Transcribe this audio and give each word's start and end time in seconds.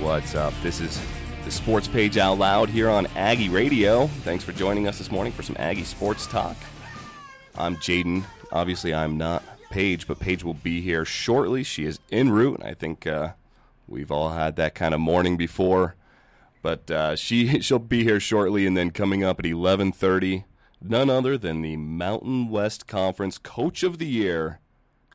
What's 0.00 0.34
up? 0.34 0.52
This 0.62 0.80
is 0.80 1.00
the 1.46 1.50
Sports 1.50 1.88
Page 1.88 2.18
Out 2.18 2.38
Loud 2.38 2.68
here 2.68 2.90
on 2.90 3.06
Aggie 3.16 3.48
Radio. 3.48 4.08
Thanks 4.24 4.44
for 4.44 4.52
joining 4.52 4.86
us 4.86 4.98
this 4.98 5.10
morning 5.10 5.32
for 5.32 5.42
some 5.42 5.56
Aggie 5.58 5.84
sports 5.84 6.26
talk. 6.26 6.54
I'm 7.56 7.76
Jaden. 7.76 8.24
Obviously, 8.52 8.92
I'm 8.92 9.16
not 9.16 9.42
Paige, 9.70 10.06
but 10.06 10.20
Paige 10.20 10.44
will 10.44 10.54
be 10.54 10.82
here 10.82 11.06
shortly. 11.06 11.62
She 11.62 11.86
is 11.86 11.98
en 12.12 12.28
route. 12.28 12.60
I 12.62 12.74
think 12.74 13.06
uh, 13.06 13.32
we've 13.88 14.12
all 14.12 14.30
had 14.30 14.56
that 14.56 14.74
kind 14.74 14.92
of 14.92 15.00
morning 15.00 15.38
before, 15.38 15.96
but 16.60 16.90
uh, 16.90 17.16
she 17.16 17.60
she'll 17.62 17.78
be 17.78 18.04
here 18.04 18.20
shortly. 18.20 18.66
And 18.66 18.76
then 18.76 18.90
coming 18.90 19.24
up 19.24 19.40
at 19.40 19.46
11:30, 19.46 20.44
none 20.82 21.08
other 21.08 21.38
than 21.38 21.62
the 21.62 21.78
Mountain 21.78 22.50
West 22.50 22.86
Conference 22.86 23.38
Coach 23.38 23.82
of 23.82 23.96
the 23.96 24.06
Year, 24.06 24.60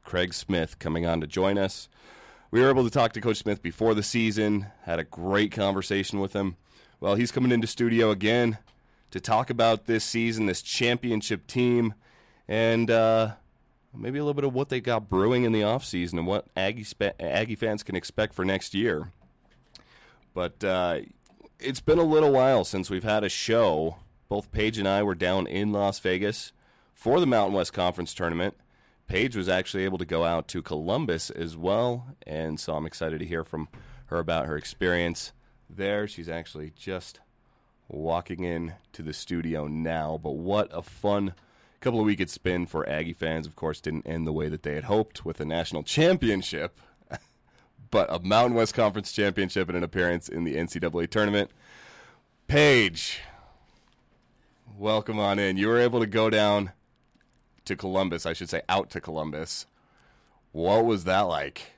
Craig 0.04 0.34
Smith, 0.34 0.80
coming 0.80 1.06
on 1.06 1.22
to 1.22 1.28
join 1.28 1.60
us. 1.60 1.88
We 2.52 2.60
were 2.60 2.70
able 2.70 2.84
to 2.84 2.90
talk 2.90 3.14
to 3.14 3.22
Coach 3.22 3.38
Smith 3.38 3.62
before 3.62 3.94
the 3.94 4.04
season, 4.04 4.68
had 4.84 5.00
a 5.00 5.06
great 5.06 5.54
conversation 5.54 6.20
with 6.20 6.34
him. 6.34 6.58
Well, 7.00 7.16
he's 7.16 7.32
coming 7.32 7.50
into 7.50 7.66
studio 7.66 8.12
again 8.12 8.58
to 9.12 9.22
talk 9.22 9.50
about 9.50 9.86
this 9.86 10.04
season, 10.04 10.48
this 10.48 10.62
championship 10.62 11.48
team, 11.48 11.94
and 12.50 12.92
uh, 12.92 13.36
maybe 13.96 14.20
a 14.20 14.24
little 14.24 14.34
bit 14.34 14.44
of 14.44 14.54
what 14.54 14.68
they 14.68 14.82
got 14.82 15.08
brewing 15.08 15.46
in 15.46 15.54
the 15.54 15.62
offseason 15.62 16.14
and 16.14 16.28
what 16.28 16.46
Aggie, 16.58 16.84
spe- 16.84 17.16
Aggie 17.22 17.56
fans 17.56 17.84
can 17.84 17.96
expect 17.96 18.34
for 18.34 18.44
next 18.44 18.74
year. 18.74 19.14
But 20.34 20.62
uh, 20.62 21.00
it's 21.58 21.80
been 21.80 22.00
a 22.00 22.04
little 22.04 22.34
while 22.34 22.66
since 22.66 22.90
we've 22.90 23.06
had 23.06 23.24
a 23.24 23.30
show. 23.30 23.96
Both 24.28 24.52
Paige 24.52 24.78
and 24.78 24.90
I 24.90 25.04
were 25.04 25.16
down 25.16 25.48
in 25.48 25.72
Las 25.72 26.00
Vegas 26.00 26.52
for 26.94 27.22
the 27.22 27.26
Mountain 27.26 27.54
West 27.54 27.72
Conference 27.72 28.14
tournament. 28.14 28.56
Paige 29.12 29.36
was 29.36 29.50
actually 29.50 29.84
able 29.84 29.98
to 29.98 30.06
go 30.06 30.24
out 30.24 30.48
to 30.48 30.62
Columbus 30.62 31.30
as 31.32 31.58
well, 31.58 32.16
and 32.26 32.58
so 32.58 32.76
I'm 32.76 32.86
excited 32.86 33.20
to 33.20 33.26
hear 33.26 33.44
from 33.44 33.68
her 34.06 34.20
about 34.20 34.46
her 34.46 34.56
experience 34.56 35.34
there. 35.70 36.08
She's 36.08 36.30
actually 36.30 36.72
just 36.78 37.20
walking 37.90 38.46
in 38.46 38.76
to 38.94 39.04
the 39.04 39.12
studio 39.12 39.68
now, 39.68 40.18
but 40.24 40.38
what 40.38 40.70
a 40.72 40.82
fun 40.82 41.34
couple 41.82 42.00
of 42.00 42.06
weeks 42.06 42.22
it's 42.22 42.38
been 42.38 42.66
for 42.66 42.88
Aggie 42.88 43.12
fans. 43.12 43.46
Of 43.46 43.58
course, 43.58 43.82
didn't 43.82 44.08
end 44.08 44.26
the 44.26 44.32
way 44.32 44.48
that 44.48 44.64
they 44.64 44.76
had 44.76 44.86
hoped 44.86 45.26
with 45.26 45.42
a 45.42 45.46
national 45.46 45.84
championship, 45.84 46.80
but 47.92 48.08
a 48.10 48.20
Mountain 48.20 48.56
West 48.56 48.74
Conference 48.74 49.12
championship 49.12 49.68
and 49.68 49.78
an 49.78 49.84
appearance 49.84 50.30
in 50.30 50.46
the 50.46 50.56
NCAA 50.56 51.10
tournament. 51.10 51.52
Paige, 52.48 53.20
welcome 54.78 55.20
on 55.20 55.38
in. 55.38 55.58
You 55.58 55.68
were 55.68 55.80
able 55.80 56.00
to 56.00 56.08
go 56.08 56.30
down 56.30 56.72
to 57.66 57.76
Columbus, 57.76 58.26
I 58.26 58.34
should 58.34 58.50
say, 58.50 58.62
out 58.70 58.90
to 58.92 59.02
Columbus. 59.02 59.66
What 60.52 60.86
was 60.86 61.06
that 61.06 61.22
like? 61.22 61.72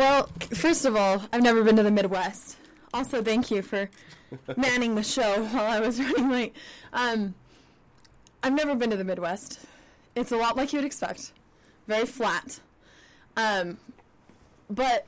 Well, 0.00 0.28
first 0.54 0.84
of 0.84 0.96
all, 0.96 1.22
I've 1.32 1.42
never 1.42 1.62
been 1.62 1.76
to 1.76 1.82
the 1.82 1.90
Midwest. 1.90 2.56
Also, 2.92 3.22
thank 3.22 3.50
you 3.50 3.62
for 3.62 3.88
manning 4.56 4.94
the 4.94 5.02
show 5.02 5.44
while 5.44 5.70
I 5.70 5.80
was 5.80 6.00
running 6.00 6.30
late. 6.30 6.56
Um, 6.92 7.34
I've 8.42 8.52
never 8.52 8.74
been 8.74 8.90
to 8.90 8.96
the 8.96 9.04
Midwest. 9.04 9.60
It's 10.14 10.32
a 10.32 10.36
lot 10.36 10.56
like 10.56 10.72
you 10.72 10.78
would 10.78 10.86
expect, 10.86 11.32
very 11.86 12.06
flat. 12.06 12.60
Um, 13.36 13.78
but 14.68 15.06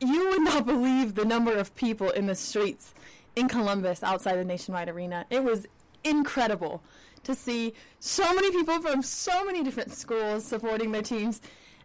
you 0.00 0.28
would 0.30 0.42
not 0.42 0.66
believe 0.66 1.14
the 1.14 1.24
number 1.24 1.56
of 1.56 1.74
people 1.74 2.10
in 2.10 2.26
the 2.26 2.34
streets 2.34 2.94
in 3.34 3.48
Columbus 3.48 4.02
outside 4.02 4.36
the 4.36 4.44
Nationwide 4.44 4.88
Arena. 4.88 5.24
It 5.30 5.42
was 5.42 5.66
incredible 6.04 6.82
to 7.24 7.34
see 7.34 7.74
so 8.00 8.34
many 8.34 8.50
people 8.50 8.80
from 8.80 9.02
so 9.02 9.44
many 9.44 9.62
different 9.62 9.92
schools 9.92 10.44
supporting 10.44 10.92
their 10.92 11.02
teams. 11.02 11.40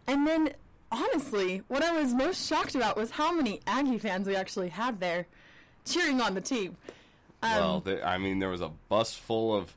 And 0.06 0.26
then, 0.26 0.50
honestly, 0.90 1.62
what 1.68 1.82
I 1.82 1.92
was 2.00 2.14
most 2.14 2.48
shocked 2.48 2.74
about 2.74 2.96
was 2.96 3.12
how 3.12 3.32
many 3.32 3.60
Aggie 3.66 3.98
fans 3.98 4.26
we 4.26 4.34
actually 4.34 4.70
had 4.70 5.00
there 5.00 5.26
cheering 5.84 6.20
on 6.20 6.34
the 6.34 6.40
team. 6.40 6.76
Um, 7.42 7.50
well, 7.50 7.80
there, 7.80 8.04
I 8.04 8.18
mean, 8.18 8.40
there 8.40 8.48
was 8.48 8.60
a 8.60 8.70
bus 8.88 9.14
full 9.14 9.54
of 9.54 9.74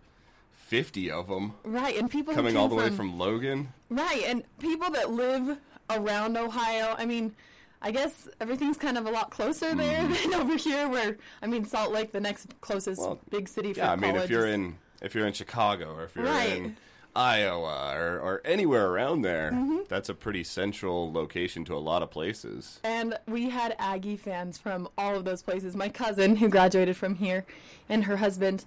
50 0.68 1.12
of 1.12 1.28
them. 1.28 1.54
Right, 1.64 1.98
and 1.98 2.10
people 2.10 2.34
coming 2.34 2.58
all 2.58 2.68
the 2.68 2.76
way 2.76 2.90
from 2.90 3.20
Logan. 3.20 3.70
Right, 3.90 4.24
and 4.26 4.44
people 4.60 4.90
that 4.92 5.12
live 5.12 5.58
around 5.90 6.38
Ohio. 6.38 6.96
I 6.98 7.06
mean, 7.06 7.36
I 7.82 7.92
guess 7.92 8.28
everything's 8.40 8.78
kind 8.78 8.98
of 8.98 9.06
a 9.08 9.12
lot 9.12 9.32
closer 9.32 9.74
there 9.74 10.02
mm. 10.02 10.24
than 10.24 10.34
over 10.42 10.56
here, 10.56 10.88
where 10.88 11.18
I 11.42 11.48
mean, 11.48 11.66
Salt 11.66 11.92
Lake, 11.92 12.12
the 12.12 12.20
next 12.20 12.60
closest 12.62 13.02
well, 13.02 13.20
big 13.30 13.48
city. 13.48 13.74
For 13.74 13.80
yeah, 13.80 13.92
I 13.92 13.96
mean, 13.96 14.16
if 14.16 14.30
you're 14.30 14.48
in 14.48 14.78
if 15.02 15.16
you're 15.16 15.26
in 15.26 15.34
Chicago 15.34 15.96
or 15.96 16.04
if 16.04 16.16
you're 16.16 16.26
right. 16.26 16.58
in 16.58 16.78
Iowa 17.16 17.94
or, 17.96 18.20
or 18.20 18.42
anywhere 18.46 18.88
around 18.88 19.24
there, 19.24 19.52
mm-hmm. 19.52 19.80
that's 19.90 20.10
a 20.10 20.14
pretty 20.14 20.44
central 20.44 21.12
location 21.12 21.66
to 21.66 21.76
a 21.76 21.80
lot 21.80 22.04
of 22.04 22.12
places. 22.12 22.80
And 22.84 23.18
we 23.28 23.50
had 23.50 23.76
Aggie 23.80 24.18
fans 24.18 24.58
from 24.58 24.88
all 24.98 25.16
of 25.16 25.26
those 25.26 25.42
places. 25.42 25.76
My 25.76 25.90
cousin, 25.90 26.38
who 26.38 26.50
graduated 26.50 26.96
from 26.96 27.16
here, 27.16 27.46
and 27.90 28.06
her 28.06 28.18
husband, 28.18 28.64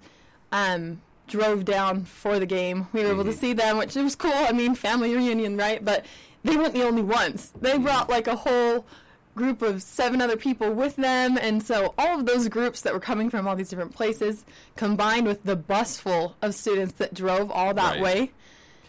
um, 0.51 1.01
drove 1.27 1.65
down 1.65 2.03
for 2.05 2.37
the 2.37 2.45
game. 2.45 2.87
We 2.93 3.01
were 3.01 3.07
able 3.07 3.23
mm-hmm. 3.23 3.31
to 3.31 3.37
see 3.37 3.53
them, 3.53 3.77
which 3.77 3.95
was 3.95 4.15
cool. 4.15 4.33
I 4.33 4.51
mean, 4.51 4.75
family 4.75 5.15
reunion, 5.15 5.57
right? 5.57 5.83
But 5.83 6.05
they 6.43 6.55
weren't 6.55 6.73
the 6.73 6.83
only 6.83 7.01
ones. 7.01 7.51
They 7.59 7.73
mm-hmm. 7.73 7.83
brought 7.83 8.09
like 8.09 8.27
a 8.27 8.35
whole 8.35 8.85
group 9.35 9.61
of 9.61 9.83
seven 9.83 10.21
other 10.21 10.37
people 10.37 10.71
with 10.71 10.95
them, 10.95 11.37
and 11.37 11.61
so 11.61 11.93
all 11.97 12.19
of 12.19 12.25
those 12.25 12.47
groups 12.47 12.81
that 12.81 12.93
were 12.93 12.99
coming 12.99 13.29
from 13.29 13.47
all 13.47 13.55
these 13.55 13.69
different 13.69 13.93
places, 13.93 14.45
combined 14.75 15.27
with 15.27 15.43
the 15.43 15.55
bus 15.55 15.99
full 15.99 16.35
of 16.41 16.55
students 16.55 16.93
that 16.93 17.13
drove 17.13 17.51
all 17.51 17.73
that 17.73 17.95
right. 17.95 18.01
way. 18.01 18.31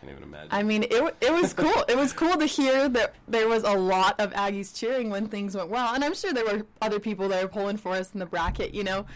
Can't 0.01 0.13
even 0.13 0.23
imagine. 0.23 0.49
I 0.53 0.63
mean, 0.63 0.85
it 0.85 1.17
it 1.21 1.33
was 1.33 1.53
cool. 1.53 1.85
it 1.89 1.97
was 1.97 2.13
cool 2.13 2.37
to 2.37 2.47
hear 2.47 2.89
that 2.89 3.15
there 3.27 3.49
was 3.49 3.65
a 3.65 3.73
lot 3.73 4.21
of 4.21 4.33
Aggies 4.33 4.75
cheering 4.75 5.11
when 5.11 5.29
things 5.29 5.57
went 5.57 5.69
well, 5.69 5.95
and 5.95 6.05
I'm 6.05 6.15
sure 6.15 6.33
there 6.33 6.45
were 6.45 6.65
other 6.81 7.01
people 7.01 7.29
that 7.29 7.43
were 7.43 7.49
pulling 7.49 7.77
for 7.77 7.93
us 7.93 8.13
in 8.13 8.21
the 8.21 8.27
bracket, 8.27 8.73
you 8.73 8.85
know. 8.85 9.07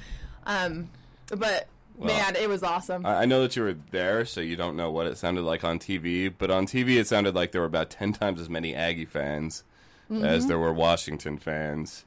Um, 0.47 0.91
but 1.29 1.69
well, 1.97 2.09
man, 2.09 2.35
it 2.35 2.49
was 2.49 2.63
awesome. 2.65 3.07
I 3.07 3.25
know 3.25 3.43
that 3.43 3.55
you 3.55 3.63
were 3.63 3.77
there, 3.93 4.25
so 4.25 4.41
you 4.41 4.57
don't 4.57 4.77
know 4.77 4.91
what 4.91 5.07
it 5.07 5.17
sounded 5.17 5.43
like 5.43 5.63
on 5.63 5.79
TV. 5.79 6.33
But 6.37 6.51
on 6.51 6.67
TV, 6.67 6.99
it 6.99 7.07
sounded 7.07 7.37
like 7.37 7.53
there 7.53 7.61
were 7.61 7.69
about 7.69 7.91
ten 7.91 8.13
times 8.13 8.41
as 8.41 8.49
many 8.49 8.75
Aggie 8.75 9.05
fans 9.05 9.63
mm-hmm. 10.11 10.25
as 10.25 10.47
there 10.47 10.59
were 10.59 10.73
Washington 10.73 11.39
fans. 11.39 12.05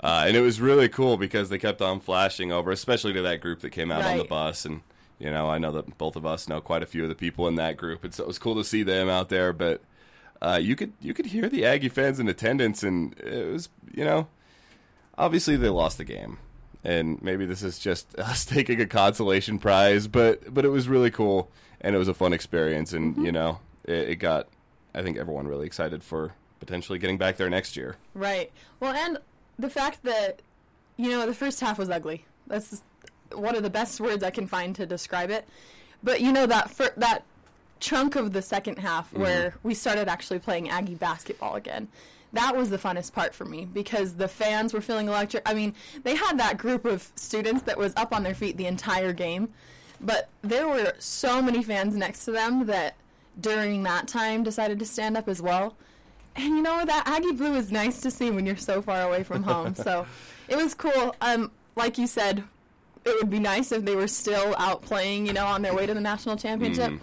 Uh, 0.00 0.24
and 0.26 0.36
it 0.36 0.40
was 0.40 0.60
really 0.60 0.88
cool 0.88 1.16
because 1.16 1.48
they 1.48 1.58
kept 1.58 1.80
on 1.80 2.00
flashing 2.00 2.52
over, 2.52 2.70
especially 2.70 3.12
to 3.12 3.22
that 3.22 3.40
group 3.40 3.60
that 3.60 3.70
came 3.70 3.90
out 3.90 4.02
right. 4.02 4.12
on 4.12 4.18
the 4.18 4.24
bus. 4.24 4.64
And 4.64 4.82
you 5.18 5.30
know, 5.30 5.48
I 5.48 5.58
know 5.58 5.72
that 5.72 5.96
both 5.96 6.16
of 6.16 6.26
us 6.26 6.48
know 6.48 6.60
quite 6.60 6.82
a 6.82 6.86
few 6.86 7.02
of 7.04 7.08
the 7.08 7.14
people 7.14 7.48
in 7.48 7.54
that 7.56 7.76
group, 7.76 8.04
and 8.04 8.12
so 8.12 8.24
it 8.24 8.26
was 8.26 8.38
cool 8.38 8.56
to 8.56 8.64
see 8.64 8.82
them 8.82 9.08
out 9.08 9.28
there. 9.28 9.52
But 9.52 9.82
uh, 10.42 10.58
you 10.60 10.76
could 10.76 10.92
you 11.00 11.14
could 11.14 11.26
hear 11.26 11.48
the 11.48 11.64
Aggie 11.64 11.88
fans 11.88 12.20
in 12.20 12.28
attendance, 12.28 12.82
and 12.82 13.18
it 13.18 13.50
was 13.50 13.68
you 13.94 14.04
know, 14.04 14.28
obviously 15.16 15.56
they 15.56 15.68
lost 15.68 15.98
the 15.98 16.04
game, 16.04 16.38
and 16.82 17.22
maybe 17.22 17.46
this 17.46 17.62
is 17.62 17.78
just 17.78 18.14
us 18.18 18.44
taking 18.44 18.80
a 18.80 18.86
consolation 18.86 19.58
prize, 19.58 20.06
but 20.06 20.52
but 20.52 20.64
it 20.64 20.70
was 20.70 20.88
really 20.88 21.10
cool, 21.10 21.50
and 21.80 21.94
it 21.94 21.98
was 21.98 22.08
a 22.08 22.14
fun 22.14 22.32
experience, 22.32 22.92
and 22.92 23.14
mm-hmm. 23.14 23.26
you 23.26 23.32
know, 23.32 23.60
it, 23.84 24.10
it 24.10 24.16
got 24.16 24.48
I 24.94 25.02
think 25.02 25.16
everyone 25.16 25.48
really 25.48 25.66
excited 25.66 26.02
for 26.02 26.34
potentially 26.64 26.98
getting 26.98 27.18
back 27.18 27.36
there 27.36 27.50
next 27.50 27.76
year. 27.76 27.96
Right. 28.14 28.50
Well, 28.80 28.92
and 28.92 29.18
the 29.58 29.70
fact 29.70 30.02
that 30.04 30.40
you 30.96 31.10
know 31.10 31.26
the 31.26 31.34
first 31.34 31.60
half 31.60 31.78
was 31.78 31.90
ugly. 31.90 32.24
That's 32.46 32.82
one 33.32 33.56
of 33.56 33.62
the 33.62 33.70
best 33.70 34.00
words 34.00 34.22
I 34.22 34.30
can 34.30 34.46
find 34.46 34.74
to 34.76 34.86
describe 34.86 35.30
it. 35.30 35.46
But 36.02 36.20
you 36.20 36.32
know 36.32 36.46
that 36.46 36.70
for, 36.70 36.90
that 36.96 37.24
chunk 37.80 38.16
of 38.16 38.32
the 38.32 38.42
second 38.42 38.78
half 38.78 39.08
mm-hmm. 39.10 39.22
where 39.22 39.54
we 39.62 39.74
started 39.74 40.08
actually 40.08 40.38
playing 40.38 40.68
Aggie 40.68 40.94
basketball 40.94 41.54
again. 41.54 41.88
That 42.32 42.56
was 42.56 42.68
the 42.70 42.78
funnest 42.78 43.12
part 43.12 43.32
for 43.32 43.44
me 43.44 43.64
because 43.64 44.14
the 44.14 44.26
fans 44.26 44.74
were 44.74 44.80
feeling 44.80 45.06
electric. 45.06 45.48
I 45.48 45.54
mean, 45.54 45.74
they 46.02 46.16
had 46.16 46.38
that 46.38 46.58
group 46.58 46.84
of 46.84 47.08
students 47.14 47.62
that 47.62 47.78
was 47.78 47.92
up 47.96 48.12
on 48.12 48.24
their 48.24 48.34
feet 48.34 48.56
the 48.56 48.66
entire 48.66 49.12
game, 49.12 49.50
but 50.00 50.28
there 50.42 50.66
were 50.66 50.94
so 50.98 51.40
many 51.40 51.62
fans 51.62 51.94
next 51.94 52.24
to 52.24 52.32
them 52.32 52.66
that 52.66 52.96
during 53.40 53.84
that 53.84 54.08
time 54.08 54.42
decided 54.42 54.78
to 54.80 54.84
stand 54.84 55.16
up 55.16 55.28
as 55.28 55.40
well. 55.40 55.76
And 56.36 56.56
you 56.56 56.62
know 56.62 56.84
that 56.84 57.06
Aggie 57.06 57.32
blue 57.32 57.54
is 57.54 57.70
nice 57.70 58.00
to 58.00 58.10
see 58.10 58.30
when 58.30 58.46
you're 58.46 58.56
so 58.56 58.82
far 58.82 59.02
away 59.02 59.22
from 59.22 59.42
home. 59.42 59.74
so 59.74 60.06
it 60.48 60.56
was 60.56 60.74
cool. 60.74 61.14
Um, 61.20 61.50
like 61.76 61.98
you 61.98 62.06
said, 62.06 62.44
it 63.04 63.16
would 63.20 63.30
be 63.30 63.38
nice 63.38 63.72
if 63.72 63.84
they 63.84 63.94
were 63.94 64.08
still 64.08 64.54
out 64.58 64.82
playing, 64.82 65.26
you 65.26 65.32
know, 65.32 65.46
on 65.46 65.62
their 65.62 65.74
way 65.74 65.86
to 65.86 65.94
the 65.94 66.00
national 66.00 66.36
championship. 66.36 66.90
Mm. 66.92 67.00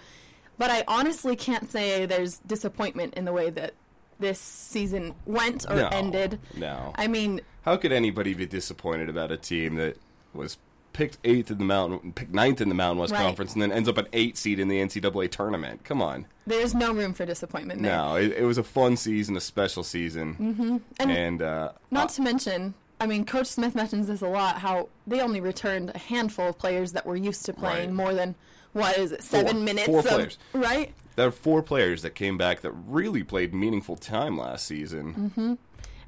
But 0.57 0.69
I 0.69 0.83
honestly 0.87 1.35
can't 1.35 1.69
say 1.69 2.05
there's 2.05 2.37
disappointment 2.39 3.15
in 3.15 3.25
the 3.25 3.33
way 3.33 3.49
that 3.51 3.73
this 4.19 4.39
season 4.39 5.15
went 5.25 5.65
or 5.69 5.75
no, 5.75 5.87
ended. 5.87 6.39
No. 6.55 6.93
I 6.95 7.07
mean, 7.07 7.41
how 7.63 7.77
could 7.77 7.91
anybody 7.91 8.33
be 8.33 8.45
disappointed 8.45 9.09
about 9.09 9.31
a 9.31 9.37
team 9.37 9.75
that 9.75 9.97
was 10.33 10.57
picked 10.93 11.17
eighth 11.23 11.51
in 11.51 11.57
the 11.57 11.65
Mountain, 11.65 12.13
picked 12.13 12.33
ninth 12.33 12.61
in 12.61 12.69
the 12.69 12.75
Mountain 12.75 12.99
West 12.99 13.13
right. 13.13 13.21
Conference, 13.21 13.53
and 13.53 13.61
then 13.61 13.71
ends 13.71 13.87
up 13.87 13.97
an 13.97 14.07
eight 14.13 14.37
seed 14.37 14.59
in 14.59 14.67
the 14.67 14.77
NCAA 14.77 15.29
tournament. 15.29 15.83
Come 15.83 16.01
on. 16.01 16.25
There's 16.45 16.73
no 16.73 16.93
room 16.93 17.13
for 17.13 17.25
disappointment 17.25 17.81
there. 17.81 17.95
No, 17.95 18.15
it, 18.15 18.33
it 18.33 18.43
was 18.43 18.57
a 18.57 18.63
fun 18.63 18.97
season, 18.97 19.37
a 19.37 19.41
special 19.41 19.83
season, 19.83 20.35
mm-hmm. 20.35 20.77
and, 20.99 21.11
and 21.11 21.41
uh, 21.41 21.71
not 21.91 22.05
uh, 22.05 22.13
to 22.13 22.21
mention, 22.21 22.73
I 22.99 23.07
mean, 23.07 23.25
Coach 23.25 23.47
Smith 23.47 23.75
mentions 23.75 24.07
this 24.07 24.21
a 24.21 24.27
lot. 24.27 24.57
How 24.59 24.89
they 25.07 25.21
only 25.21 25.41
returned 25.41 25.91
a 25.93 25.97
handful 25.97 26.49
of 26.49 26.57
players 26.57 26.91
that 26.93 27.05
were 27.05 27.15
used 27.15 27.45
to 27.45 27.53
playing 27.53 27.89
right. 27.89 27.95
more 27.95 28.13
than 28.13 28.35
what 28.73 28.97
is 28.97 29.11
it, 29.11 29.23
seven 29.23 29.57
four, 29.57 29.63
minutes? 29.63 29.87
Four 29.87 29.99
of, 29.99 30.05
players, 30.05 30.37
right? 30.53 30.93
There 31.15 31.27
are 31.27 31.31
four 31.31 31.61
players 31.61 32.01
that 32.03 32.15
came 32.15 32.37
back 32.37 32.61
that 32.61 32.71
really 32.71 33.23
played 33.23 33.53
meaningful 33.53 33.95
time 33.95 34.37
last 34.37 34.65
season. 34.65 35.13
Mm-hmm. 35.13 35.53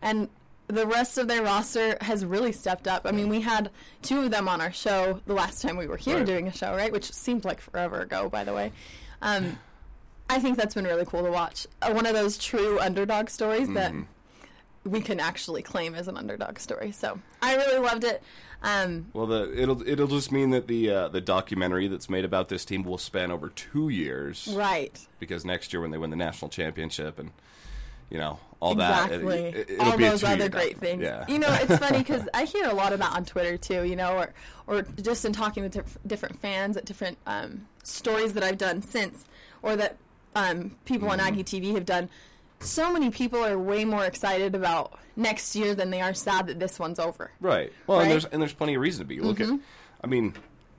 And 0.01 0.30
the 0.68 0.88
rest 0.88 1.18
of 1.18 1.27
their 1.27 1.44
roster 1.44 1.98
has 2.01 2.24
really 2.25 2.51
stepped 2.51 2.88
up. 2.88 3.06
I 3.06 3.12
mean, 3.12 3.30
we 3.30 3.42
had 3.42 3.69
two 4.01 4.21
of 4.21 4.31
them 4.31 4.48
on 4.48 4.62
our 4.62 4.71
show 4.71 5.21
the 5.25 5.33
last 5.33 5.62
time 5.62 5.77
we 5.77 5.88
were 5.88 5.98
here 5.98 6.18
Right. 6.18 6.25
doing 6.25 6.48
a 6.48 6.54
show, 6.54 6.74
right? 6.75 6.92
Which 6.92 7.12
seemed 7.12 7.45
like 7.45 7.60
forever 7.62 8.00
ago, 8.01 8.30
by 8.30 8.44
the 8.44 8.54
way. 8.54 8.71
Um, 9.21 9.60
I 10.30 10.39
think 10.39 10.57
that's 10.57 10.74
been 10.74 10.86
really 10.86 11.06
cool 11.06 11.24
to 11.24 11.31
watch. 11.31 11.68
Uh, 11.81 11.92
one 11.92 12.06
of 12.06 12.13
those 12.13 12.38
true 12.38 12.80
underdog 12.80 13.30
stories 13.30 13.69
that 13.74 13.92
Mm-hmm. 13.92 14.89
we 14.89 15.01
can 15.01 15.19
actually 15.19 15.62
claim 15.62 15.95
as 15.95 16.07
an 16.07 16.18
underdog 16.18 16.60
story. 16.60 16.92
So 16.92 17.19
I 17.42 17.56
really 17.56 17.80
loved 17.80 18.04
it. 18.06 18.24
Um, 18.63 19.07
Well, 19.13 19.27
the 19.27 19.62
it'll 19.62 19.86
it'll 19.88 20.07
just 20.07 20.31
mean 20.31 20.51
that 20.51 20.68
the 20.68 20.89
uh, 20.89 21.07
the 21.09 21.19
documentary 21.21 21.89
that's 21.89 22.09
made 22.09 22.24
about 22.24 22.48
this 22.48 22.63
team 22.63 22.83
will 22.83 22.98
span 22.98 23.30
over 23.31 23.50
two 23.50 23.89
years. 23.89 24.48
right. 24.56 24.98
Because 25.19 25.44
next 25.44 25.74
year, 25.74 25.81
when 25.81 25.92
they 25.92 25.98
win 25.98 26.09
the 26.09 26.16
national 26.16 26.48
championship, 26.50 27.19
and 27.19 27.31
you 28.13 28.19
know 28.19 28.39
all 28.62 28.75
that, 28.75 29.12
it- 29.12 29.21
it, 29.21 29.69
it'll 29.71 29.92
All 29.92 29.98
those 29.98 30.24
other 30.24 30.48
great 30.48 30.77
things. 30.77 31.01
Yeah. 31.04 31.25
You 31.27 31.38
know, 31.39 31.50
it's 31.51 31.77
funny 31.80 31.98
because 32.04 32.30
I 32.33 32.45
hear 32.45 32.65
a 32.69 32.74
lot 32.74 32.94
of 32.94 33.00
that 33.00 33.12
on 33.12 33.25
Twitter 33.25 33.57
too. 33.57 33.83
You 33.83 33.98
know, 33.98 34.13
or 34.18 34.33
or 34.68 34.81
just 35.01 35.25
in 35.25 35.33
talking 35.33 35.63
with 35.63 35.74
diff- 35.74 35.98
different 36.07 36.39
fans 36.39 36.77
at 36.77 36.86
different 36.86 37.18
um, 37.27 37.68
stories 37.83 38.31
that 38.36 38.44
I've 38.44 38.57
done 38.57 38.81
since, 38.81 39.25
or 39.62 39.75
that 39.75 39.98
um, 40.36 40.77
people 40.86 41.10
Mm-hmm. 41.10 41.19
on 41.19 41.27
Aggie 41.27 41.44
TV 41.44 41.74
have 41.75 41.86
done. 41.86 42.10
So 42.62 42.94
many 42.94 43.10
people 43.10 43.44
are 43.44 43.60
way 43.60 43.83
more 43.83 44.06
excited 44.06 44.56
about 44.56 44.98
next 45.18 45.54
year 45.54 45.75
than 45.75 45.89
they 45.89 46.00
are 46.00 46.13
sad 46.13 46.48
that 46.48 46.59
this 46.62 46.80
one's 46.80 46.98
over. 46.98 47.30
Right. 47.42 47.74
Well, 47.88 48.00
and 48.00 48.04
Right? 48.04 48.04
Mm-hmm. 48.06 48.09
there's 48.12 48.25
and 48.25 48.42
there's 48.42 48.54
plenty 48.54 48.75
of 48.75 48.81
reason 48.81 49.01
to 49.01 49.06
be. 49.07 49.19
Look 49.19 49.42
at, 49.42 49.50
I 50.01 50.07
mean, 50.07 50.33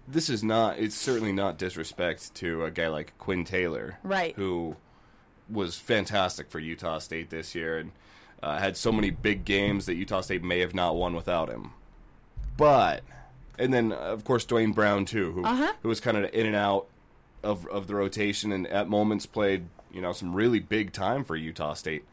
this 0.09 0.31
is 0.31 0.43
not. 0.43 0.79
It's 0.79 0.95
certainly 0.97 1.33
not 1.33 1.59
disrespect 1.59 2.35
to 2.37 2.65
a 2.65 2.71
guy 2.71 2.89
like 2.89 3.13
Quinn 3.19 3.45
Taylor, 3.45 3.99
Right. 4.03 4.35
Who 4.37 4.77
was 5.51 5.77
fantastic 5.77 6.51
for 6.51 6.59
Utah 6.59 6.99
State 6.99 7.31
this 7.31 7.55
year 7.55 7.79
and 7.79 7.93
uh, 8.43 8.59
had 8.59 8.77
so 8.77 8.93
many 8.93 9.11
big 9.11 9.45
games 9.45 9.87
that 9.87 9.95
Utah 9.95 10.21
State 10.21 10.43
may 10.43 10.61
have 10.61 10.75
not 10.75 10.97
won 10.97 11.15
without 11.15 11.49
him. 11.49 11.71
But 12.57 13.03
and 13.59 13.73
then 13.73 13.93
uh, 13.93 13.97
of 13.97 14.25
course 14.25 14.45
Dwayne 14.45 14.75
Brown 14.75 15.05
too, 15.05 15.33
who 15.33 15.45
Uh-huh. 15.45 15.73
who 15.83 15.89
was 15.89 16.01
kind 16.01 16.17
of 16.17 16.33
in 16.35 16.47
and 16.47 16.57
out 16.57 16.87
of 17.43 17.67
of 17.69 17.87
the 17.87 17.95
rotation 17.95 18.53
and 18.53 18.67
at 18.69 18.89
moments 18.89 19.27
played 19.27 19.67
you 19.93 20.01
know 20.01 20.13
some 20.13 20.35
really 20.35 20.61
big 20.61 20.93
time 20.93 21.25
for 21.25 21.37
Utah 21.37 21.75
State. 21.75 22.05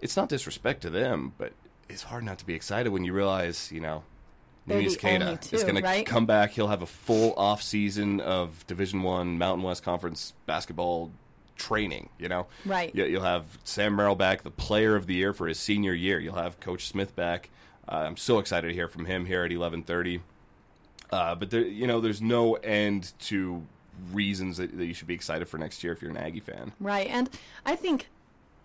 It's 0.00 0.16
not 0.16 0.28
disrespect 0.28 0.82
to 0.82 0.90
them, 0.90 1.32
but 1.38 1.52
it's 1.88 2.04
hard 2.04 2.24
not 2.24 2.38
to 2.38 2.46
be 2.46 2.54
excited 2.54 2.90
when 2.90 3.04
you 3.04 3.12
realize 3.12 3.70
you 3.72 3.80
know. 3.80 4.04
Neemias 4.68 4.96
Queta 4.96 5.40
is 5.50 5.64
going 5.64 5.74
to 5.74 6.04
come 6.04 6.24
back. 6.24 6.52
He'll 6.52 6.68
have 6.68 6.82
a 6.82 6.86
full 6.86 7.34
off 7.36 7.60
season 7.62 8.20
of 8.20 8.64
Division 8.68 9.02
One 9.02 9.36
Mountain 9.36 9.64
West 9.64 9.82
Conference 9.82 10.34
basketball 10.46 11.10
training. 11.56 12.08
You 12.18 12.28
know, 12.28 12.46
Right. 12.64 12.94
You, 12.94 13.04
you'll 13.04 13.22
have 13.22 13.44
Sam 13.64 13.96
Merrill 13.96 14.14
back, 14.14 14.42
the 14.42 14.50
Player 14.50 14.96
of 14.96 15.06
the 15.06 15.14
Year 15.14 15.32
for 15.32 15.46
his 15.46 15.58
senior 15.58 15.92
year. 15.92 16.18
You'll 16.20 16.36
have 16.36 16.60
Coach 16.60 16.88
Smith 16.88 17.14
back. 17.16 17.50
Uh, 17.88 18.04
I'm 18.06 18.16
so 18.16 18.38
excited 18.38 18.68
to 18.68 18.74
hear 18.74 18.88
from 18.88 19.04
him 19.06 19.26
here 19.26 19.44
at 19.44 19.50
11:30. 19.50 20.20
Uh, 21.10 21.34
but 21.34 21.50
there, 21.50 21.60
you 21.60 21.86
know, 21.86 22.00
there's 22.00 22.22
no 22.22 22.54
end 22.54 23.12
to 23.20 23.62
reasons 24.12 24.56
that, 24.56 24.76
that 24.76 24.86
you 24.86 24.94
should 24.94 25.06
be 25.06 25.14
excited 25.14 25.46
for 25.48 25.58
next 25.58 25.84
year 25.84 25.92
if 25.92 26.00
you're 26.00 26.10
an 26.10 26.16
Aggie 26.16 26.40
fan. 26.40 26.72
Right. 26.80 27.08
And 27.08 27.28
I 27.66 27.76
think, 27.76 28.08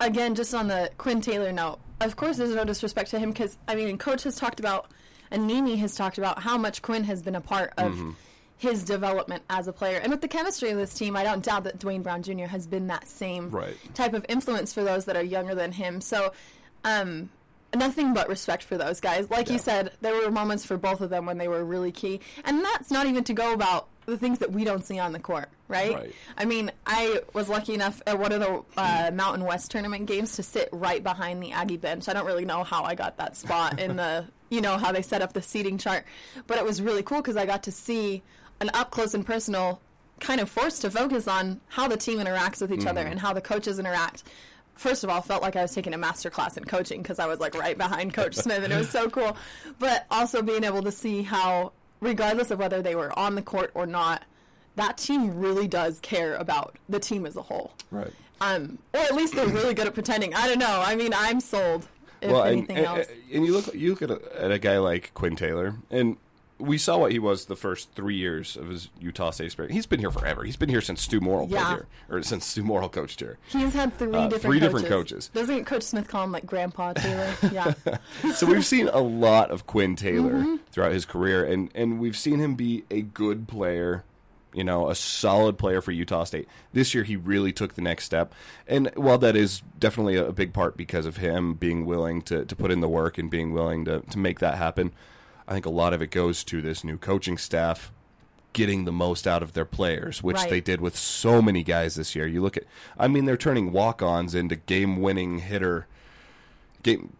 again, 0.00 0.34
just 0.34 0.54
on 0.54 0.68
the 0.68 0.90
Quinn 0.96 1.20
Taylor 1.20 1.52
note, 1.52 1.78
of 2.00 2.16
course, 2.16 2.38
there's 2.38 2.54
no 2.54 2.64
disrespect 2.64 3.10
to 3.10 3.18
him 3.18 3.32
because, 3.32 3.58
I 3.68 3.74
mean, 3.74 3.98
Coach 3.98 4.22
has 4.22 4.36
talked 4.36 4.60
about, 4.60 4.90
and 5.30 5.46
Nini 5.46 5.76
has 5.76 5.94
talked 5.94 6.16
about 6.16 6.40
how 6.40 6.56
much 6.56 6.80
Quinn 6.80 7.04
has 7.04 7.22
been 7.22 7.34
a 7.34 7.40
part 7.40 7.72
of 7.76 7.92
Mm-hmm. 7.92 8.10
His 8.58 8.82
development 8.84 9.42
as 9.48 9.68
a 9.68 9.72
player. 9.72 9.98
And 9.98 10.10
with 10.10 10.20
the 10.20 10.28
chemistry 10.28 10.70
of 10.70 10.76
this 10.78 10.92
team, 10.94 11.16
I 11.16 11.22
don't 11.22 11.44
doubt 11.44 11.64
that 11.64 11.78
Dwayne 11.78 12.02
Brown 12.02 12.22
Jr. 12.22 12.46
has 12.46 12.66
been 12.66 12.88
that 12.88 13.08
same 13.08 13.50
Right. 13.50 13.76
type 13.94 14.14
of 14.14 14.26
influence 14.28 14.72
for 14.74 14.82
those 14.82 15.04
that 15.06 15.16
are 15.16 15.22
younger 15.22 15.54
than 15.54 15.72
him. 15.72 16.00
So, 16.00 16.32
um, 16.84 17.30
nothing 17.74 18.14
but 18.14 18.28
respect 18.28 18.62
for 18.64 18.76
those 18.78 18.98
guys. 19.00 19.30
Like 19.30 19.46
Yeah. 19.48 19.52
you 19.54 19.58
said, 19.58 19.92
there 20.00 20.14
were 20.14 20.30
moments 20.30 20.64
for 20.64 20.76
both 20.76 21.00
of 21.00 21.10
them 21.10 21.26
when 21.26 21.38
they 21.38 21.48
were 21.48 21.64
really 21.64 21.92
key. 21.92 22.20
And 22.44 22.64
that's 22.64 22.90
not 22.90 23.06
even 23.06 23.24
to 23.24 23.32
go 23.34 23.52
about 23.52 23.88
the 24.06 24.16
things 24.16 24.38
that 24.38 24.50
we 24.50 24.64
don't 24.64 24.84
see 24.86 24.98
on 24.98 25.12
the 25.12 25.18
court, 25.18 25.50
right? 25.68 25.94
Right. 25.94 26.14
I 26.38 26.46
mean, 26.46 26.72
I 26.86 27.20
was 27.34 27.50
lucky 27.50 27.74
enough 27.74 28.00
at 28.06 28.18
one 28.18 28.32
of 28.32 28.40
the 28.40 28.62
uh, 28.80 29.10
Mountain 29.12 29.44
West 29.44 29.70
tournament 29.70 30.06
games 30.06 30.32
to 30.36 30.42
sit 30.42 30.70
right 30.72 31.02
behind 31.02 31.42
the 31.42 31.52
Aggie 31.52 31.76
bench. 31.76 32.08
I 32.08 32.14
don't 32.14 32.24
really 32.24 32.46
know 32.46 32.64
how 32.64 32.84
I 32.84 32.94
got 32.94 33.18
that 33.18 33.36
spot 33.36 33.78
in 33.78 33.96
the, 33.96 34.24
you 34.50 34.62
know, 34.62 34.78
how 34.78 34.92
they 34.92 35.02
set 35.02 35.20
up 35.20 35.34
the 35.34 35.42
seating 35.42 35.76
chart, 35.76 36.04
but 36.46 36.56
it 36.56 36.64
was 36.64 36.80
really 36.80 37.02
cool 37.02 37.18
because 37.18 37.36
I 37.36 37.44
got 37.44 37.64
to 37.64 37.72
see 37.72 38.22
an 38.60 38.70
up 38.74 38.90
close 38.90 39.14
and 39.14 39.24
personal 39.24 39.80
kind 40.20 40.40
of 40.40 40.50
forced 40.50 40.82
to 40.82 40.90
focus 40.90 41.28
on 41.28 41.60
how 41.68 41.88
the 41.88 41.96
team 41.96 42.18
interacts 42.18 42.60
with 42.60 42.72
each 42.72 42.86
other 42.86 43.02
and 43.02 43.20
how 43.20 43.32
the 43.32 43.40
coaches 43.40 43.78
interact. 43.78 44.24
First 44.74 45.02
of 45.02 45.10
all, 45.10 45.20
felt 45.20 45.42
like 45.42 45.56
I 45.56 45.62
was 45.62 45.74
taking 45.74 45.94
a 45.94 45.98
master 45.98 46.30
class 46.30 46.56
in 46.56 46.64
coaching 46.64 47.02
because 47.02 47.18
I 47.18 47.26
was 47.26 47.40
like 47.40 47.54
right 47.54 47.76
behind 47.76 48.14
Coach 48.14 48.34
Smith, 48.36 48.62
and 48.62 48.72
it 48.72 48.76
was 48.76 48.90
so 48.90 49.08
cool. 49.10 49.36
But 49.78 50.06
also 50.10 50.42
being 50.42 50.64
able 50.64 50.82
to 50.82 50.92
see 50.92 51.22
how, 51.22 51.72
regardless 52.00 52.50
of 52.50 52.58
whether 52.58 52.80
they 52.82 52.94
were 52.94 53.16
on 53.18 53.34
the 53.34 53.42
court 53.42 53.70
or 53.74 53.86
not, 53.86 54.22
that 54.76 54.96
team 54.96 55.38
really 55.38 55.66
does 55.66 55.98
care 56.00 56.36
about 56.36 56.76
the 56.88 57.00
team 57.00 57.26
as 57.26 57.36
a 57.36 57.42
whole. 57.42 57.72
Right. 57.90 58.12
Um, 58.40 58.78
or 58.94 59.00
at 59.00 59.14
least 59.14 59.34
they're 59.34 59.48
really 59.48 59.74
good 59.74 59.88
at 59.88 59.94
pretending. 59.94 60.32
I 60.34 60.46
don't 60.46 60.60
know. 60.60 60.82
I 60.84 60.94
mean, 60.94 61.12
I'm 61.12 61.40
sold. 61.40 61.88
If 62.20 62.30
well, 62.30 62.42
and, 62.42 62.58
anything 62.58 62.76
and, 62.78 62.86
else, 62.86 63.06
and 63.32 63.46
you 63.46 63.52
look 63.52 63.72
you 63.74 63.90
look 63.90 64.02
at 64.02 64.10
a, 64.10 64.42
at 64.42 64.50
a 64.50 64.58
guy 64.58 64.78
like 64.78 65.12
Quinn 65.14 65.36
Taylor, 65.36 65.74
and 65.88 66.16
we 66.58 66.76
saw 66.78 66.98
what 66.98 67.12
he 67.12 67.18
was 67.18 67.46
the 67.46 67.56
first 67.56 67.92
three 67.92 68.16
years 68.16 68.56
of 68.56 68.68
his 68.68 68.88
Utah 69.00 69.30
State 69.30 69.46
experience. 69.46 69.74
He's 69.74 69.86
been 69.86 70.00
here 70.00 70.10
forever. 70.10 70.42
He's 70.44 70.56
been 70.56 70.68
here 70.68 70.80
since 70.80 71.02
Stew 71.02 71.20
Morrill 71.20 71.46
played 71.46 71.60
Yeah. 71.60 71.68
here, 71.70 71.86
or 72.10 72.22
since 72.22 72.44
Stew 72.46 72.62
Morrill 72.64 72.88
coached 72.88 73.20
here. 73.20 73.38
he's 73.48 73.74
had 73.74 73.96
three 73.98 74.12
uh, 74.14 74.28
different 74.28 74.42
three 74.42 74.58
coaches. 74.60 74.60
different 74.60 74.86
coaches. 74.88 75.30
Doesn't 75.34 75.64
Coach 75.66 75.82
Smith 75.84 76.08
call 76.08 76.24
him 76.24 76.32
like 76.32 76.46
Grandpa 76.46 76.94
Taylor? 76.94 77.34
yeah. 77.52 77.74
so 78.34 78.46
we've 78.46 78.66
seen 78.66 78.88
a 78.88 79.00
lot 79.00 79.50
of 79.50 79.66
Quinn 79.66 79.94
Taylor 79.96 80.32
Mm-hmm. 80.34 80.56
throughout 80.72 80.92
his 80.92 81.04
career, 81.04 81.44
and 81.44 81.70
and 81.74 81.98
we've 82.00 82.16
seen 82.16 82.38
him 82.40 82.54
be 82.54 82.84
a 82.90 83.02
good 83.02 83.46
player. 83.48 84.04
You 84.54 84.64
know, 84.64 84.88
a 84.88 84.94
solid 84.94 85.58
player 85.58 85.82
for 85.82 85.92
Utah 85.92 86.24
State. 86.24 86.48
This 86.72 86.94
year, 86.94 87.04
he 87.04 87.16
really 87.16 87.52
took 87.52 87.74
the 87.74 87.82
next 87.82 88.04
step. 88.06 88.34
And 88.66 88.90
while 88.96 89.18
that 89.18 89.36
is 89.36 89.62
definitely 89.78 90.16
a 90.16 90.32
big 90.32 90.54
part 90.54 90.74
because 90.74 91.04
of 91.04 91.18
him 91.18 91.52
being 91.52 91.84
willing 91.84 92.22
to, 92.22 92.46
to 92.46 92.56
put 92.56 92.70
in 92.70 92.80
the 92.80 92.88
work 92.88 93.18
and 93.18 93.30
being 93.30 93.52
willing 93.52 93.84
to, 93.84 94.00
to 94.00 94.18
make 94.18 94.38
that 94.38 94.56
happen, 94.56 94.92
I 95.48 95.52
think 95.54 95.66
a 95.66 95.70
lot 95.70 95.92
of 95.94 96.02
it 96.02 96.10
goes 96.10 96.44
to 96.44 96.60
this 96.62 96.84
new 96.84 96.98
coaching 96.98 97.38
staff 97.38 97.90
getting 98.52 98.84
the 98.84 98.92
most 98.92 99.26
out 99.26 99.42
of 99.42 99.52
their 99.54 99.64
players, 99.64 100.22
which 100.22 100.36
Right. 100.36 100.50
they 100.50 100.60
did 100.60 100.80
with 100.80 100.96
so 100.96 101.40
many 101.42 101.62
guys 101.62 101.94
this 101.96 102.14
year. 102.14 102.26
You 102.26 102.42
look 102.42 102.56
at, 102.56 102.64
I 102.98 103.08
mean, 103.08 103.24
they're 103.24 103.36
turning 103.36 103.72
walk 103.72 104.02
ons 104.02 104.34
into 104.34 104.56
game 104.56 105.00
winning 105.00 105.38
hitter. 105.40 105.86
Game, 106.82 107.14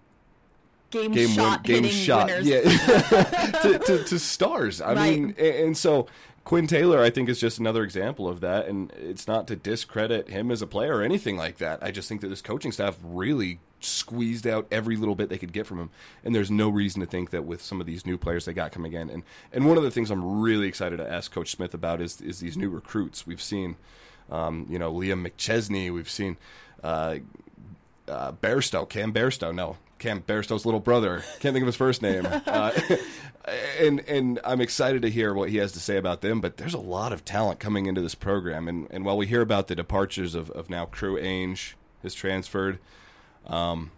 Game, 0.90 1.12
game 1.12 1.28
shot 1.28 1.66
win, 1.68 1.82
game 1.82 1.92
shot, 1.92 2.26
winners. 2.28 2.46
yeah, 2.46 2.60
to, 3.62 3.78
to, 3.78 4.04
to 4.04 4.18
stars. 4.18 4.80
I 4.80 4.94
Right. 4.94 5.20
mean, 5.20 5.34
and 5.38 5.76
so 5.76 6.06
Quinn 6.44 6.66
Taylor, 6.66 7.02
I 7.02 7.10
think, 7.10 7.28
is 7.28 7.38
just 7.38 7.58
another 7.58 7.82
example 7.84 8.26
of 8.26 8.40
that. 8.40 8.66
And 8.66 8.90
it's 8.92 9.28
not 9.28 9.46
to 9.48 9.56
discredit 9.56 10.30
him 10.30 10.50
as 10.50 10.62
a 10.62 10.66
player 10.66 10.96
or 10.96 11.02
anything 11.02 11.36
like 11.36 11.58
that. 11.58 11.82
I 11.82 11.90
just 11.90 12.08
think 12.08 12.22
that 12.22 12.28
this 12.28 12.40
coaching 12.40 12.72
staff 12.72 12.96
really 13.02 13.60
squeezed 13.80 14.46
out 14.46 14.66
every 14.70 14.96
little 14.96 15.14
bit 15.14 15.28
they 15.28 15.38
could 15.38 15.52
get 15.52 15.66
from 15.66 15.78
him. 15.78 15.90
And 16.24 16.34
there's 16.34 16.50
no 16.50 16.68
reason 16.68 17.00
to 17.00 17.06
think 17.06 17.30
that 17.30 17.44
with 17.44 17.62
some 17.62 17.80
of 17.80 17.86
these 17.86 18.04
new 18.06 18.18
players 18.18 18.44
they 18.44 18.52
got 18.52 18.72
coming 18.72 18.92
in. 18.92 19.10
And 19.10 19.22
and 19.52 19.66
one 19.66 19.76
of 19.76 19.82
the 19.82 19.90
things 19.90 20.10
I'm 20.10 20.40
really 20.40 20.68
excited 20.68 20.96
to 20.98 21.10
ask 21.10 21.32
Coach 21.32 21.50
Smith 21.50 21.74
about 21.74 22.00
is 22.00 22.20
is 22.20 22.40
these 22.40 22.56
new 22.56 22.70
recruits. 22.70 23.26
We've 23.26 23.42
seen, 23.42 23.76
um, 24.30 24.66
you 24.68 24.78
know, 24.78 24.92
Liam 24.92 25.26
McChesney. 25.26 25.92
We've 25.92 26.10
seen. 26.10 26.36
Uh, 26.82 27.18
uh, 28.08 28.32
Bairstow, 28.32 28.88
Cam 28.88 29.12
Bairstow, 29.12 29.54
no, 29.54 29.76
Cam 29.98 30.22
Bairstow's 30.22 30.64
little 30.64 30.80
brother. 30.80 31.22
Can't 31.40 31.52
think 31.52 31.62
of 31.62 31.66
his 31.66 31.76
first 31.76 32.02
name. 32.02 32.26
Uh, 32.48 32.72
and 33.80 34.00
and 34.08 34.40
I'm 34.44 34.60
excited 34.60 35.02
to 35.02 35.10
hear 35.10 35.34
what 35.34 35.50
he 35.50 35.58
has 35.58 35.72
to 35.72 35.80
say 35.80 35.96
about 35.96 36.22
them. 36.22 36.40
But 36.40 36.56
there's 36.56 36.74
a 36.74 36.78
lot 36.78 37.12
of 37.12 37.24
talent 37.24 37.60
coming 37.60 37.86
into 37.86 38.00
this 38.00 38.14
program, 38.14 38.68
and 38.68 38.86
and 38.90 39.04
while 39.04 39.16
we 39.16 39.26
hear 39.26 39.42
about 39.42 39.68
the 39.68 39.74
departures 39.74 40.34
of, 40.34 40.50
of 40.50 40.70
now 40.70 40.86
Crew 40.86 41.20
Ainge 41.20 41.74
has 42.02 42.14
transferred, 42.14 42.78
um, 43.48 43.90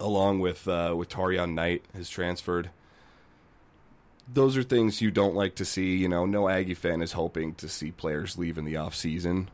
along 0.00 0.40
with 0.40 0.66
uh, 0.68 0.94
with 0.96 1.08
Tarion 1.08 1.54
Knight 1.54 1.84
has 1.94 2.08
transferred. 2.08 2.70
Those 4.32 4.56
are 4.56 4.62
things 4.62 5.02
you 5.02 5.10
don't 5.10 5.34
like 5.34 5.54
to 5.56 5.64
see. 5.64 5.96
You 5.96 6.08
know, 6.08 6.24
no 6.24 6.48
Aggie 6.48 6.74
fan 6.74 7.02
is 7.02 7.12
hoping 7.12 7.54
to 7.56 7.68
see 7.68 7.90
players 7.90 8.38
leave 8.38 8.56
in 8.56 8.64
the 8.64 8.76
off 8.76 8.94
season 8.94 9.50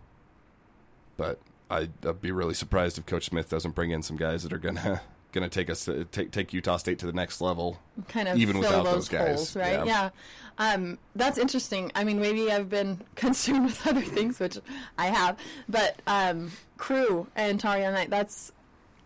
but 1.20 1.38
I'd, 1.68 1.90
I'd 2.06 2.22
be 2.22 2.32
really 2.32 2.54
surprised 2.54 2.96
if 2.96 3.04
Coach 3.04 3.26
Smith 3.26 3.50
doesn't 3.50 3.74
bring 3.74 3.90
in 3.90 4.02
some 4.02 4.16
guys 4.16 4.42
that 4.42 4.54
are 4.54 4.58
gonna 4.58 5.02
gonna 5.32 5.50
take 5.50 5.68
us 5.68 5.84
to, 5.84 6.06
take 6.06 6.30
take 6.30 6.54
Utah 6.54 6.78
State 6.78 6.98
to 7.00 7.06
the 7.06 7.12
next 7.12 7.42
level. 7.42 7.78
kind 8.08 8.26
of 8.26 8.38
Even 8.38 8.58
without 8.58 8.84
those 8.84 8.94
those 8.94 9.08
guys, 9.10 9.36
holes, 9.36 9.56
right? 9.56 9.84
yeah. 9.84 9.84
Yeah. 9.84 10.10
Um, 10.56 10.98
that's 11.14 11.36
interesting. 11.36 11.92
I 11.94 12.04
mean, 12.04 12.20
maybe 12.20 12.50
I've 12.50 12.70
been 12.70 13.02
consumed 13.16 13.66
with 13.66 13.86
other 13.86 14.00
things, 14.00 14.40
which 14.40 14.56
I 14.96 15.08
have, 15.08 15.36
but 15.68 16.00
um, 16.06 16.52
Crew 16.78 17.26
and 17.36 17.60
Tarion 17.60 17.92
Knight, 17.92 18.08
that's 18.08 18.50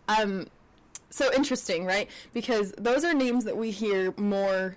um, 0.09 0.47
so 1.11 1.33
interesting, 1.33 1.85
right? 1.85 2.09
Because 2.33 2.73
those 2.79 3.05
are 3.05 3.15
names 3.15 3.45
that 3.45 3.57
we 3.57 3.71
hear 3.71 4.13
more 4.17 4.77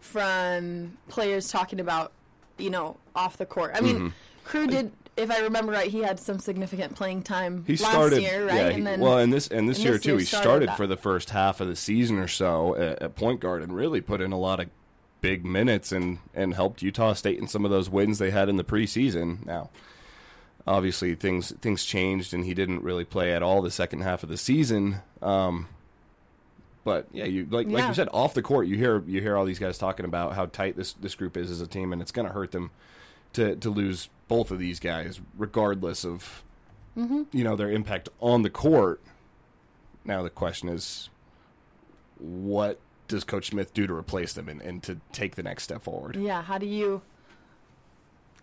from 0.00 0.96
players 1.08 1.48
talking 1.48 1.80
about, 1.80 2.12
you 2.58 2.70
know, 2.70 2.96
off 3.14 3.36
the 3.36 3.46
court. 3.46 3.72
I 3.74 3.80
mean, 3.80 3.96
Mm-hmm. 3.96 4.08
Crew 4.44 4.66
did 4.68 4.92
if 5.16 5.30
I 5.30 5.40
remember 5.40 5.72
right, 5.72 5.90
he 5.90 6.00
had 6.00 6.20
some 6.20 6.38
significant 6.38 6.94
playing 6.94 7.22
time 7.22 7.64
He 7.66 7.72
last 7.76 7.90
started, 7.90 8.20
year, 8.22 8.46
right? 8.46 8.54
yeah. 8.56 8.68
and 8.68 8.86
then 8.86 9.00
well, 9.00 9.18
and 9.18 9.32
this 9.32 9.48
and 9.48 9.68
this 9.68 9.78
and 9.78 9.84
year 9.84 9.92
this 9.94 10.02
too, 10.02 10.10
year 10.10 10.18
he 10.20 10.24
started 10.24 10.70
for 10.72 10.86
the 10.86 10.96
first 10.96 11.30
half 11.30 11.60
of 11.60 11.68
the 11.68 11.74
season 11.76 12.18
or 12.18 12.28
so 12.28 12.76
at, 12.76 13.02
at 13.02 13.16
point 13.16 13.40
guard 13.40 13.62
and 13.62 13.74
really 13.74 14.00
put 14.00 14.20
in 14.20 14.32
a 14.32 14.38
lot 14.38 14.60
of 14.60 14.68
big 15.22 15.44
minutes 15.44 15.90
and 15.90 16.18
and 16.34 16.54
helped 16.54 16.82
Utah 16.82 17.14
State 17.14 17.38
in 17.38 17.48
some 17.48 17.64
of 17.64 17.70
those 17.70 17.88
wins 17.88 18.18
they 18.18 18.30
had 18.30 18.48
in 18.48 18.56
the 18.56 18.64
preseason. 18.64 19.44
Now, 19.46 19.70
obviously 20.66 21.14
things 21.14 21.52
things 21.60 21.84
changed 21.84 22.34
and 22.34 22.44
he 22.44 22.54
didn't 22.54 22.82
really 22.82 23.04
play 23.04 23.32
at 23.32 23.42
all 23.42 23.62
the 23.62 23.70
second 23.70 24.00
half 24.00 24.22
of 24.22 24.28
the 24.28 24.36
season. 24.36 24.96
Um, 25.22 25.68
but 26.84 27.06
yeah, 27.12 27.24
you 27.24 27.46
like 27.50 27.66
like 27.68 27.86
you 27.88 27.94
said, 27.94 28.08
off 28.12 28.34
the 28.34 28.42
court, 28.42 28.66
you 28.68 28.76
hear 28.76 29.02
you 29.06 29.20
hear 29.20 29.36
all 29.36 29.44
these 29.44 29.58
guys 29.58 29.76
talking 29.78 30.04
about 30.06 30.34
how 30.34 30.46
tight 30.46 30.76
this 30.76 30.92
this 30.92 31.14
group 31.14 31.36
is 31.36 31.50
as 31.50 31.60
a 31.60 31.66
team, 31.66 31.92
and 31.92 32.00
it's 32.00 32.12
going 32.12 32.26
to 32.28 32.32
hurt 32.32 32.52
them 32.52 32.70
to 33.32 33.56
to 33.56 33.70
lose 33.70 34.08
both 34.28 34.50
of 34.50 34.58
these 34.58 34.80
guys, 34.80 35.20
regardless 35.36 36.04
of 36.04 36.42
Mm-hmm. 36.96 37.24
you 37.32 37.44
know 37.44 37.56
their 37.56 37.70
impact 37.70 38.08
on 38.20 38.40
the 38.40 38.48
court. 38.48 39.02
Now 40.06 40.22
the 40.22 40.30
question 40.30 40.70
is, 40.70 41.10
what 42.18 42.78
does 43.06 43.22
Coach 43.22 43.48
Smith 43.50 43.74
do 43.74 43.86
to 43.86 43.92
replace 43.94 44.32
them 44.32 44.48
and, 44.48 44.62
and 44.62 44.82
to 44.84 45.00
take 45.12 45.34
the 45.36 45.42
next 45.42 45.64
step 45.64 45.82
forward? 45.82 46.16
Yeah, 46.16 46.40
how 46.42 46.56
do 46.56 46.64
you 46.66 47.02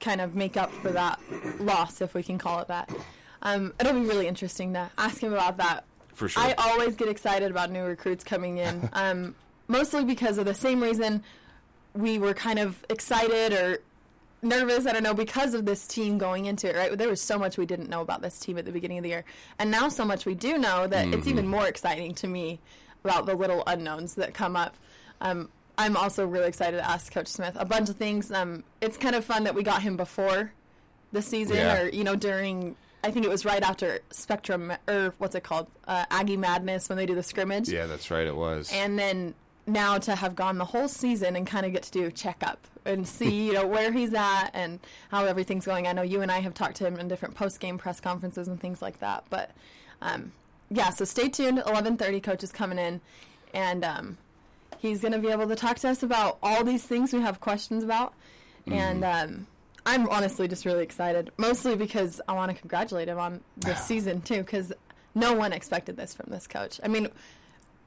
kind 0.04 0.22
of 0.22 0.36
make 0.36 0.58
up 0.58 0.72
for 0.72 0.92
that 0.92 1.20
loss, 1.60 2.02
if 2.02 2.14
we 2.14 2.22
can 2.22 2.38
call 2.38 2.60
it 2.60 2.68
that? 2.68 2.92
Um, 3.42 3.74
it'll 3.80 3.94
be 3.94 4.06
really 4.06 4.28
interesting 4.28 4.74
to 4.74 4.90
ask 4.98 5.22
him 5.22 5.34
about 5.34 5.58
that. 5.58 5.86
For 6.14 6.30
sure. 6.30 6.44
I 6.44 6.54
always 6.58 6.96
get 6.96 7.08
excited 7.08 7.50
about 7.50 7.72
new 7.72 7.84
recruits 7.84 8.24
coming 8.24 8.58
in, 8.58 8.90
um, 8.94 9.36
mostly 9.68 10.04
because 10.04 10.38
of 10.38 10.46
the 10.46 10.54
same 10.54 10.82
reason 10.82 11.24
we 11.94 12.18
were 12.18 12.34
kind 12.34 12.60
of 12.60 12.84
excited 12.90 13.54
or 13.54 13.80
nervous. 14.42 14.86
I 14.86 14.94
don't 14.94 15.04
know 15.04 15.14
because 15.14 15.54
of 15.54 15.66
this 15.66 15.88
team 15.88 16.18
going 16.18 16.46
into 16.46 16.70
it. 16.70 16.76
Right, 16.76 16.98
there 16.98 17.10
was 17.10 17.22
so 17.22 17.40
much 17.40 17.58
we 17.58 17.66
didn't 17.66 17.90
know 17.90 18.02
about 18.02 18.22
this 18.22 18.40
team 18.40 18.58
at 18.58 18.66
the 18.66 18.72
beginning 18.72 18.98
of 19.00 19.04
the 19.04 19.10
year, 19.10 19.26
and 19.58 19.72
now 19.72 19.90
so 19.90 20.06
much 20.06 20.26
we 20.26 20.36
do 20.36 20.58
know 20.58 20.88
that 20.88 21.08
it's 21.14 21.28
even 21.28 21.48
more 21.48 21.68
exciting 21.68 22.14
to 22.16 22.28
me 22.28 22.60
about 23.04 23.26
the 23.26 23.36
little 23.36 23.64
unknowns 23.68 24.16
that 24.16 24.34
come 24.34 24.56
up. 24.56 24.76
Um, 25.22 25.50
I'm 25.78 25.98
also 25.98 26.26
really 26.26 26.48
excited 26.48 26.78
to 26.78 26.88
ask 26.90 27.12
Coach 27.12 27.28
Smith 27.28 27.56
a 27.60 27.66
bunch 27.66 27.90
of 27.90 27.96
things. 27.98 28.32
Um, 28.32 28.64
it's 28.82 28.98
kind 28.98 29.16
of 29.16 29.26
fun 29.26 29.44
that 29.46 29.56
we 29.56 29.64
got 29.64 29.82
him 29.82 29.98
before 29.98 30.52
the 31.12 31.22
season, 31.22 31.58
Yeah. 31.58 31.82
or 31.84 31.90
you 31.90 32.04
know 32.04 32.16
during. 32.16 32.76
I 33.06 33.12
think 33.12 33.26
it 33.26 33.30
was 33.30 33.44
right 33.44 33.62
after 33.62 34.00
Spectrum 34.12 34.72
or 34.88 35.14
what's 35.18 35.36
it 35.36 35.44
called, 35.44 35.68
uh, 35.90 36.06
Aggie 36.10 36.38
Madness 36.38 36.88
when 36.88 36.98
they 36.98 37.06
do 37.06 37.16
the 37.16 37.24
scrimmage. 37.24 37.68
yeah, 37.68 37.86
that's 37.86 38.10
right. 38.10 38.26
It 38.26 38.36
was. 38.36 38.72
And 38.74 38.98
then 38.98 39.34
now 39.68 39.98
to 39.98 40.16
have 40.16 40.36
gone 40.38 40.58
the 40.58 40.64
whole 40.66 40.88
season 40.88 41.36
and 41.36 41.46
kind 41.46 41.66
of 41.66 41.74
get 41.74 41.84
to 41.84 41.92
do 41.92 42.06
a 42.06 42.12
checkup 42.12 42.66
and 42.86 43.06
see, 43.18 43.48
you 43.48 43.52
know, 43.54 43.68
where 43.68 43.92
he's 43.92 44.14
at 44.14 44.52
and 44.54 44.80
how 45.12 45.26
everything's 45.26 45.66
going. 45.66 45.86
I 45.86 45.92
know 45.92 46.02
you 46.02 46.22
and 46.22 46.32
I 46.32 46.40
have 46.40 46.54
talked 46.54 46.76
to 46.78 46.86
him 46.88 46.96
in 46.98 47.10
different 47.10 47.36
post 47.36 47.60
game 47.60 47.78
press 47.78 48.00
conferences 48.00 48.48
and 48.48 48.58
things 48.58 48.82
like 48.82 49.00
that. 49.02 49.26
But 49.30 49.52
um, 50.02 50.32
yeah, 50.70 50.90
so 50.92 51.04
stay 51.04 51.28
tuned. 51.28 51.62
Eleven 51.68 51.98
thirty, 51.98 52.22
coach 52.22 52.42
is 52.42 52.54
coming 52.54 52.80
in, 52.80 53.02
and 53.54 53.84
um, 53.84 54.18
he's 54.84 55.00
going 55.00 55.14
to 55.14 55.20
be 55.20 55.30
able 55.30 55.48
to 55.48 55.56
talk 55.56 55.80
to 55.80 55.88
us 55.88 56.04
about 56.04 56.38
all 56.44 56.62
these 56.66 56.84
things 56.84 57.14
we 57.14 57.22
have 57.22 57.40
questions 57.40 57.86
about. 57.86 58.14
And 58.68 59.04
um, 59.06 59.48
I'm 59.86 60.10
honestly 60.10 60.46
just 60.50 60.66
really 60.66 60.84
excited, 60.84 61.32
mostly 61.38 61.78
because 61.78 62.20
I 62.28 62.34
want 62.34 62.52
to 62.52 62.58
congratulate 62.60 63.08
him 63.08 63.18
on 63.18 63.40
this 63.56 63.82
season 63.82 64.22
too, 64.22 64.40
because 64.40 64.74
no 65.16 65.32
one 65.34 65.54
expected 65.54 65.96
this 65.96 66.14
from 66.14 66.32
this 66.32 66.48
coach. 66.48 66.82
I 66.84 66.90
mean, 66.90 67.08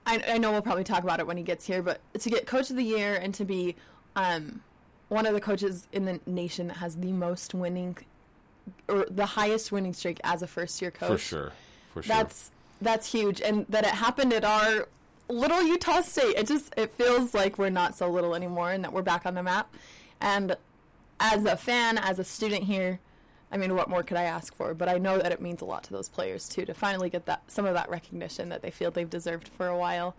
I, 0.07 0.23
I 0.27 0.39
know 0.39 0.53
we'll 0.53 0.63
probably 0.63 0.85
talk 0.85 1.03
about 1.03 1.21
it 1.21 1.27
when 1.27 1.37
he 1.37 1.43
gets 1.43 1.67
here, 1.67 1.83
but 1.83 2.01
to 2.19 2.31
get 2.31 2.47
coach 2.47 2.71
of 2.71 2.77
the 2.77 2.85
year 2.85 3.15
and 3.15 3.35
to 3.35 3.45
be 3.45 3.77
um, 4.15 4.63
one 5.09 5.27
of 5.27 5.35
the 5.35 5.41
coaches 5.41 5.89
in 5.93 6.07
the 6.07 6.19
nation 6.25 6.69
that 6.69 6.79
has 6.79 6.97
the 6.97 7.13
most 7.13 7.53
winning 7.53 7.99
or 8.89 9.05
the 9.11 9.27
highest 9.27 9.71
winning 9.71 9.93
streak 9.93 10.19
as 10.25 10.43
a 10.43 10.47
first 10.47 10.81
year 10.81 10.91
coach. 10.91 11.11
for 11.11 11.19
sure. 11.19 11.53
For 11.93 12.03
sure. 12.03 12.17
That's 12.17 12.51
that's 12.81 13.13
huge, 13.13 13.41
and 13.41 13.67
that 13.69 13.85
it 13.85 13.91
happened 13.91 14.33
at 14.33 14.45
our 14.45 14.89
little 15.29 15.63
Utah 15.63 16.01
State. 16.03 16.37
It 16.37 16.47
just 16.47 16.73
it 16.77 16.93
feels 16.95 17.35
like 17.35 17.59
we're 17.59 17.71
not 17.71 17.97
so 17.97 18.09
little 18.09 18.35
anymore, 18.35 18.71
and 18.71 18.85
that 18.85 18.93
we're 18.93 19.03
back 19.03 19.27
on 19.27 19.35
the 19.35 19.43
map. 19.43 19.75
And 20.21 20.57
as 21.21 21.45
a 21.45 21.57
fan, 21.57 21.99
as 21.99 22.19
a 22.19 22.25
student 22.25 22.65
here, 22.65 23.01
I 23.51 23.57
mean, 23.57 23.75
what 23.75 23.89
more 23.89 24.03
could 24.03 24.17
I 24.17 24.25
ask 24.25 24.55
for? 24.55 24.75
But 24.75 24.89
I 24.89 24.99
know 24.99 25.19
that 25.19 25.33
it 25.33 25.41
means 25.41 25.61
a 25.61 25.65
lot 25.65 25.85
to 25.85 25.93
those 25.93 26.09
players 26.09 26.49
too 26.49 26.65
to 26.65 26.75
finally 26.75 27.11
get 27.11 27.27
that 27.27 27.43
some 27.49 27.65
of 27.65 27.75
that 27.75 27.89
recognition 27.89 28.49
that 28.49 28.63
they 28.63 28.71
feel 28.71 28.91
they've 28.91 29.09
deserved 29.09 29.49
for 29.49 29.69
a 29.69 29.79
while. 29.79 30.15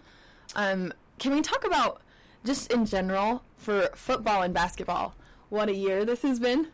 Um, 0.56 0.94
can 1.20 1.34
we 1.34 1.42
talk 1.42 1.66
about 1.66 2.02
just 2.46 2.72
in 2.72 2.86
general 2.86 3.44
for 3.58 3.90
football 3.96 4.42
and 4.42 4.54
basketball? 4.54 5.16
What 5.50 5.70
a 5.70 5.74
year 5.74 6.06
this 6.06 6.22
has 6.22 6.40
been. 6.40 6.68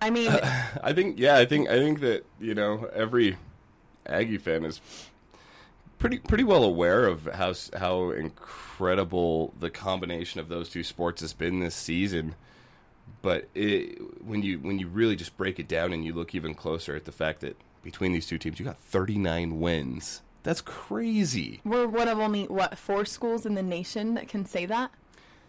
I 0.00 0.10
mean, 0.10 0.30
I 0.82 0.92
think 0.92 1.18
yeah, 1.18 1.36
I 1.36 1.44
think 1.44 1.68
I 1.68 1.78
think 1.78 2.00
that 2.00 2.24
you 2.40 2.54
know 2.54 2.88
every 2.94 3.36
Aggie 4.06 4.38
fan 4.38 4.64
is 4.64 4.80
pretty 5.98 6.18
pretty 6.18 6.44
well 6.44 6.64
aware 6.64 7.06
of 7.06 7.26
how 7.26 7.54
how 7.78 8.10
incredible 8.10 9.54
the 9.58 9.70
combination 9.70 10.40
of 10.40 10.48
those 10.48 10.68
two 10.68 10.82
sports 10.82 11.20
has 11.20 11.32
been 11.32 11.60
this 11.60 11.74
season. 11.74 12.34
But 13.22 13.48
it, 13.54 13.98
when 14.24 14.42
you 14.42 14.58
when 14.58 14.78
you 14.78 14.88
really 14.88 15.16
just 15.16 15.36
break 15.36 15.58
it 15.58 15.68
down 15.68 15.92
and 15.92 16.04
you 16.04 16.12
look 16.12 16.34
even 16.34 16.54
closer 16.54 16.94
at 16.94 17.04
the 17.04 17.12
fact 17.12 17.40
that 17.40 17.56
between 17.82 18.12
these 18.12 18.26
two 18.26 18.38
teams 18.38 18.58
you 18.58 18.64
got 18.64 18.78
39 18.78 19.60
wins. 19.60 20.22
That's 20.42 20.60
crazy. 20.60 21.60
we're 21.64 21.88
one 21.88 22.06
of 22.06 22.20
only 22.20 22.44
what 22.44 22.78
four 22.78 23.04
schools 23.04 23.46
in 23.46 23.54
the 23.54 23.62
nation 23.62 24.14
that 24.14 24.28
can 24.28 24.46
say 24.46 24.64
that. 24.66 24.92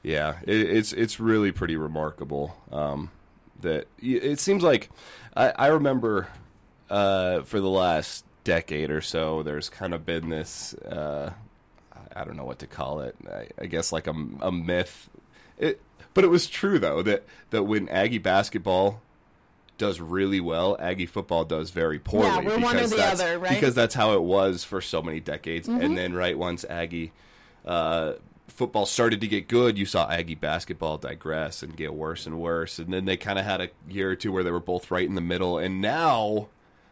Yeah, 0.01 0.37
it, 0.43 0.55
it's 0.55 0.93
it's 0.93 1.19
really 1.19 1.51
pretty 1.51 1.75
remarkable. 1.75 2.55
Um, 2.71 3.11
that 3.61 3.87
it 3.99 4.39
seems 4.39 4.63
like 4.63 4.89
I, 5.35 5.49
I 5.55 5.67
remember 5.67 6.27
uh, 6.89 7.41
for 7.41 7.59
the 7.59 7.69
last 7.69 8.25
decade 8.47 8.89
or 8.89 9.01
so, 9.01 9.43
there's 9.43 9.69
kind 9.69 9.93
of 9.93 10.05
been 10.05 10.29
this 10.29 10.73
uh, 10.75 11.31
I 12.15 12.23
don't 12.23 12.37
know 12.37 12.45
what 12.45 12.59
to 12.59 12.67
call 12.67 13.01
it. 13.01 13.15
I, 13.29 13.47
I 13.59 13.65
guess 13.65 13.91
like 13.91 14.07
a, 14.07 14.15
a 14.41 14.51
myth. 14.51 15.09
It, 15.57 15.81
but 16.13 16.23
it 16.23 16.29
was 16.29 16.47
true 16.47 16.79
though 16.79 17.03
that 17.03 17.25
that 17.49 17.63
when 17.63 17.89
Aggie 17.89 18.17
basketball 18.17 19.01
does 19.77 19.99
really 19.99 20.39
well, 20.39 20.77
Aggie 20.79 21.05
football 21.05 21.43
does 21.43 21.69
very 21.69 21.99
poorly. 21.99 22.27
Yeah, 22.27 22.39
we're 22.39 22.59
one 22.59 22.75
or 22.75 22.79
because 22.79 22.89
the 22.91 22.95
that's- 22.95 23.19
other, 23.19 23.37
right? 23.37 23.51
Mm-hmm. 23.51 23.55
Because 23.59 23.75
that's 23.75 23.93
how 23.93 24.13
it 24.13 24.23
was 24.23 24.63
for 24.63 24.81
so 24.81 25.01
many 25.01 25.19
decades. 25.19 25.67
And 25.67 25.97
then 25.97 26.13
right 26.13 26.37
once 26.37 26.65
Aggie 26.67 27.11
uh, 27.65 28.13
football 28.47 28.85
started 28.87 29.21
to 29.21 29.27
get 29.27 29.47
good, 29.47 29.77
you 29.77 29.85
saw 29.85 30.09
Aggie 30.09 30.35
basketball 30.35 30.97
digress 30.97 31.61
and 31.61 31.75
get 31.75 31.93
worse 31.93 32.25
and 32.25 32.39
worse. 32.39 32.79
And 32.79 32.91
then 32.91 33.05
they 33.05 33.17
kind 33.17 33.37
of 33.37 33.45
had 33.45 33.61
a 33.61 33.69
year 33.87 34.09
or 34.09 34.15
two 34.15 34.31
where 34.31 34.43
they 34.43 34.51
were 34.51 34.59
both 34.59 34.89
right 34.89 35.07
in 35.07 35.15
the 35.15 35.21
middle. 35.21 35.59
And 35.59 35.81
now 35.81 36.47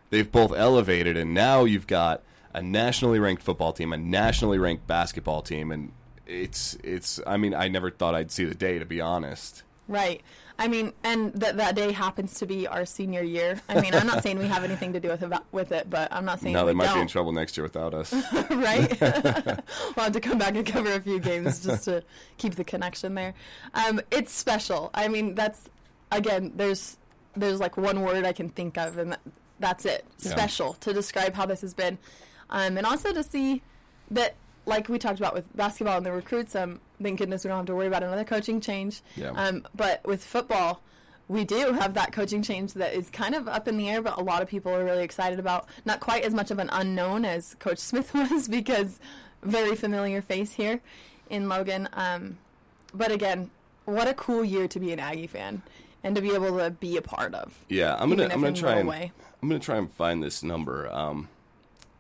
they've 0.10 0.32
both 0.32 0.54
elevated. 0.54 1.18
And 1.18 1.34
now 1.34 1.64
you've 1.64 1.88
got 1.88 2.24
a 2.54 2.62
nationally 2.62 3.20
ranked 3.20 3.44
football 3.44 3.74
team, 3.74 3.94
a 3.94 3.98
nationally 3.98 4.58
ranked 4.58 4.88
basketball 4.88 5.42
team. 5.42 5.72
And 5.72 5.92
it's, 6.26 6.76
it's, 6.84 7.20
I 7.26 7.38
mean, 7.38 7.54
I 7.54 7.68
never 7.68 7.92
thought 7.92 8.16
I'd 8.16 8.32
see 8.32 8.46
the 8.46 8.56
day, 8.56 8.80
to 8.80 8.86
be 8.86 9.02
honest. 9.02 9.64
Right. 9.88 10.22
I 10.58 10.68
mean, 10.68 10.94
and 11.04 11.34
that 11.34 11.58
that 11.58 11.76
day 11.76 11.92
happens 11.92 12.40
to 12.40 12.46
be 12.46 12.66
our 12.66 12.86
senior 12.86 13.22
year. 13.22 13.62
I 13.68 13.82
mean, 13.82 13.94
I'm 13.94 14.08
not 14.08 14.24
saying 14.24 14.40
we 14.40 14.48
have 14.48 14.64
anything 14.64 14.94
to 14.94 15.02
do 15.02 15.10
with 15.10 15.22
it, 15.22 15.34
with 15.52 15.72
it, 15.74 15.90
but 15.90 16.08
I'm 16.14 16.24
not 16.24 16.40
saying 16.40 16.54
Now 16.54 16.64
we 16.64 16.72
they 16.72 16.76
might 16.76 16.94
be 16.94 17.02
in 17.02 17.08
trouble 17.08 17.34
next 17.34 17.58
year 17.58 17.64
without 17.64 17.94
us. 17.94 18.14
right? 18.50 19.02
we'll 19.02 20.06
have 20.06 20.14
to 20.14 20.22
come 20.22 20.38
back 20.38 20.56
and 20.56 20.66
cover 20.66 20.94
a 20.94 21.02
few 21.02 21.20
games 21.20 21.64
just 21.64 21.86
to 21.86 22.04
keep 22.38 22.56
the 22.56 22.64
connection 22.64 23.16
there. 23.16 23.34
Um, 23.74 24.00
it's 24.12 24.32
special. 24.32 24.92
I 24.94 25.10
mean, 25.10 25.36
that's 25.36 25.70
again, 26.12 26.54
there's 26.56 26.98
there's 27.36 27.60
like 27.60 27.76
one 27.76 28.02
word 28.02 28.26
I 28.26 28.32
can 28.32 28.48
think 28.48 28.78
of, 28.78 28.98
and 28.98 29.12
that, 29.12 29.22
that's 29.60 29.86
it. 29.86 30.06
Yeah. 30.20 30.32
Special 30.32 30.74
to 30.76 30.94
describe 30.94 31.34
how 31.34 31.46
this 31.46 31.62
has 31.62 31.74
been, 31.74 31.98
um, 32.50 32.78
and 32.78 32.86
also 32.86 33.14
to 33.14 33.24
see 33.24 33.62
that, 34.12 34.36
like 34.66 34.90
we 34.90 35.00
talked 35.00 35.20
about 35.20 35.34
with 35.34 35.56
basketball 35.56 35.98
and 35.98 36.06
the 36.06 36.12
recruits. 36.12 36.56
Um, 36.56 36.80
thank 37.02 37.20
goodness 37.20 37.44
we 37.44 37.50
don't 37.50 37.58
have 37.58 37.66
to 37.68 37.76
worry 37.76 37.88
about 37.88 38.04
another 38.04 38.24
coaching 38.24 38.62
change. 38.62 39.02
Yeah. 39.16 39.32
Um, 39.32 39.66
but 39.76 40.06
with 40.06 40.24
football, 40.24 40.82
we 41.28 41.44
do 41.44 41.74
have 41.74 41.96
that 41.96 42.12
coaching 42.12 42.42
change 42.42 42.74
that 42.74 42.94
is 42.94 43.10
kind 43.10 43.34
of 43.34 43.48
up 43.48 43.68
in 43.68 43.78
the 43.78 43.90
air, 43.90 44.02
but 44.02 44.18
a 44.18 44.24
lot 44.24 44.42
of 44.42 44.48
people 44.48 44.72
are 44.74 44.84
really 44.84 45.04
excited 45.04 45.40
about. 45.40 45.68
Not 45.84 46.00
quite 46.00 46.24
as 46.24 46.34
much 46.34 46.52
of 46.52 46.60
an 46.60 46.70
unknown 46.72 47.26
as 47.26 47.56
Coach 47.56 47.78
Smith 47.80 48.14
was 48.14 48.48
because 48.48 49.00
very 49.42 49.76
familiar 49.76 50.22
face 50.22 50.54
here 50.54 50.82
in 51.30 51.50
Logan. 51.50 51.90
Um, 51.94 52.38
but 52.94 53.12
again, 53.12 53.50
what 53.86 54.08
a 54.08 54.14
cool 54.14 54.44
year 54.44 54.68
to 54.68 54.80
be 54.80 54.92
an 54.92 55.00
Aggie 55.00 55.28
fan 55.28 55.62
and 56.06 56.16
to 56.16 56.22
be 56.22 56.36
able 56.36 56.56
to 56.60 56.70
be 56.70 56.96
a 56.98 57.02
part 57.02 57.34
of. 57.34 57.66
Yeah, 57.68 57.98
I'm 58.00 58.10
gonna 58.10 58.30
I'm 58.32 58.40
gonna 58.40 58.54
try 58.54 58.76
and 58.76 58.88
way. 58.88 59.12
I'm 59.42 59.50
gonna 59.50 59.60
try 59.60 59.78
and 59.78 59.92
find 59.92 60.24
this 60.24 60.44
number. 60.44 60.88
Um, 60.90 61.28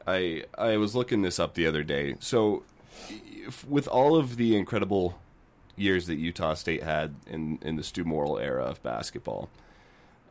I 0.07 0.43
I 0.57 0.77
was 0.77 0.95
looking 0.95 1.23
this 1.23 1.39
up 1.39 1.55
the 1.55 1.65
other 1.65 1.83
day. 1.83 2.15
So, 2.19 2.63
if, 3.09 3.67
with 3.67 3.87
all 3.87 4.15
of 4.15 4.37
the 4.37 4.55
incredible 4.55 5.19
years 5.75 6.05
that 6.05 6.15
Utah 6.15 6.53
State 6.53 6.83
had 6.83 7.15
in 7.25 7.57
in 7.63 7.77
the 7.77 7.83
Stew 7.83 8.05
Morrill 8.05 8.37
era 8.37 8.63
of 8.63 8.83
basketball, 8.83 9.49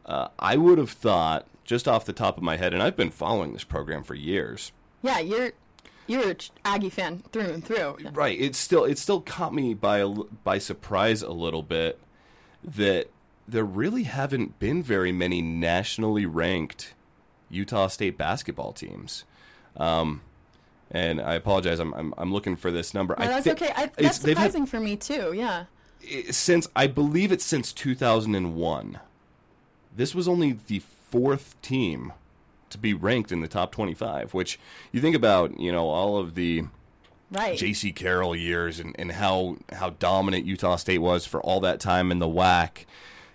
uh, 0.07 0.29
I 0.39 0.57
would 0.57 0.79
have 0.79 0.91
thought 0.91 1.47
just 1.65 1.89
off 1.89 2.05
the 2.05 2.13
top 2.13 2.37
of 2.37 2.45
my 2.45 2.57
head, 2.57 2.73
and 2.73 2.83
I've 2.83 2.97
been 2.97 3.11
following 3.11 3.55
this 3.55 3.65
program 3.65 4.05
for 4.05 4.15
years. 4.15 4.71
Yeah, 5.03 5.19
you're 5.19 5.51
you're 6.07 6.31
a 6.31 6.37
Aggie 6.65 6.91
fan 6.91 7.25
through 7.33 7.51
and 7.51 7.65
through. 7.65 7.97
Right. 8.13 8.41
It 8.41 8.55
still 8.55 8.85
it 8.85 8.99
still 8.99 9.21
caught 9.21 9.53
me 9.53 9.75
by 9.75 10.05
by 10.05 10.59
surprise 10.59 11.23
a 11.23 11.33
little 11.33 11.65
bit 11.65 11.99
that 12.63 13.09
there 13.47 13.65
really 13.65 14.05
haven't 14.05 14.59
been 14.59 14.83
very 14.83 15.13
many 15.13 15.43
nationally 15.43 16.27
ranked 16.27 16.95
Utah 17.51 17.89
State 17.89 18.17
basketball 18.17 18.73
teams. 18.73 19.25
Um, 19.77 20.23
and 20.91 21.21
I 21.21 21.35
apologize, 21.35 21.79
I'm, 21.79 21.93
I'm, 21.95 22.15
I'm 22.17 22.33
looking 22.33 22.57
for 22.57 22.71
this 22.71 22.95
number. 22.95 23.15
No, 23.19 23.25
I 23.25 23.29
that's 23.29 23.47
okay. 23.49 23.73
I, 23.75 23.87
that's 23.97 24.19
they've 24.19 24.37
had- 24.37 24.53
surprising 24.53 24.67
for 24.67 24.81
me 24.81 24.97
too. 24.97 25.33
Yeah. 25.35 25.65
since 26.31 26.69
I 26.77 26.87
believe 26.87 27.33
it's 27.33 27.45
since 27.45 27.73
2001. 27.73 28.99
This 29.97 30.15
was 30.15 30.27
only 30.27 30.59
the 30.67 30.81
fourth 30.81 31.61
team 31.63 32.13
to 32.71 32.79
be 32.79 32.93
ranked 32.95 33.31
in 33.31 33.41
the 33.41 33.47
top 33.49 33.71
25, 33.73 34.35
which 34.35 34.59
you 34.91 35.01
think 35.01 35.15
about, 35.15 35.59
you 35.61 35.71
know, 35.71 35.89
all 35.89 36.17
of 36.19 36.35
the 36.35 36.65
Right. 37.31 37.59
Jaycee 37.59 37.95
Carroll 37.95 38.37
years 38.37 38.79
and, 38.79 38.95
and 38.99 39.11
how 39.13 39.57
how 39.73 39.91
dominant 39.91 40.45
Utah 40.45 40.77
State 40.77 40.99
was 40.99 41.27
for 41.27 41.41
all 41.43 41.59
that 41.61 41.81
time 41.81 42.13
in 42.13 42.19
the 42.21 42.29
WAC 42.29 42.85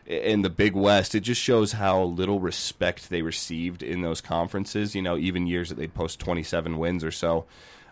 in 0.10 0.42
the 0.42 0.50
Big 0.50 0.74
West. 0.74 1.14
It 1.14 1.22
just 1.22 1.40
shows 1.40 1.74
how 1.74 2.02
little 2.02 2.40
respect 2.40 3.10
they 3.10 3.22
received 3.22 3.84
in 3.84 4.02
those 4.02 4.20
conferences. 4.20 4.96
You 4.96 5.04
know, 5.04 5.16
even 5.16 5.48
years 5.48 5.70
that 5.70 5.76
they'd 5.76 5.94
post 5.94 6.20
27 6.20 6.78
wins 6.78 7.04
or 7.04 7.12
so, 7.12 7.46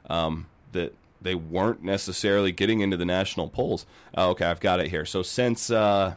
um, 0.10 0.48
that 0.72 0.94
they 1.22 1.36
weren't 1.36 1.84
necessarily 1.84 2.52
getting 2.52 2.82
into 2.82 2.98
the 2.98 3.06
national 3.06 3.50
polls. 3.50 3.86
Oh, 4.16 4.32
okay, 4.32 4.46
I've 4.46 4.60
got 4.60 4.80
it 4.80 4.90
here. 4.90 5.06
So 5.06 5.22
since 5.22 5.70
uh, 5.70 6.16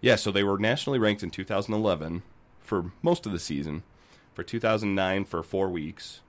yeah, 0.00 0.16
so 0.16 0.30
they 0.30 0.44
were 0.44 0.58
nationally 0.58 0.98
ranked 0.98 1.22
in 1.22 1.30
2011 1.30 2.22
for 2.60 2.92
most 3.00 3.24
of 3.24 3.32
the 3.32 3.38
season, 3.38 3.84
for 4.34 4.42
2009 4.42 5.24
for 5.24 5.42
four 5.42 5.68
weeks, 5.68 6.20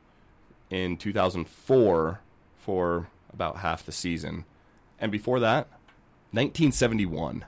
in 0.70 0.96
2004 0.96 2.20
for 2.56 3.08
about 3.34 3.58
half 3.58 3.86
the 3.86 3.92
season, 3.92 4.46
and 5.00 5.12
before 5.12 5.40
that, 5.40 5.68
1971. 6.32 7.46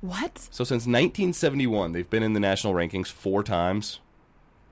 What? 0.00 0.38
So 0.50 0.62
since 0.64 0.82
1971, 0.86 1.92
they've 1.92 2.08
been 2.08 2.22
in 2.22 2.32
the 2.32 2.40
national 2.40 2.74
rankings 2.74 3.08
four 3.08 3.42
times. 3.42 4.00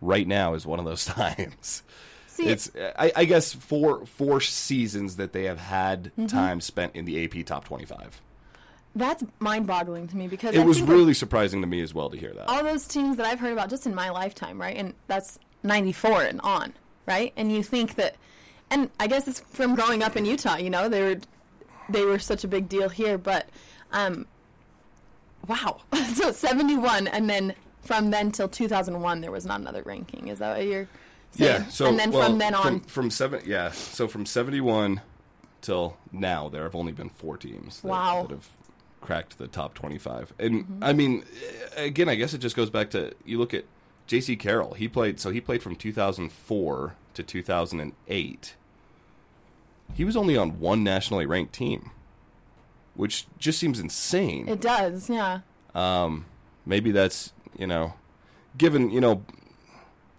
Right 0.01 0.27
now 0.29 0.55
is 0.55 0.67
one 0.67 0.79
of 0.79 0.85
those 0.85 1.05
times. 1.07 1.83
See, 2.27 2.47
It's 2.47 2.71
I, 2.99 3.13
I 3.17 3.25
guess 3.25 3.53
four 3.53 4.05
four 4.07 4.41
seasons 4.41 5.17
that 5.17 5.33
they 5.33 5.45
have 5.45 5.59
had 5.59 6.05
Mm-hmm. 6.19 6.27
time 6.27 6.61
spent 6.61 6.95
in 6.97 7.05
the 7.05 7.25
AP 7.25 7.47
top 7.47 7.65
25. 7.65 8.21
that's 8.97 9.25
mind-boggling 9.39 10.09
to 10.09 10.17
me 10.17 10.29
because 10.29 10.55
It 10.55 10.61
I 10.61 10.65
was 10.65 10.83
really 10.83 11.15
surprising 11.15 11.61
to 11.63 11.67
me 11.67 11.81
as 11.81 11.95
well 11.95 12.11
to 12.11 12.17
hear 12.17 12.33
that. 12.35 12.49
all 12.49 12.63
those 12.63 12.87
teams 12.87 13.17
that 13.17 13.27
I've 13.27 13.41
heard 13.41 13.53
about 13.53 13.71
just 13.71 13.87
in 13.87 13.95
my 13.95 14.11
lifetime, 14.11 14.61
right? 14.61 14.77
And 14.77 14.95
that's 15.07 15.39
94 15.63 16.23
and 16.25 16.41
on, 16.43 16.73
right? 17.07 17.33
And 17.37 17.51
you 17.51 17.63
think 17.63 17.95
that 17.97 18.17
and 18.71 18.91
I 19.01 19.07
guess 19.07 19.27
it's 19.29 19.41
from 19.41 19.75
growing 19.75 20.03
up 20.03 20.17
in 20.17 20.25
Utah, 20.25 20.57
you 20.57 20.71
know, 20.71 20.89
they 20.89 21.03
were 21.03 21.21
they 21.89 22.05
were 22.05 22.19
such 22.19 22.45
a 22.45 22.49
big 22.49 22.69
deal 22.69 22.89
here, 22.89 23.17
but 23.17 23.49
um 23.93 24.27
wow. 25.49 25.81
so 26.15 26.33
71 26.33 27.07
and 27.09 27.29
then 27.29 27.55
from 27.83 28.11
then 28.11 28.31
till 28.33 28.49
2001 28.49 29.21
there 29.21 29.31
was 29.31 29.45
not 29.45 29.61
another 29.61 29.83
ranking. 29.83 30.29
Is 30.29 30.39
that 30.39 30.57
what 30.57 30.67
you're 30.67 30.89
saying? 31.33 31.63
Yeah. 31.63 31.67
So 31.69 31.87
and 31.87 31.99
then 31.99 32.11
well, 32.13 32.29
from 32.29 32.39
then 32.39 32.55
on 32.55 32.63
from, 32.63 32.81
from 32.81 33.11
seven, 33.11 33.43
yeah. 33.45 33.71
So 33.73 34.09
from 34.09 34.25
seventy 34.27 34.61
one 34.61 35.01
till 35.61 35.97
now, 36.13 36.49
there 36.49 36.63
have 36.63 36.75
only 36.75 36.93
been 36.93 37.09
four 37.09 37.37
teams 37.37 37.81
that, 37.81 37.89
Wow. 37.89 38.23
that 38.23 38.31
have 38.35 38.49
cracked 39.01 39.39
the 39.39 39.49
top 39.49 39.75
twenty 39.75 39.99
five. 39.99 40.33
And 40.39 40.79
I 40.83 40.93
mean, 40.93 41.25
eh, 41.77 41.85
again, 41.85 42.09
I 42.09 42.15
guess 42.15 42.35
it 42.35 42.39
just 42.39 42.57
goes 42.57 42.71
back 42.71 42.91
to 42.91 43.13
you 43.25 43.39
look 43.39 43.53
at 43.53 43.65
Jaycee 44.09 44.39
Carroll. 44.39 44.75
He 44.75 44.89
played 44.89 45.19
so 45.21 45.31
he 45.31 45.41
played 45.41 45.63
from 45.63 45.75
two 45.77 45.93
thousand 45.93 46.31
four 46.33 46.95
to 47.15 47.23
two 47.23 47.43
thousand 47.43 47.81
and 47.81 47.93
eight. 48.09 48.55
He 49.95 50.05
was 50.05 50.17
only 50.17 50.37
on 50.37 50.61
one 50.61 50.83
nationally 50.83 51.27
ranked 51.27 51.53
team, 51.53 51.91
which 52.95 53.27
just 53.39 53.59
seems 53.59 53.81
insane. 53.81 54.49
It 54.49 54.61
does, 54.61 55.11
yeah. 55.11 55.41
maybe 56.67 56.91
that's 56.91 57.33
you 57.59 57.67
know 57.67 57.95
given 58.57 58.91
you 58.91 59.01
know 59.01 59.25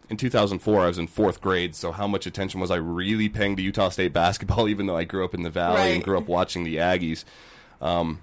in 0.09 0.17
2004 0.17 0.81
i 0.81 0.87
was 0.87 0.97
in 0.97 1.07
fourth 1.07 1.41
grade 1.41 1.75
so 1.75 1.91
how 1.91 2.07
much 2.07 2.25
attention 2.25 2.59
was 2.59 2.71
i 2.71 2.75
really 2.75 3.27
paying 3.27 3.55
to 3.55 3.63
utah 3.63 3.89
state 3.89 4.13
basketball 4.13 4.69
even 4.69 4.85
though 4.85 4.97
i 4.97 5.03
grew 5.03 5.25
up 5.25 5.33
in 5.33 5.43
the 5.43 5.49
valley 5.49 5.93
and 5.93 6.03
grew 6.03 6.17
up 6.17 6.27
watching 6.27 6.63
the 6.63 6.77
aggies. 6.77 7.23
Um, 7.81 8.19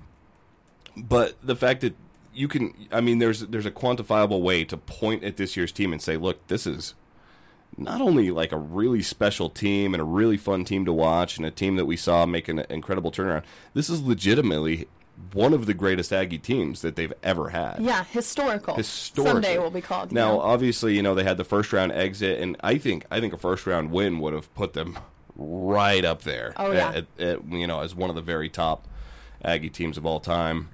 but 0.96 1.36
the 1.42 1.56
fact 1.56 1.82
that 1.82 1.94
you 2.32 2.48
can 2.48 2.74
i 2.90 3.00
mean 3.00 3.18
there's 3.18 3.40
there's 3.40 3.66
a 3.66 3.70
quantifiable 3.70 4.40
way 4.40 4.64
to 4.64 4.76
point 4.76 5.24
at 5.24 5.36
this 5.36 5.56
year's 5.56 5.72
team 5.72 5.92
and 5.92 6.00
say 6.00 6.16
look 6.16 6.46
this 6.46 6.66
is 6.66 6.94
not 7.76 8.00
only 8.00 8.30
like 8.30 8.52
a 8.52 8.58
really 8.58 9.02
special 9.02 9.48
team 9.48 9.94
and 9.94 10.00
a 10.00 10.04
really 10.04 10.36
fun 10.36 10.64
team 10.64 10.84
to 10.84 10.92
watch 10.92 11.36
and 11.36 11.46
a 11.46 11.50
team 11.50 11.76
that 11.76 11.86
we 11.86 11.96
saw 11.96 12.26
make 12.26 12.48
an 12.48 12.60
incredible 12.68 13.10
turnaround 13.10 13.42
this 13.74 13.88
is 13.88 14.02
legitimately 14.02 14.86
one 15.32 15.52
of 15.52 15.66
the 15.66 15.74
greatest 15.74 16.12
aggie 16.12 16.38
teams 16.38 16.82
that 16.82 16.96
they've 16.96 17.12
ever 17.22 17.50
had 17.50 17.76
Yeah, 17.80 18.04
historical. 18.04 18.74
historical. 18.74 19.34
Someday 19.34 19.58
will 19.58 19.70
be 19.70 19.80
called. 19.80 20.10
Now, 20.12 20.32
know? 20.32 20.40
obviously, 20.40 20.96
you 20.96 21.02
know 21.02 21.14
they 21.14 21.22
had 21.22 21.36
the 21.36 21.44
first 21.44 21.72
round 21.72 21.92
exit, 21.92 22.40
and 22.40 22.56
I 22.60 22.78
think 22.78 23.06
I 23.10 23.20
think 23.20 23.32
a 23.32 23.38
first 23.38 23.66
round 23.66 23.90
win 23.92 24.18
would 24.20 24.32
have 24.32 24.52
put 24.54 24.72
them 24.72 24.98
right 25.36 26.04
up 26.04 26.22
there. 26.22 26.54
Oh, 26.56 26.72
yeah. 26.72 26.88
at, 26.90 27.06
at, 27.20 27.44
you 27.50 27.66
know, 27.66 27.80
as 27.80 27.94
one 27.94 28.10
of 28.10 28.16
the 28.16 28.22
very 28.22 28.48
top 28.48 28.86
Aggie 29.44 29.70
teams 29.70 29.96
of 29.96 30.06
all 30.06 30.18
time. 30.20 30.70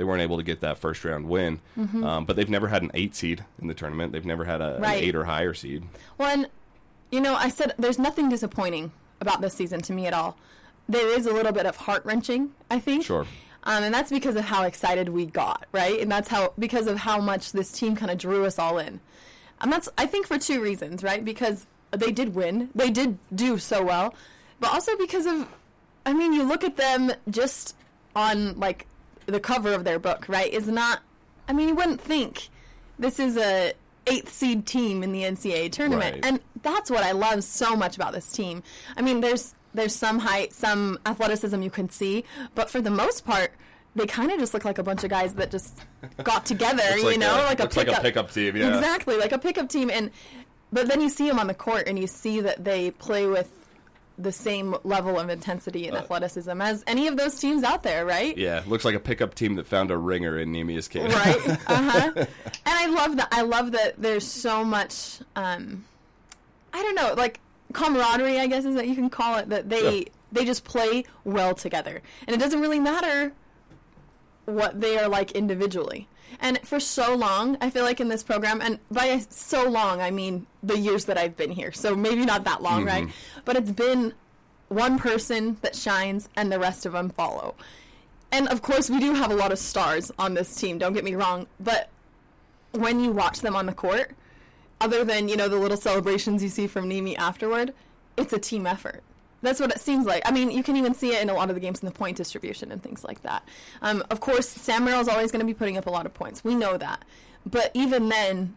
They 0.00 0.04
weren't 0.04 0.22
able 0.22 0.38
to 0.38 0.42
get 0.42 0.60
that 0.62 0.78
first 0.78 1.04
round 1.04 1.28
win, 1.28 1.60
um, 1.76 2.24
but 2.24 2.34
they've 2.34 2.48
never 2.48 2.68
had 2.68 2.80
an 2.80 2.90
eight 2.94 3.14
seed 3.14 3.44
in 3.60 3.68
the 3.68 3.74
tournament. 3.74 4.12
They've 4.12 4.24
never 4.24 4.46
had 4.46 4.62
a, 4.62 4.76
an 4.76 4.84
eight 4.86 5.14
or 5.14 5.26
higher 5.26 5.52
seed. 5.52 5.84
Well, 6.16 6.30
and, 6.30 6.48
you 7.12 7.20
know, 7.20 7.34
I 7.34 7.50
said 7.50 7.74
there's 7.78 7.98
nothing 7.98 8.30
disappointing 8.30 8.92
about 9.20 9.42
this 9.42 9.52
season 9.52 9.82
to 9.82 9.92
me 9.92 10.06
at 10.06 10.14
all. 10.14 10.38
There 10.88 11.06
is 11.06 11.26
a 11.26 11.34
little 11.34 11.52
bit 11.52 11.66
of 11.66 11.76
heart 11.76 12.02
wrenching, 12.06 12.54
I 12.70 12.78
think. 12.78 13.04
Sure. 13.04 13.26
Um, 13.64 13.84
and 13.84 13.92
that's 13.92 14.10
because 14.10 14.36
of 14.36 14.44
how 14.46 14.62
excited 14.62 15.10
we 15.10 15.26
got, 15.26 15.66
right? 15.70 16.00
And 16.00 16.10
that's 16.10 16.30
how 16.30 16.54
because 16.58 16.86
of 16.86 16.96
how 16.96 17.20
much 17.20 17.52
this 17.52 17.70
team 17.70 17.94
kind 17.94 18.10
of 18.10 18.16
drew 18.16 18.46
us 18.46 18.58
all 18.58 18.78
in. 18.78 19.00
And 19.60 19.70
that's 19.70 19.90
I 19.98 20.06
think 20.06 20.26
for 20.26 20.38
two 20.38 20.62
reasons, 20.62 21.02
right? 21.02 21.22
Because 21.22 21.66
they 21.90 22.10
did 22.10 22.34
win, 22.34 22.70
they 22.74 22.90
did 22.90 23.18
do 23.34 23.58
so 23.58 23.84
well, 23.84 24.14
but 24.60 24.72
also 24.72 24.96
because 24.96 25.26
of, 25.26 25.46
I 26.06 26.14
mean, 26.14 26.32
you 26.32 26.44
look 26.44 26.64
at 26.64 26.78
them 26.78 27.12
just 27.28 27.76
on 28.16 28.58
like 28.58 28.86
the 29.30 29.40
cover 29.40 29.72
of 29.72 29.84
their 29.84 29.98
book, 29.98 30.26
right? 30.28 30.52
Is 30.52 30.66
not, 30.68 31.00
I 31.48 31.52
mean, 31.52 31.68
you 31.68 31.74
wouldn't 31.74 32.00
think 32.00 32.48
this 32.98 33.18
is 33.18 33.36
a 33.36 33.72
eighth 34.06 34.32
seed 34.32 34.66
team 34.66 35.02
in 35.02 35.12
the 35.12 35.22
NCAA 35.22 35.70
tournament, 35.72 36.14
Right. 36.16 36.24
and 36.24 36.40
that's 36.62 36.90
what 36.90 37.02
I 37.04 37.12
love 37.12 37.44
so 37.44 37.76
much 37.76 37.96
about 37.96 38.12
this 38.12 38.30
team. 38.32 38.62
I 38.96 39.02
mean, 39.02 39.20
there's 39.20 39.54
there's 39.72 39.94
some 39.94 40.18
height, 40.18 40.52
some 40.52 40.98
athleticism 41.06 41.62
you 41.62 41.70
can 41.70 41.88
see, 41.90 42.24
but 42.56 42.68
for 42.68 42.80
the 42.80 42.90
most 42.90 43.24
part, 43.24 43.52
they 43.94 44.04
kind 44.06 44.32
of 44.32 44.38
just 44.40 44.52
look 44.52 44.64
like 44.64 44.78
a 44.78 44.82
bunch 44.82 45.04
of 45.04 45.10
guys 45.10 45.34
that 45.34 45.50
just 45.52 45.78
got 46.24 46.44
together, 46.44 46.82
you 46.98 47.18
know, 47.18 47.36
a- 47.42 47.46
like 47.46 47.60
a 47.60 47.64
looks 47.64 47.76
like 47.76 47.86
a 47.86 47.90
pickup, 47.90 48.02
pickup 48.02 48.30
team, 48.32 48.56
yeah. 48.56 48.68
exactly, 48.76 49.16
like 49.16 49.32
a 49.32 49.38
pickup 49.38 49.68
team. 49.68 49.88
And 49.90 50.10
but 50.72 50.88
then 50.88 51.00
you 51.00 51.08
see 51.08 51.28
them 51.28 51.38
on 51.38 51.46
the 51.46 51.54
court, 51.54 51.86
and 51.88 51.98
you 51.98 52.06
see 52.06 52.40
that 52.40 52.64
they 52.64 52.90
play 52.92 53.26
with 53.26 53.59
the 54.22 54.32
same 54.32 54.74
level 54.84 55.18
of 55.18 55.28
intensity 55.28 55.88
and 55.88 55.96
athleticism 55.96 56.60
as 56.60 56.84
any 56.86 57.06
of 57.06 57.16
those 57.16 57.38
teams 57.38 57.62
out 57.62 57.82
there, 57.82 58.04
right? 58.04 58.32
Uh, 58.36 58.40
Yeah, 58.40 58.62
looks 58.66 58.84
like 58.84 58.94
a 58.94 59.00
pickup 59.00 59.34
team 59.34 59.54
that 59.56 59.66
found 59.66 59.90
a 59.90 59.96
ringer 59.96 60.38
in 60.38 60.52
Nemia's 60.52 60.88
case. 60.88 61.12
right 61.12 61.48
uh-huh 61.66 62.10
and 62.16 62.28
i 62.66 62.86
love 62.86 63.16
that 63.16 63.28
i 63.32 63.42
love 63.42 63.72
that 63.72 63.94
there's 63.98 64.26
so 64.26 64.64
much 64.64 65.20
um 65.36 65.84
i 66.72 66.82
don't 66.82 66.94
know 66.94 67.14
like 67.16 67.40
camaraderie 67.72 68.38
i 68.38 68.46
guess 68.46 68.64
is 68.64 68.74
what 68.74 68.86
you 68.88 68.94
can 68.94 69.08
call 69.10 69.36
it 69.38 69.48
that 69.48 69.68
they 69.68 69.98
Yeah. 70.00 70.04
they 70.32 70.44
just 70.44 70.64
play 70.64 71.04
well 71.24 71.54
together 71.54 72.02
and 72.26 72.34
it 72.34 72.38
doesn't 72.38 72.60
really 72.60 72.80
matter 72.80 73.32
what 74.46 74.80
they 74.80 74.98
are 74.98 75.08
like 75.08 75.32
individually 75.32 76.08
and 76.38 76.58
for 76.66 76.78
so 76.78 77.14
long 77.14 77.56
i 77.60 77.70
feel 77.70 77.84
like 77.84 78.00
in 78.00 78.08
this 78.08 78.22
program 78.22 78.60
and 78.60 78.78
by 78.90 79.18
so 79.30 79.68
long 79.68 80.00
i 80.00 80.10
mean 80.10 80.46
the 80.62 80.78
years 80.78 81.06
that 81.06 81.18
i've 81.18 81.36
been 81.36 81.50
here. 81.50 81.72
So 81.72 81.94
maybe 81.94 82.24
not 82.24 82.44
that 82.44 82.62
long 82.62 82.84
right? 82.84 83.04
Mm-hmm. 83.04 83.40
But 83.44 83.56
it's 83.56 83.70
been 83.70 84.14
one 84.68 84.98
person 84.98 85.56
that 85.62 85.74
shines 85.74 86.28
and 86.36 86.52
the 86.52 86.58
rest 86.58 86.86
of 86.86 86.92
them 86.92 87.10
follow. 87.10 87.54
And 88.30 88.48
of 88.48 88.62
course 88.62 88.88
we 88.88 89.00
do 89.00 89.14
have 89.14 89.30
a 89.30 89.34
lot 89.34 89.52
of 89.52 89.58
stars 89.58 90.12
on 90.18 90.34
this 90.34 90.54
team 90.54 90.78
don't 90.78 90.92
get 90.92 91.04
me 91.04 91.14
wrong 91.14 91.46
but 91.58 91.88
when 92.72 93.00
you 93.00 93.10
watch 93.10 93.40
them 93.40 93.56
on 93.56 93.66
the 93.66 93.72
court 93.72 94.12
other 94.80 95.04
than 95.04 95.28
you 95.28 95.36
know 95.36 95.48
the 95.48 95.56
little 95.56 95.76
celebrations 95.76 96.42
you 96.42 96.48
see 96.48 96.66
from 96.66 96.88
Nimi 96.88 97.16
afterward 97.18 97.74
it's 98.16 98.32
a 98.32 98.38
team 98.38 98.66
effort 98.66 99.02
that's 99.42 99.60
what 99.60 99.70
it 99.70 99.80
seems 99.80 100.06
like. 100.06 100.22
I 100.26 100.32
mean, 100.32 100.50
you 100.50 100.62
can 100.62 100.76
even 100.76 100.94
see 100.94 101.14
it 101.14 101.22
in 101.22 101.30
a 101.30 101.34
lot 101.34 101.48
of 101.48 101.54
the 101.54 101.60
games 101.60 101.80
in 101.80 101.86
the 101.86 101.92
point 101.92 102.16
distribution 102.16 102.70
and 102.70 102.82
things 102.82 103.04
like 103.04 103.22
that. 103.22 103.46
Um, 103.82 104.04
of 104.10 104.20
course, 104.20 104.48
Sam 104.48 104.84
Merrill's 104.84 105.08
always 105.08 105.32
going 105.32 105.40
to 105.40 105.46
be 105.46 105.54
putting 105.54 105.76
up 105.76 105.86
a 105.86 105.90
lot 105.90 106.06
of 106.06 106.14
points. 106.14 106.44
We 106.44 106.54
know 106.54 106.76
that. 106.76 107.04
But 107.46 107.70
even 107.74 108.08
then, 108.08 108.56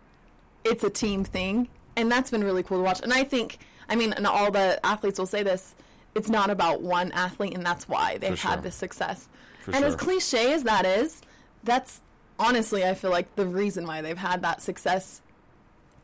it's 0.63 0.83
a 0.83 0.89
team 0.89 1.23
thing, 1.23 1.69
and 1.95 2.11
that's 2.11 2.31
been 2.31 2.43
really 2.43 2.63
cool 2.63 2.77
to 2.77 2.83
watch. 2.83 3.01
And 3.01 3.13
I 3.13 3.23
think, 3.23 3.59
I 3.87 3.95
mean, 3.95 4.13
and 4.13 4.27
all 4.27 4.51
the 4.51 4.79
athletes 4.85 5.19
will 5.19 5.25
say 5.25 5.43
this, 5.43 5.75
it's 6.15 6.29
not 6.29 6.49
about 6.49 6.81
one 6.81 7.11
athlete, 7.13 7.53
and 7.53 7.65
that's 7.65 7.87
why 7.87 8.17
they've 8.17 8.39
For 8.39 8.47
had 8.49 8.63
this 8.63 8.75
success. 8.75 9.29
For 9.61 9.73
and 9.73 9.85
as 9.85 9.95
cliche 9.95 10.53
as 10.53 10.63
that 10.63 10.85
is, 10.85 11.21
that's 11.63 12.01
honestly, 12.37 12.83
I 12.83 12.93
feel 12.93 13.11
like 13.11 13.35
the 13.35 13.45
reason 13.45 13.87
why 13.87 14.01
they've 14.01 14.17
had 14.17 14.41
that 14.41 14.61
success 14.61 15.21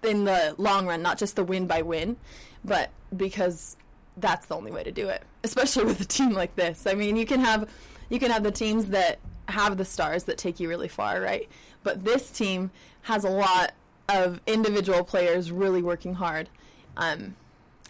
in 0.04 0.24
the 0.24 0.56
long 0.58 0.88
run, 0.88 1.02
not 1.02 1.18
just 1.18 1.36
the 1.36 1.44
win 1.44 1.68
by 1.68 1.82
win, 1.82 2.16
but 2.64 2.90
because 3.16 3.76
that's 4.22 4.46
the 4.48 4.56
only 4.56 4.72
way 4.72 4.84
to 4.84 4.92
do 4.92 5.10
it, 5.10 5.24
especially 5.44 5.86
with 5.86 6.00
a 6.02 6.06
team 6.06 6.32
like 6.32 6.56
this. 6.56 6.86
I 6.88 6.94
mean, 6.94 7.16
you 7.16 7.26
can 7.26 7.40
have 7.40 7.70
you 8.10 8.20
can 8.20 8.32
have 8.32 8.44
the 8.44 8.52
teams 8.52 8.88
that 8.88 9.20
have 9.48 9.78
the 9.78 9.86
stars 9.86 10.24
that 10.26 10.38
take 10.38 10.60
you 10.60 10.70
really 10.70 10.88
far, 10.88 11.22
right? 11.22 11.48
But 11.84 12.04
this 12.04 12.30
team 12.32 12.72
has 13.04 13.24
a 13.24 13.30
lot 13.30 13.74
of 14.08 14.42
individual 14.48 15.04
players 15.04 15.52
really 15.52 15.82
working 15.82 16.14
hard. 16.16 16.50
Um, 16.98 17.36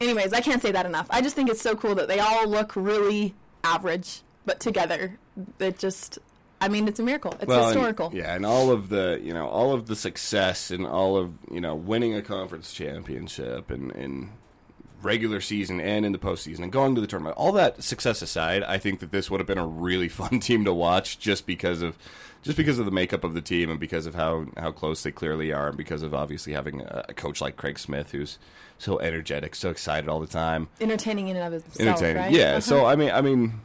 anyways, 0.01 0.33
I 0.33 0.41
can't 0.41 0.61
say 0.61 0.71
that 0.71 0.85
enough. 0.85 1.07
I 1.09 1.21
just 1.21 1.35
think 1.35 1.49
it's 1.49 1.61
so 1.61 1.75
cool 1.75 1.95
that 1.95 2.07
they 2.07 2.19
all 2.19 2.47
look 2.47 2.75
really 2.75 3.33
average, 3.63 4.21
but 4.45 4.59
together, 4.59 5.17
it 5.59 5.79
just. 5.79 6.19
I 6.61 6.67
mean, 6.67 6.89
it's 6.89 6.99
a 6.99 7.03
miracle. 7.03 7.31
It's 7.39 7.45
Well, 7.45 7.59
and- 7.59 7.67
historical. 7.67 8.11
yeah, 8.13 8.35
and 8.35 8.45
all 8.45 8.69
of 8.69 8.89
the 8.89 9.17
you 9.23 9.33
know 9.33 9.47
all 9.47 9.71
of 9.71 9.85
the 9.87 9.95
success 9.95 10.71
and 10.71 10.85
all 10.85 11.15
of 11.15 11.31
you 11.49 11.61
know 11.61 11.73
winning 11.73 12.13
a 12.15 12.21
conference 12.21 12.73
championship 12.73 13.71
and 13.71 13.91
and 13.95 14.29
regular 15.01 15.41
season 15.41 15.79
and 15.79 16.05
in 16.05 16.11
the 16.11 16.17
postseason 16.19 16.59
and 16.59 16.71
going 16.71 16.95
to 16.95 17.01
the 17.01 17.07
tournament. 17.07 17.37
All 17.37 17.51
that 17.53 17.83
success 17.83 18.21
aside, 18.21 18.63
I 18.63 18.77
think 18.77 18.99
that 18.99 19.11
this 19.11 19.29
would 19.29 19.39
have 19.39 19.47
been 19.47 19.57
a 19.57 19.65
really 19.67 20.07
fun 20.21 20.39
team 20.39 20.65
to 20.65 20.73
watch 20.73 21.19
just 21.19 21.45
because 21.45 21.81
of 21.81 21.97
just 22.41 22.55
because 22.55 22.79
of 22.79 22.85
the 22.85 22.91
makeup 22.91 23.25
of 23.25 23.33
the 23.33 23.41
team 23.41 23.69
and 23.69 23.79
because 23.79 24.05
of 24.05 24.15
how 24.15 24.45
how 24.57 24.71
close 24.71 25.03
they 25.03 25.11
clearly 25.11 25.51
are 25.51 25.67
and 25.67 25.77
because 25.77 26.01
of 26.03 26.13
obviously 26.13 26.53
having 26.53 26.81
a, 26.81 27.13
coach 27.13 27.41
like 27.41 27.57
Craig 27.57 27.77
Smith 27.77 28.11
who's 28.11 28.39
so 28.77 28.97
energetic, 28.99 29.55
so 29.55 29.69
excited 29.69 30.09
all 30.09 30.21
the 30.21 30.27
time 30.27 30.69
Entertaining 30.79 31.27
in 31.27 31.35
and 31.35 31.53
of 31.53 31.65
itself, 31.65 31.87
entertaining. 31.87 32.21
right? 32.21 32.31
Yeah. 32.31 32.51
Uh-huh. 32.51 32.59
So 32.61 32.85
I 32.85 32.95
mean, 32.95 33.11
I 33.11 33.21
mean, 33.21 33.59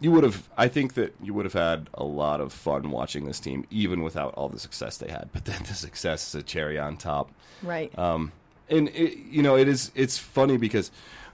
you 0.00 0.12
would 0.12 0.24
have. 0.24 0.48
I 0.56 0.68
think 0.68 0.94
that 0.94 1.14
you 1.22 1.34
would 1.34 1.44
have 1.44 1.52
had 1.54 1.90
a 1.94 2.04
lot 2.04 2.40
of 2.40 2.52
fun 2.52 2.90
watching 2.90 3.26
this 3.26 3.38
team, 3.40 3.66
even 3.70 4.02
without 4.02 4.32
all 4.34 4.48
the 4.48 4.58
success 4.58 4.96
they 4.96 5.10
had. 5.10 5.28
But 5.32 5.44
then 5.44 5.62
the 5.66 5.74
success 5.74 6.28
is 6.28 6.34
a 6.36 6.42
cherry 6.42 6.78
on 6.78 6.96
top. 6.96 7.30
right. 7.62 7.96
Um, 7.98 8.32
and 8.70 8.88
it, 8.90 9.18
you 9.30 9.42
know, 9.42 9.56
it 9.56 9.68
is. 9.68 9.90
It's 9.94 10.18
funny 10.18 10.56
because 10.56 10.90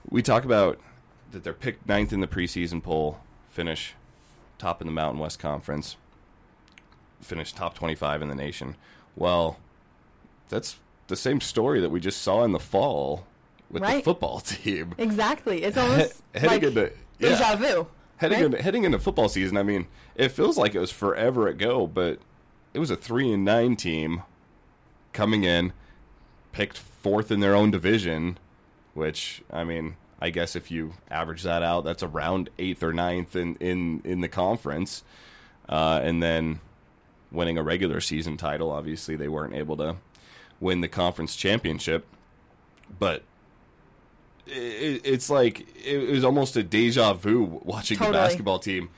we 0.09 0.21
talk 0.21 0.43
about 0.45 0.79
that 1.31 1.43
they're 1.43 1.53
picked 1.53 1.87
ninth 1.87 2.11
in 2.13 2.21
the 2.21 2.27
preseason 2.27 2.81
poll, 2.81 3.19
finish 3.49 3.93
top 4.57 4.81
in 4.81 4.87
the 4.87 4.93
Mountain 4.93 5.19
West 5.19 5.39
Conference, 5.39 5.97
finish 7.21 7.53
top 7.53 7.75
twenty-five 7.75 8.21
in 8.21 8.27
the 8.29 8.35
nation. 8.35 8.75
Well, 9.15 9.57
that's 10.49 10.77
the 11.07 11.15
same 11.15 11.41
story 11.41 11.79
that 11.81 11.89
we 11.89 11.99
just 11.99 12.21
saw 12.21 12.43
in 12.43 12.51
the 12.51 12.59
fall 12.59 13.25
with 13.69 13.83
the 13.83 14.01
football 14.01 14.39
team. 14.45 14.93
exactly. 14.97 15.63
It's 15.63 15.77
almost 15.77 16.21
heading 16.33 16.49
like 16.49 16.63
into- 16.63 16.91
yeah. 17.19 17.29
deja 17.29 17.55
vu. 17.55 17.87
Heading 18.17 18.37
right? 18.37 18.45
into 18.45 18.61
heading 18.61 18.83
into 18.83 18.99
football 18.99 19.29
season, 19.29 19.57
I 19.57 19.63
mean, 19.63 19.87
it 20.15 20.29
feels 20.29 20.57
like 20.57 20.73
it 20.73 20.79
was 20.79 20.91
forever 20.91 21.47
ago, 21.47 21.85
but 21.85 22.19
it 22.73 22.79
was 22.79 22.89
a 22.89 22.95
three 22.95 23.31
and 23.31 23.45
nine 23.45 23.75
team 23.75 24.23
coming 25.13 25.43
in, 25.43 25.73
picked 26.51 26.77
fourth 27.07 27.31
in 27.31 27.39
their 27.39 27.55
own 27.55 27.71
division, 27.71 28.37
which 28.93 29.41
I 29.51 29.63
mean, 29.63 29.95
I 30.19 30.29
guess 30.29 30.55
if 30.55 30.69
you 30.71 30.93
average 31.09 31.43
that 31.43 31.63
out, 31.63 31.83
that's 31.85 32.03
around 32.03 32.49
eighth 32.59 32.83
or 32.83 32.93
ninth 32.93 33.35
in 33.35 33.55
in 33.57 34.01
in 34.03 34.21
the 34.21 34.27
conference, 34.27 35.03
uh, 35.69 35.99
and 36.03 36.21
then 36.21 36.59
winning 37.31 37.57
a 37.57 37.63
regular 37.63 38.01
season 38.01 38.35
title. 38.37 38.71
Obviously, 38.71 39.15
they 39.15 39.27
weren't 39.27 39.53
able 39.55 39.77
to 39.77 39.95
win 40.59 40.81
the 40.81 40.87
conference 40.87 41.35
championship, 41.35 42.05
but 42.99 43.23
it, 44.47 45.01
it's 45.05 45.29
like 45.29 45.65
it 45.85 46.09
was 46.09 46.23
almost 46.23 46.55
a 46.57 46.63
deja 46.63 47.13
vu 47.13 47.61
watching 47.63 47.97
the 47.99 48.05
basketball 48.11 48.59
team 48.59 48.89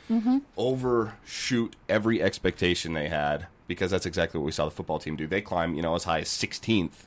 overshoot 0.57 1.75
every 1.87 2.21
expectation 2.21 2.93
they 2.93 3.09
had 3.09 3.47
because 3.67 3.91
that's 3.91 4.05
exactly 4.07 4.39
what 4.39 4.45
we 4.45 4.51
saw 4.51 4.65
the 4.65 4.71
football 4.71 4.97
team 4.99 5.15
do. 5.15 5.27
They 5.27 5.41
climb, 5.41 5.75
you 5.75 5.81
know, 5.83 5.93
as 5.95 6.05
high 6.05 6.19
as 6.21 6.27
16th. 6.29 7.05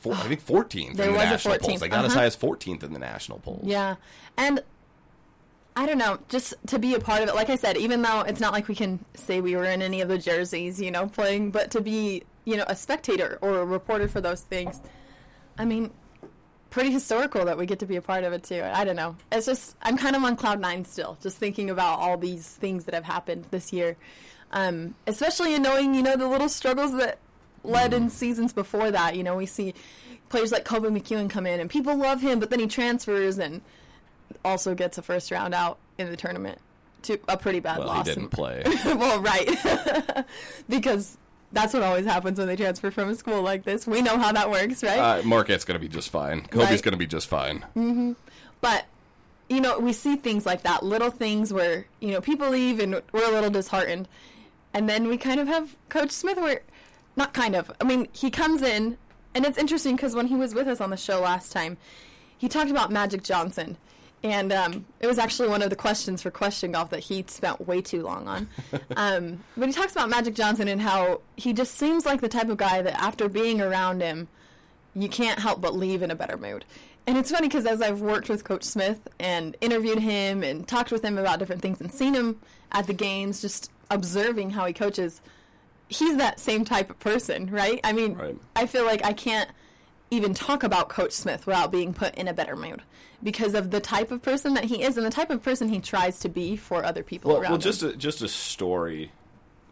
Four, 0.00 0.14
I 0.14 0.28
think 0.28 0.44
14th 0.46 0.94
There 0.94 1.08
in 1.08 1.12
the 1.12 1.18
national 1.18 1.54
14th, 1.54 1.60
polls. 1.60 1.80
They 1.80 1.88
got 1.88 2.04
as 2.04 2.12
uh-huh. 2.12 2.20
high 2.20 2.26
as 2.26 2.36
14th 2.36 2.82
in 2.84 2.92
the 2.92 3.00
national 3.00 3.40
polls. 3.40 3.64
Yeah. 3.64 3.96
And 4.36 4.62
I 5.74 5.86
don't 5.86 5.98
know, 5.98 6.18
just 6.28 6.54
to 6.68 6.78
be 6.78 6.94
a 6.94 7.00
part 7.00 7.22
of 7.22 7.28
it, 7.28 7.34
like 7.34 7.50
I 7.50 7.56
said, 7.56 7.76
even 7.76 8.02
though 8.02 8.22
it's 8.22 8.40
not 8.40 8.52
like 8.52 8.68
we 8.68 8.74
can 8.74 9.04
say 9.14 9.40
we 9.40 9.56
were 9.56 9.64
in 9.64 9.82
any 9.82 10.00
of 10.00 10.08
the 10.08 10.18
jerseys, 10.18 10.80
you 10.80 10.90
know, 10.90 11.06
playing, 11.06 11.50
but 11.50 11.70
to 11.72 11.80
be, 11.80 12.22
you 12.44 12.56
know, 12.56 12.64
a 12.66 12.76
spectator 12.76 13.38
or 13.40 13.58
a 13.58 13.64
reporter 13.64 14.08
for 14.08 14.20
those 14.20 14.42
things, 14.42 14.80
I 15.56 15.64
mean, 15.64 15.92
pretty 16.70 16.90
historical 16.90 17.44
that 17.44 17.58
we 17.58 17.66
get 17.66 17.78
to 17.80 17.86
be 17.86 17.96
a 17.96 18.02
part 18.02 18.24
of 18.24 18.32
it 18.32 18.44
too. 18.44 18.62
I 18.62 18.84
don't 18.84 18.96
know. 18.96 19.16
It's 19.32 19.46
just, 19.46 19.76
I'm 19.82 19.96
kind 19.96 20.14
of 20.14 20.22
on 20.22 20.36
cloud 20.36 20.60
nine 20.60 20.84
still, 20.84 21.16
just 21.22 21.38
thinking 21.38 21.70
about 21.70 21.98
all 21.98 22.16
these 22.16 22.48
things 22.48 22.84
that 22.84 22.94
have 22.94 23.04
happened 23.04 23.46
this 23.50 23.72
year. 23.72 23.96
Um, 24.50 24.94
especially 25.06 25.54
in 25.54 25.62
knowing, 25.62 25.94
you 25.94 26.02
know, 26.02 26.16
the 26.16 26.26
little 26.26 26.48
struggles 26.48 26.92
that 26.96 27.18
led 27.64 27.92
in 27.94 28.10
seasons 28.10 28.52
before 28.52 28.90
that. 28.90 29.16
You 29.16 29.22
know, 29.22 29.36
we 29.36 29.46
see 29.46 29.74
players 30.28 30.52
like 30.52 30.64
Kobe 30.64 30.88
McEwen 30.88 31.28
come 31.30 31.46
in 31.46 31.60
and 31.60 31.68
people 31.70 31.96
love 31.96 32.20
him, 32.20 32.38
but 32.40 32.50
then 32.50 32.60
he 32.60 32.66
transfers 32.66 33.38
and 33.38 33.60
also 34.44 34.74
gets 34.74 34.98
a 34.98 35.02
first 35.02 35.30
round 35.30 35.54
out 35.54 35.78
in 35.98 36.10
the 36.10 36.16
tournament 36.16 36.58
to 37.02 37.18
a 37.28 37.36
pretty 37.36 37.60
bad 37.60 37.78
Well, 37.78 37.88
loss. 37.88 38.06
he 38.06 38.14
didn't 38.14 38.30
play. 38.30 38.62
well, 38.84 39.20
right. 39.20 39.48
because 40.68 41.16
that's 41.52 41.72
what 41.72 41.82
always 41.82 42.04
happens 42.04 42.38
when 42.38 42.46
they 42.46 42.56
transfer 42.56 42.90
from 42.90 43.08
a 43.08 43.14
school 43.14 43.42
like 43.42 43.64
this. 43.64 43.86
We 43.86 44.02
know 44.02 44.18
how 44.18 44.32
that 44.32 44.50
works, 44.50 44.82
right? 44.82 44.98
uh, 44.98 45.22
Marquette's 45.22 45.64
going 45.64 45.80
to 45.80 45.84
be 45.86 45.88
just 45.88 46.10
fine. 46.10 46.42
Kobe's 46.42 46.70
Right. 46.70 46.82
going 46.82 46.92
to 46.92 46.98
be 46.98 47.06
just 47.06 47.26
fine. 47.28 47.64
But 48.60 48.84
you 49.48 49.60
know, 49.62 49.78
we 49.78 49.94
see 49.94 50.16
things 50.16 50.44
like 50.44 50.62
that, 50.64 50.82
little 50.82 51.10
things 51.10 51.52
where 51.54 51.86
you 52.00 52.10
know 52.10 52.20
people 52.20 52.50
leave 52.50 52.80
and 52.80 53.00
we're 53.12 53.28
a 53.28 53.30
little 53.32 53.48
disheartened, 53.50 54.06
and 54.74 54.88
then 54.88 55.08
we 55.08 55.16
kind 55.16 55.40
of 55.40 55.48
have 55.48 55.74
Coach 55.88 56.10
Smith 56.10 56.36
where, 56.36 56.60
not 57.18 57.34
kind 57.34 57.54
of. 57.54 57.70
I 57.80 57.84
mean, 57.84 58.08
he 58.12 58.30
comes 58.30 58.62
in, 58.62 58.96
and 59.34 59.44
it's 59.44 59.58
interesting 59.58 59.96
because 59.96 60.14
when 60.14 60.28
he 60.28 60.36
was 60.36 60.54
with 60.54 60.68
us 60.68 60.80
on 60.80 60.90
the 60.90 60.96
show 60.96 61.20
last 61.20 61.52
time, 61.52 61.76
he 62.38 62.48
talked 62.48 62.70
about 62.70 62.90
Magic 62.90 63.22
Johnson. 63.22 63.76
And 64.22 64.52
um, 64.52 64.86
it 65.00 65.06
was 65.06 65.18
actually 65.18 65.48
one 65.48 65.62
of 65.62 65.70
the 65.70 65.76
questions 65.76 66.22
for 66.22 66.30
Question 66.30 66.72
Golf 66.72 66.90
that 66.90 67.00
he 67.00 67.24
spent 67.28 67.66
way 67.68 67.80
too 67.80 68.02
long 68.02 68.26
on. 68.26 68.48
Um, 68.96 69.44
but 69.56 69.68
he 69.68 69.72
talks 69.72 69.92
about 69.92 70.08
Magic 70.08 70.34
Johnson 70.34 70.66
and 70.66 70.80
how 70.80 71.20
he 71.36 71.52
just 71.52 71.76
seems 71.76 72.04
like 72.04 72.20
the 72.20 72.28
type 72.28 72.48
of 72.48 72.56
guy 72.56 72.82
that 72.82 73.00
after 73.00 73.28
being 73.28 73.60
around 73.60 74.00
him, 74.00 74.26
you 74.94 75.08
can't 75.08 75.38
help 75.38 75.60
but 75.60 75.74
leave 75.76 76.02
in 76.02 76.10
a 76.10 76.16
better 76.16 76.36
mood. 76.36 76.64
And 77.06 77.16
it's 77.16 77.30
funny 77.30 77.46
because 77.46 77.64
as 77.64 77.80
I've 77.80 78.00
worked 78.00 78.28
with 78.28 78.42
Coach 78.42 78.64
Smith 78.64 79.06
and 79.20 79.56
interviewed 79.60 80.00
him 80.00 80.42
and 80.42 80.66
talked 80.66 80.90
with 80.90 81.04
him 81.04 81.16
about 81.16 81.38
different 81.38 81.62
things 81.62 81.80
and 81.80 81.92
seen 81.92 82.14
him 82.14 82.40
at 82.72 82.88
the 82.88 82.92
games, 82.92 83.40
just 83.40 83.70
observing 83.90 84.50
how 84.50 84.66
he 84.66 84.72
coaches, 84.72 85.22
he's 85.88 86.16
that 86.18 86.38
same 86.40 86.64
type 86.64 86.90
of 86.90 86.98
person, 87.00 87.50
right? 87.50 87.80
I 87.84 87.92
mean, 87.92 88.14
Right. 88.14 88.36
I 88.56 88.66
feel 88.66 88.84
like 88.84 89.04
I 89.04 89.12
can't 89.12 89.50
even 90.10 90.32
talk 90.34 90.62
about 90.62 90.88
Coach 90.88 91.12
Smith 91.12 91.46
without 91.46 91.70
being 91.70 91.92
put 91.92 92.14
in 92.14 92.28
a 92.28 92.32
better 92.34 92.56
mood 92.56 92.82
because 93.22 93.54
of 93.54 93.70
the 93.70 93.80
type 93.80 94.10
of 94.10 94.22
person 94.22 94.54
that 94.54 94.64
he 94.64 94.82
is 94.82 94.96
and 94.96 95.04
the 95.04 95.10
type 95.10 95.30
of 95.30 95.42
person 95.42 95.68
he 95.68 95.80
tries 95.80 96.20
to 96.20 96.28
be 96.28 96.56
for 96.56 96.84
other 96.84 97.02
people 97.02 97.30
Well, 97.32 97.40
around 97.42 97.50
well 97.50 97.56
him. 97.56 97.62
just 97.62 97.82
a, 97.82 97.94
just 97.96 98.22
a 98.22 98.28
story 98.28 99.12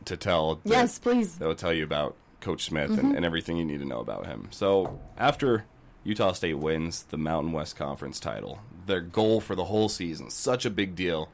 to 0.05 0.17
tell. 0.17 0.57
that- 0.57 0.69
yes, 0.71 0.99
please. 0.99 1.39
that 1.39 1.47
will 1.47 1.55
tell 1.55 1.73
you 1.73 1.85
about 1.85 2.17
Coach 2.41 2.65
Smith 2.67 2.91
Mm-hmm. 2.91 3.07
and, 3.07 3.17
and 3.17 3.25
everything 3.25 3.57
you 3.57 3.65
need 3.65 3.79
to 3.81 3.87
know 3.87 4.01
about 4.01 4.27
him. 4.27 4.49
So 4.51 5.01
after 5.17 5.65
Utah 6.05 6.33
State 6.33 6.55
wins 6.59 7.05
the 7.05 7.17
Mountain 7.17 7.53
West 7.53 7.77
Conference 7.77 8.21
title, 8.21 8.59
their 8.87 9.01
goal 9.01 9.41
for 9.41 9.55
the 9.57 9.65
whole 9.65 9.89
season, 9.89 10.31
such 10.31 10.65
a 10.67 10.71
big 10.71 10.95
deal. 10.95 11.29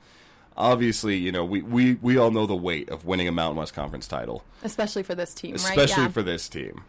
Obviously, 0.56 1.16
you 1.16 1.32
know, 1.32 1.44
we, 1.44 1.62
we, 1.62 1.94
we 1.94 2.16
all 2.18 2.30
know 2.30 2.46
the 2.46 2.54
weight 2.54 2.88
of 2.90 3.04
winning 3.06 3.26
a 3.28 3.32
Mountain 3.32 3.56
West 3.56 3.74
Conference 3.74 4.06
title, 4.06 4.44
Especially 4.62 5.02
for 5.02 5.14
this 5.14 5.32
team, 5.34 5.52
right? 5.52 5.60
especially 5.60 6.02
Yeah. 6.04 6.08
for 6.08 6.22
this 6.22 6.48
team. 6.48 6.82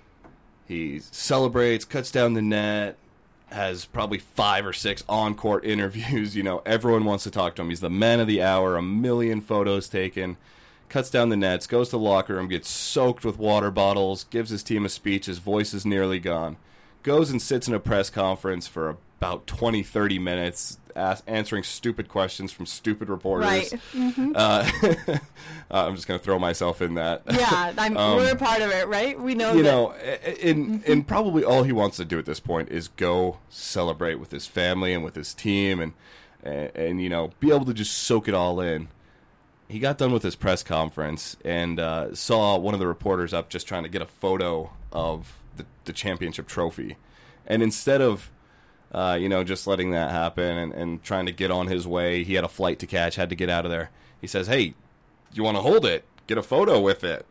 He 0.67 0.99
celebrates, 0.99 1.86
cuts 1.86 2.12
down 2.12 2.34
the 2.34 2.41
net, 2.41 2.97
has 3.52 3.86
probably 3.86 4.17
five 4.17 4.65
or 4.65 4.73
six 4.73 5.04
on 5.08 5.36
court 5.36 5.63
interviews. 5.65 6.36
You 6.36 6.43
know, 6.43 6.62
everyone 6.65 7.06
wants 7.06 7.23
to 7.26 7.32
talk 7.32 7.56
to 7.56 7.62
him. 7.62 7.69
He's 7.69 7.80
the 7.82 7.89
man 7.89 8.19
of 8.19 8.28
the 8.28 8.41
hour, 8.41 8.76
a 8.76 8.82
million 8.82 9.39
photos 9.41 9.88
taken, 9.88 10.38
cuts 10.89 11.10
down 11.10 11.30
the 11.30 11.38
nets, 11.38 11.65
goes 11.67 11.88
to 11.89 11.97
the 11.97 11.99
locker 11.99 12.36
room, 12.36 12.47
gets 12.47 12.69
soaked 12.69 13.23
with 13.23 13.38
water 13.38 13.71
bottles, 13.71 14.26
gives 14.26 14.49
his 14.49 14.63
team 14.63 14.86
a 14.86 14.89
speech. 14.89 15.28
His 15.28 15.39
voice 15.39 15.73
is 15.73 15.86
nearly 15.86 16.19
gone. 16.19 16.58
Goes 17.04 17.30
and 17.30 17.42
sits 17.42 17.68
in 17.68 17.74
a 17.74 17.80
press 17.80 18.10
conference 18.10 18.68
for 18.68 18.89
about 19.20 19.46
20, 19.46 19.84
30 19.84 20.20
minutes, 20.20 20.80
ask, 20.96 21.24
answering 21.28 21.63
stupid 21.63 22.08
questions 22.08 22.52
from 22.54 22.66
stupid 22.66 23.10
reporters. 23.10 23.46
Right. 23.46 23.74
Uh, 24.36 24.70
uh, 25.08 25.18
I'm 25.70 25.96
just 25.96 26.08
going 26.08 26.20
to 26.20 26.24
throw 26.24 26.39
myself 26.39 26.82
in 26.82 26.96
that. 26.96 27.24
Yeah, 27.32 27.74
I'm, 27.78 27.94
we're 27.96 28.32
a 28.32 28.36
part 28.38 28.62
of 28.62 28.72
it, 28.72 28.88
right? 28.88 29.20
We 29.20 29.36
know 29.36 29.52
Um, 29.52 29.58
you 29.58 29.63
that. 29.63 29.72
know, 29.72 29.92
and 29.92 30.84
and 30.86 31.06
probably 31.08 31.44
all 31.44 31.63
he 31.63 31.72
wants 31.74 31.98
to 31.98 32.06
do 32.06 32.18
at 32.20 32.26
this 32.26 32.39
point 32.39 32.70
is 32.70 32.88
go 32.89 33.38
celebrate 33.50 34.16
with 34.16 34.32
his 34.32 34.46
family 34.48 34.94
and 34.94 35.04
with 35.04 35.16
his 35.16 35.34
team, 35.34 35.80
and 35.82 35.94
and, 36.42 36.72
and 36.76 37.02
you 37.02 37.10
know, 37.10 37.32
be 37.42 37.50
able 37.50 37.66
to 37.66 37.74
just 37.74 37.94
soak 37.94 38.28
it 38.30 38.34
all 38.34 38.60
in. 38.62 38.88
He 39.70 39.80
got 39.80 39.98
done 39.98 40.12
with 40.13 40.24
his 40.24 40.36
press 40.36 40.63
conference 40.63 41.36
and 41.44 41.80
uh, 41.80 42.13
saw 42.16 42.58
one 42.58 42.74
of 42.74 42.80
the 42.80 42.88
reporters 42.88 43.34
up 43.34 43.50
just 43.50 43.68
trying 43.68 43.84
to 43.84 43.89
get 43.89 44.02
a 44.02 44.06
photo 44.06 44.72
of 44.92 45.34
the, 45.58 45.66
the 45.86 45.94
championship 45.94 46.48
trophy, 46.48 46.98
and 47.48 47.62
instead 47.63 48.02
of 48.02 48.30
uh, 48.92 49.18
you 49.20 49.28
know, 49.28 49.44
just 49.44 49.66
letting 49.66 49.89
that 49.89 50.12
happen 50.12 50.56
and, 50.56 50.72
and 50.72 51.04
trying 51.04 51.26
to 51.26 51.32
get 51.32 51.50
on 51.50 51.66
his 51.66 51.88
way. 51.88 52.24
He 52.24 52.36
had 52.36 52.44
a 52.44 52.48
flight 52.48 52.78
to 52.78 52.86
catch, 52.86 53.16
had 53.16 53.28
to 53.30 53.36
get 53.36 53.50
out 53.50 53.66
of 53.66 53.72
there. 53.72 53.89
He 54.22 54.28
says, 54.28 54.46
Hey, 54.46 54.76
you 55.34 55.42
want 55.42 55.58
to 55.58 55.62
hold 55.62 55.84
it? 55.84 56.06
Get 56.28 56.38
a 56.38 56.44
photo 56.44 56.80
with 56.80 57.04
it. 57.04 57.26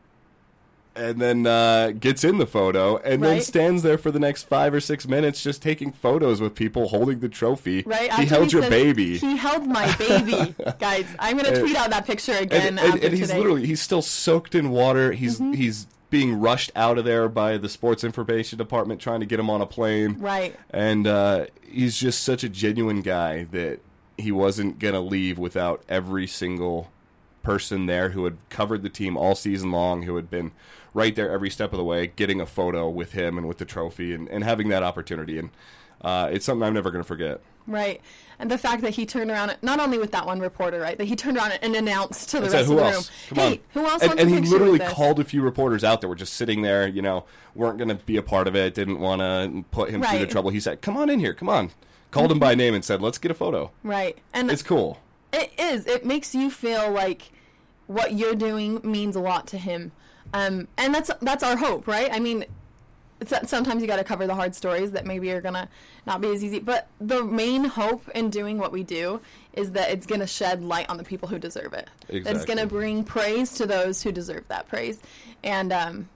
and 0.96 1.20
then 1.20 1.46
uh, 1.46 1.92
gets 1.92 2.24
in 2.24 2.38
the 2.38 2.46
photo 2.46 2.96
and 2.98 3.22
then 3.22 3.40
stands 3.40 3.82
there 3.84 3.96
for 3.96 4.10
the 4.10 4.18
next 4.18 4.42
five 4.48 4.74
or 4.74 4.80
six 4.80 5.06
minutes 5.06 5.40
just 5.42 5.62
taking 5.62 5.92
photos 5.92 6.40
with 6.40 6.54
people 6.54 6.88
holding 6.88 7.20
the 7.20 7.28
trophy. 7.28 7.82
Right? 7.86 8.02
He 8.02 8.08
After 8.08 8.24
held 8.24 8.52
your 8.52 8.62
says, 8.62 8.70
baby. 8.70 9.18
He 9.18 9.36
held 9.36 9.66
my 9.66 9.94
baby, 9.96 10.54
guys. 10.80 11.06
I'm 11.20 11.36
gonna 11.36 11.60
tweet 11.60 11.76
out 11.76 11.90
that 11.90 12.06
picture 12.06 12.34
again 12.34 12.76
and, 12.76 12.94
and, 12.94 13.04
and 13.04 13.14
he's 13.14 13.28
today. 13.28 13.34
Mm-hmm. 13.34 13.38
literally 13.38 13.66
he's 13.66 13.80
still 13.80 14.02
soaked 14.02 14.54
in 14.56 14.70
water. 14.70 15.12
He's 15.12 15.38
he's 15.38 15.86
being 16.12 16.38
rushed 16.38 16.70
out 16.76 16.98
of 16.98 17.06
there 17.06 17.26
by 17.26 17.56
the 17.56 17.70
sports 17.70 18.04
information 18.04 18.58
department 18.58 19.00
trying 19.00 19.20
to 19.20 19.26
get 19.26 19.40
him 19.40 19.48
on 19.48 19.62
a 19.62 19.66
plane. 19.66 20.18
Right. 20.18 20.54
And 20.68 21.06
uh, 21.06 21.46
he's 21.66 21.96
just 21.96 22.22
such 22.22 22.44
a 22.44 22.50
genuine 22.50 23.00
guy 23.00 23.44
that 23.44 23.80
he 24.18 24.30
wasn't 24.30 24.78
gonna 24.78 25.00
leave 25.00 25.38
without 25.38 25.82
every 25.88 26.26
single 26.26 26.90
person 27.42 27.86
there 27.86 28.10
who 28.10 28.24
had 28.24 28.36
covered 28.50 28.82
the 28.82 28.90
team 28.90 29.16
all 29.16 29.34
season 29.34 29.72
long, 29.72 30.02
who 30.02 30.16
had 30.16 30.30
been 30.30 30.52
right 30.92 31.16
there 31.16 31.30
every 31.30 31.48
step 31.48 31.72
of 31.72 31.78
the 31.78 31.84
way, 31.84 32.08
getting 32.08 32.42
a 32.42 32.46
photo 32.46 32.90
with 32.90 33.12
him 33.12 33.38
and 33.38 33.48
with 33.48 33.56
the 33.56 33.64
trophy, 33.64 34.12
and, 34.12 34.28
and 34.28 34.44
having 34.44 34.68
that 34.68 34.82
opportunity. 34.82 35.38
And 35.38 35.48
uh, 36.02 36.28
it's 36.32 36.44
something 36.44 36.66
I'm 36.66 36.74
never 36.74 36.90
gonna 36.90 37.04
forget. 37.04 37.40
Right. 37.66 38.00
And 38.40 38.50
the 38.50 38.58
fact 38.58 38.82
that 38.82 38.90
he 38.90 39.06
turned 39.06 39.30
around, 39.30 39.56
not 39.62 39.78
only 39.78 39.98
with 39.98 40.10
that 40.10 40.26
one 40.26 40.40
reporter, 40.40 40.80
right, 40.80 40.98
that 40.98 41.04
he 41.04 41.14
turned 41.14 41.36
around 41.36 41.52
and 41.62 41.76
announced 41.76 42.30
to 42.30 42.40
the 42.40 42.46
I 42.48 42.50
rest 42.50 42.52
said, 42.52 42.60
of 42.62 42.76
the 42.76 42.84
else? 42.84 43.10
room, 43.10 43.28
Come 43.28 43.38
hey, 43.38 43.52
on. 43.52 43.58
who 43.72 43.86
else 43.88 44.02
and, 44.02 44.18
and 44.18 44.28
he 44.30 44.40
literally 44.40 44.80
called 44.80 45.20
a 45.20 45.24
few 45.24 45.42
reporters 45.42 45.84
out 45.84 46.00
that 46.00 46.08
were 46.08 46.16
just 46.16 46.32
sitting 46.32 46.62
there, 46.62 46.88
you 46.88 47.02
know, 47.02 47.24
weren't 47.54 47.78
going 47.78 47.88
to 47.88 47.94
be 47.94 48.16
a 48.16 48.22
part 48.22 48.48
of 48.48 48.56
it, 48.56 48.74
didn't 48.74 48.98
want 48.98 49.20
to 49.20 49.64
put 49.70 49.90
him 49.90 50.02
through 50.02 50.18
the 50.18 50.24
Mm-hmm. 50.24 50.32
trouble. 50.32 50.50
He 50.50 50.58
said, 50.58 50.80
come 50.80 50.96
on 50.96 51.08
in 51.08 51.20
here, 51.20 51.34
come 51.34 51.48
on. 51.48 51.70
Called 52.10 52.32
him 52.32 52.40
by 52.40 52.56
name 52.56 52.74
and 52.74 52.84
said, 52.84 53.00
let's 53.00 53.16
get 53.18 53.30
a 53.30 53.34
photo. 53.34 53.70
Right. 53.84 54.18
And 54.34 54.50
It's 54.50 54.62
cool. 54.64 54.98
It 55.32 55.52
is. 55.56 55.86
It 55.86 56.04
makes 56.04 56.34
you 56.34 56.50
feel 56.50 56.90
like 56.90 57.30
what 57.86 58.12
you're 58.14 58.34
doing 58.34 58.80
means 58.82 59.14
a 59.14 59.20
lot 59.20 59.46
to 59.48 59.56
him, 59.58 59.92
um, 60.34 60.66
and 60.76 60.92
that's 60.94 61.10
that's 61.22 61.42
our 61.42 61.56
hope, 61.56 61.86
right? 61.86 62.10
I 62.12 62.18
mean, 62.18 62.44
sometimes 63.28 63.82
you 63.82 63.88
got 63.88 63.96
to 63.96 64.04
cover 64.04 64.26
the 64.26 64.34
hard 64.34 64.54
stories 64.54 64.92
that 64.92 65.06
maybe 65.06 65.30
are 65.32 65.40
gonna 65.40 65.68
not 66.06 66.20
be 66.20 66.28
as 66.28 66.42
easy, 66.44 66.58
but 66.60 66.88
the 67.00 67.22
main 67.24 67.64
hope 67.64 68.08
in 68.14 68.30
doing 68.30 68.58
what 68.58 68.72
we 68.72 68.82
do 68.82 69.20
is 69.52 69.72
that 69.72 69.90
it's 69.90 70.06
gonna 70.06 70.26
shed 70.26 70.62
light 70.62 70.88
on 70.88 70.96
the 70.96 71.04
people 71.04 71.28
who 71.28 71.38
deserve 71.38 71.72
it. 71.74 71.88
That 72.08 72.36
It's 72.36 72.44
gonna 72.44 72.66
bring 72.66 73.04
praise 73.04 73.52
to 73.54 73.66
those 73.66 74.02
who 74.02 74.12
deserve 74.12 74.46
that 74.48 74.68
praise, 74.68 74.98
and 75.44 75.72
um, 75.72 76.08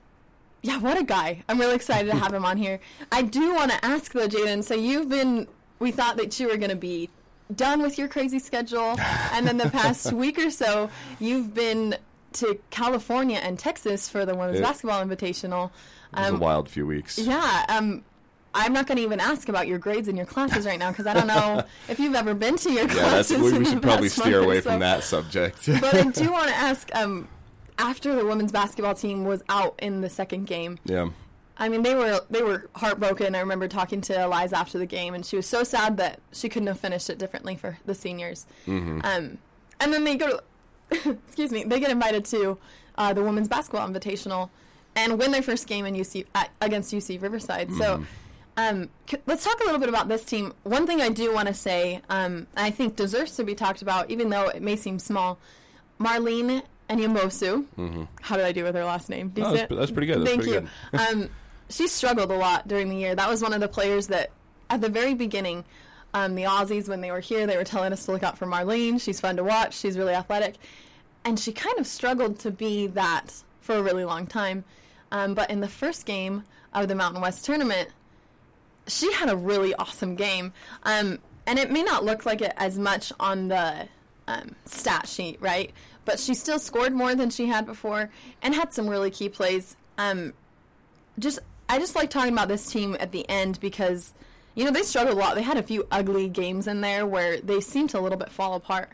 yeah, 0.62 0.78
what 0.78 0.98
a 0.98 1.04
guy! 1.04 1.42
I'm 1.48 1.58
really 1.60 1.74
excited 1.76 2.10
to 2.10 2.16
have 2.16 2.32
him 2.34 2.44
on 2.44 2.56
here. 2.56 2.80
I 3.12 3.22
do 3.22 3.54
want 3.54 3.70
to 3.72 3.84
ask 3.84 4.12
though, 4.12 4.26
Jaden. 4.28 4.64
So 4.64 4.74
you've 4.74 5.08
been, 5.08 5.46
we 5.78 5.90
thought 5.92 6.16
that 6.16 6.40
you 6.40 6.48
were 6.48 6.56
going 6.56 6.70
to 6.70 6.76
be 6.76 7.08
done 7.54 7.80
with 7.82 7.98
your 7.98 8.08
crazy 8.08 8.38
schedule, 8.40 8.96
and 9.32 9.46
then 9.46 9.58
the 9.58 9.70
past 9.70 10.12
week 10.24 10.38
or 10.38 10.50
so, 10.50 10.90
you've 11.20 11.54
been 11.54 11.96
to 12.32 12.58
California 12.70 13.38
and 13.38 13.58
Texas 13.58 14.08
for 14.08 14.26
the 14.26 14.34
women's 14.34 14.58
It- 14.58 14.62
basketball 14.62 15.04
invitational. 15.04 15.70
It 16.12 16.18
was 16.20 16.28
Um, 16.30 16.36
a 16.36 16.38
wild 16.38 16.68
few 16.68 16.86
weeks. 16.86 17.18
yeah. 17.18 17.64
Um, 17.68 18.04
I'm 18.54 18.72
not 18.72 18.86
going 18.86 18.96
to 18.96 19.02
even 19.02 19.20
ask 19.20 19.48
about 19.50 19.66
your 19.66 19.78
grades 19.78 20.08
in 20.08 20.16
your 20.16 20.24
classes 20.24 20.64
right 20.64 20.78
now 20.78 20.90
because 20.90 21.06
I 21.06 21.12
don't 21.12 21.26
know 21.26 21.62
if 21.90 21.98
you've 22.00 22.14
ever 22.14 22.32
been 22.32 22.56
to 22.56 22.70
your 22.72 22.86
Yeah, 22.88 22.94
that's, 22.94 23.28
classes. 23.28 23.52
we, 23.52 23.58
we 23.58 23.64
should 23.66 23.82
probably 23.82 24.08
steer 24.08 24.40
away 24.42 24.60
so. 24.62 24.70
from 24.70 24.80
that 24.80 25.04
subject. 25.04 25.66
But 25.80 25.94
I 25.94 26.04
do 26.04 26.32
want 26.38 26.48
to 26.48 26.54
ask. 26.56 26.90
Um, 26.94 27.28
after 27.78 28.14
the 28.16 28.24
women's 28.24 28.52
basketball 28.52 28.94
team 28.94 29.24
was 29.24 29.42
out 29.50 29.74
in 29.82 30.00
the 30.00 30.08
second 30.08 30.46
game, 30.46 30.78
yeah. 30.86 31.10
I 31.58 31.68
mean, 31.68 31.82
they 31.82 31.94
were 31.94 32.20
they 32.30 32.42
were 32.42 32.70
heartbroken. 32.74 33.34
I 33.34 33.40
remember 33.40 33.68
talking 33.68 34.00
to 34.02 34.22
Eliza 34.22 34.56
after 34.56 34.78
the 34.78 34.86
game, 34.86 35.12
and 35.12 35.24
she 35.26 35.36
was 35.36 35.46
so 35.46 35.62
sad 35.62 35.98
that 35.98 36.20
she 36.32 36.48
couldn't 36.48 36.68
have 36.68 36.80
finished 36.80 37.10
it 37.10 37.18
differently 37.18 37.56
for 37.56 37.76
the 37.84 37.94
seniors. 37.94 38.46
Mm-hmm. 38.66 39.00
Um, 39.04 39.36
and 39.80 39.92
then 39.92 40.04
they 40.04 40.16
go, 40.16 40.40
to, 40.90 41.10
excuse 41.26 41.50
me, 41.52 41.64
they 41.64 41.78
get 41.80 41.90
invited 41.90 42.24
to 42.26 42.56
uh, 42.96 43.12
the 43.12 43.22
women's 43.22 43.48
basketball 43.48 43.86
invitational, 43.86 44.48
and 44.96 45.18
win 45.18 45.30
their 45.30 45.42
first 45.42 45.66
game 45.66 45.86
in 45.86 45.94
UC 45.94 46.26
at, 46.34 46.50
against 46.60 46.92
UC 46.92 47.22
Riverside. 47.22 47.68
Mm-hmm. 47.68 47.78
So. 47.78 48.04
Um, 48.58 48.88
c- 49.06 49.18
let's 49.26 49.44
talk 49.44 49.60
a 49.60 49.64
little 49.64 49.78
bit 49.78 49.90
about 49.90 50.08
this 50.08 50.24
team. 50.24 50.54
One 50.62 50.86
thing 50.86 51.02
I 51.02 51.10
do 51.10 51.30
want 51.30 51.46
to 51.46 51.52
say, 51.52 52.00
um, 52.08 52.46
I 52.56 52.70
think 52.70 52.96
deserves 52.96 53.36
to 53.36 53.44
be 53.44 53.54
talked 53.54 53.82
about, 53.82 54.10
even 54.10 54.30
though 54.30 54.48
it 54.48 54.62
may 54.62 54.76
seem 54.76 54.98
small. 54.98 55.38
Marlene 56.00 56.62
Enyamosu. 56.88 58.08
How 58.22 58.36
did 58.36 58.46
I 58.46 58.52
do 58.52 58.64
with 58.64 58.74
her 58.74 58.84
last 58.84 59.10
name? 59.10 59.28
Decent? 59.28 59.68
that's, 59.68 59.74
that's 59.74 59.90
pretty 59.90 60.06
good. 60.06 60.20
That's 60.20 60.30
Thank 60.30 60.42
pretty 60.42 60.64
you. 60.64 60.68
good. 60.90 61.00
um, 61.24 61.30
she 61.68 61.88
struggled 61.88 62.30
a 62.30 62.36
lot 62.36 62.66
during 62.68 62.88
the 62.88 62.96
year. 62.96 63.14
That 63.14 63.28
was 63.28 63.42
one 63.42 63.52
of 63.52 63.60
the 63.60 63.68
players 63.68 64.06
that, 64.08 64.30
at 64.70 64.80
the 64.80 64.88
very 64.88 65.14
beginning, 65.14 65.64
um, 66.14 66.34
the 66.34 66.44
Aussies, 66.44 66.88
when 66.88 67.00
they 67.00 67.10
were 67.10 67.20
here, 67.20 67.46
they 67.46 67.56
were 67.56 67.64
telling 67.64 67.92
us 67.92 68.06
to 68.06 68.12
look 68.12 68.22
out 68.22 68.38
for 68.38 68.46
Marlene. 68.46 69.00
She's 69.00 69.20
fun 69.20 69.36
to 69.36 69.44
watch. 69.44 69.74
She's 69.74 69.98
really 69.98 70.14
athletic. 70.14 70.54
And 71.24 71.38
she 71.38 71.52
kind 71.52 71.78
of 71.78 71.86
struggled 71.86 72.38
to 72.40 72.50
be 72.50 72.86
that 72.88 73.42
for 73.60 73.74
a 73.74 73.82
really 73.82 74.04
long 74.04 74.26
time. 74.26 74.64
Um, 75.12 75.34
but 75.34 75.50
in 75.50 75.60
the 75.60 75.68
first 75.68 76.06
game 76.06 76.44
of 76.72 76.88
the 76.88 76.94
Mountain 76.94 77.22
West 77.22 77.44
tournament, 77.44 77.90
she 78.86 79.12
had 79.12 79.28
a 79.28 79.36
really 79.36 79.74
awesome 79.74 80.14
game. 80.14 80.52
Um, 80.82 81.18
and 81.46 81.58
it 81.58 81.70
may 81.70 81.82
not 81.82 82.04
look 82.04 82.26
like 82.26 82.42
it 82.42 82.52
as 82.56 82.78
much 82.78 83.12
on 83.20 83.48
the 83.48 83.88
um, 84.28 84.56
stat 84.64 85.08
sheet, 85.08 85.40
right? 85.40 85.72
But 86.04 86.18
she 86.18 86.34
still 86.34 86.58
scored 86.58 86.92
more 86.92 87.14
than 87.14 87.30
she 87.30 87.46
had 87.46 87.66
before 87.66 88.10
and 88.42 88.54
had 88.54 88.72
some 88.72 88.88
really 88.88 89.10
key 89.10 89.28
plays. 89.28 89.76
Um, 89.98 90.32
just 91.18 91.38
I 91.68 91.78
just 91.78 91.96
like 91.96 92.10
talking 92.10 92.32
about 92.32 92.48
this 92.48 92.70
team 92.70 92.96
at 93.00 93.12
the 93.12 93.28
end 93.28 93.58
because 93.60 94.12
you 94.56 94.64
know 94.64 94.72
they 94.72 94.82
struggled 94.82 95.16
a 95.16 95.20
lot. 95.20 95.36
They 95.36 95.42
had 95.42 95.58
a 95.58 95.62
few 95.62 95.86
ugly 95.92 96.28
games 96.28 96.66
in 96.66 96.80
there 96.80 97.06
where 97.06 97.40
they 97.40 97.60
seemed 97.60 97.90
to 97.90 97.98
a 97.98 98.00
little 98.00 98.18
bit 98.18 98.30
fall 98.32 98.54
apart. 98.54 98.90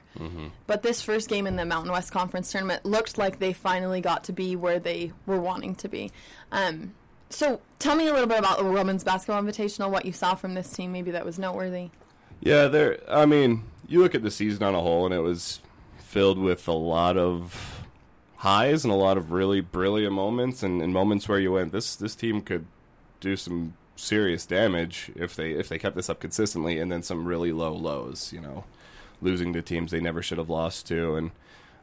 But 0.66 0.82
this 0.82 1.00
first 1.02 1.28
game 1.28 1.46
in 1.46 1.56
the 1.56 1.64
Mountain 1.64 1.90
West 1.92 2.12
Conference 2.12 2.52
tournament 2.52 2.84
looked 2.84 3.16
like 3.16 3.38
they 3.38 3.52
finally 3.52 4.00
got 4.00 4.24
to 4.24 4.32
be 4.32 4.56
where 4.56 4.78
they 4.78 5.12
were 5.24 5.40
wanting 5.40 5.74
to 5.76 5.88
be. 5.88 6.10
Um, 6.50 6.94
so 7.30 7.60
tell 7.78 7.96
me 7.96 8.08
a 8.08 8.12
little 8.12 8.28
bit 8.28 8.38
about 8.38 8.58
the 8.58 8.64
women's 8.64 9.04
basketball 9.04 9.42
invitational. 9.42 9.90
What 9.90 10.04
you 10.04 10.12
saw 10.12 10.34
from 10.34 10.54
this 10.54 10.70
team, 10.70 10.92
maybe 10.92 11.12
that 11.12 11.24
was 11.24 11.38
noteworthy. 11.38 11.90
Yeah, 12.40 12.66
there. 12.66 12.98
I 13.08 13.24
mean, 13.24 13.64
you 13.88 14.00
look 14.00 14.14
at 14.14 14.22
the 14.22 14.30
season 14.30 14.62
on 14.64 14.74
a 14.74 14.80
whole, 14.80 15.06
and 15.06 15.14
it 15.14 15.20
was 15.20 15.60
filled 15.96 16.38
with 16.38 16.66
a 16.68 16.72
lot 16.72 17.16
of 17.16 17.86
highs 18.38 18.84
and 18.84 18.92
a 18.92 18.96
lot 18.96 19.16
of 19.16 19.30
really 19.30 19.60
brilliant 19.60 20.12
moments, 20.12 20.62
and, 20.62 20.82
and 20.82 20.92
moments 20.92 21.28
where 21.28 21.38
you 21.38 21.52
went, 21.52 21.72
"This 21.72 21.94
this 21.96 22.14
team 22.16 22.40
could 22.42 22.66
do 23.20 23.36
some 23.36 23.74
serious 24.02 24.44
damage 24.44 25.10
if 25.14 25.36
they 25.36 25.52
if 25.52 25.68
they 25.68 25.78
kept 25.78 25.96
this 25.96 26.10
up 26.10 26.20
consistently," 26.20 26.78
and 26.78 26.90
then 26.90 27.02
some 27.02 27.26
really 27.26 27.52
low 27.52 27.72
lows. 27.72 28.32
You 28.32 28.40
know, 28.40 28.64
losing 29.20 29.52
to 29.52 29.62
teams 29.62 29.90
they 29.90 30.00
never 30.00 30.22
should 30.22 30.38
have 30.38 30.50
lost 30.50 30.86
to, 30.88 31.16
and 31.16 31.30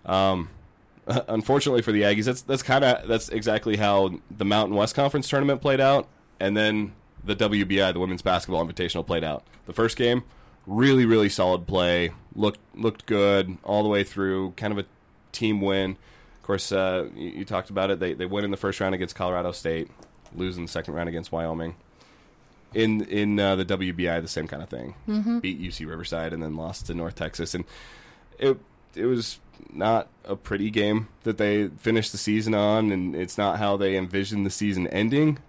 um, 0.05 0.49
unfortunately 1.27 1.81
for 1.81 1.91
the 1.91 2.03
Aggies, 2.03 2.25
that's 2.25 2.41
that's 2.41 2.63
kind 2.63 2.83
of 2.83 3.07
that's 3.07 3.29
exactly 3.29 3.77
how 3.77 4.19
the 4.29 4.45
Mountain 4.45 4.75
West 4.75 4.95
Conference 4.95 5.27
tournament 5.29 5.61
played 5.61 5.79
out, 5.79 6.07
and 6.39 6.55
then 6.55 6.93
the 7.23 7.35
WBI, 7.35 7.93
the 7.93 7.99
Women's 7.99 8.21
Basketball 8.21 8.65
Invitational, 8.65 9.05
played 9.05 9.23
out. 9.23 9.43
The 9.65 9.73
first 9.73 9.97
game, 9.97 10.23
really 10.67 11.05
really 11.05 11.29
solid 11.29 11.67
play, 11.67 12.11
looked 12.35 12.59
looked 12.75 13.05
good 13.05 13.57
all 13.63 13.83
the 13.83 13.89
way 13.89 14.03
through, 14.03 14.51
kind 14.51 14.71
of 14.71 14.79
a 14.79 14.85
team 15.31 15.61
win. 15.61 15.91
Of 16.37 16.43
course, 16.43 16.71
uh, 16.71 17.09
you, 17.15 17.29
you 17.29 17.45
talked 17.45 17.69
about 17.69 17.89
it. 17.91 17.99
They 17.99 18.13
they 18.13 18.25
win 18.25 18.43
in 18.43 18.51
the 18.51 18.57
first 18.57 18.79
round 18.79 18.93
against 18.93 19.15
Colorado 19.15 19.51
State, 19.51 19.89
lose 20.35 20.57
in 20.57 20.65
the 20.65 20.71
second 20.71 20.93
round 20.93 21.09
against 21.09 21.31
Wyoming. 21.31 21.75
In 22.73 23.01
in 23.05 23.39
uh, 23.39 23.55
the 23.55 23.65
WBI, 23.65 24.21
the 24.21 24.27
same 24.27 24.47
kind 24.47 24.61
of 24.61 24.69
thing. 24.69 24.93
Beat 25.39 25.59
UC 25.61 25.87
Riverside 25.87 26.33
and 26.33 26.43
then 26.43 26.55
lost 26.55 26.85
to 26.87 26.93
North 26.93 27.15
Texas, 27.15 27.55
and 27.55 27.65
it 28.37 28.59
it 28.95 29.05
was 29.05 29.39
not 29.73 30.07
a 30.23 30.35
pretty 30.35 30.69
game 30.69 31.07
that 31.23 31.37
they 31.37 31.67
finished 31.77 32.11
the 32.11 32.17
season 32.17 32.53
on, 32.53 32.91
and 32.91 33.15
it's 33.15 33.37
not 33.37 33.59
how 33.59 33.75
they 33.77 33.97
envisioned 33.97 34.45
the 34.45 34.49
season 34.51 34.87
ending 34.87 35.39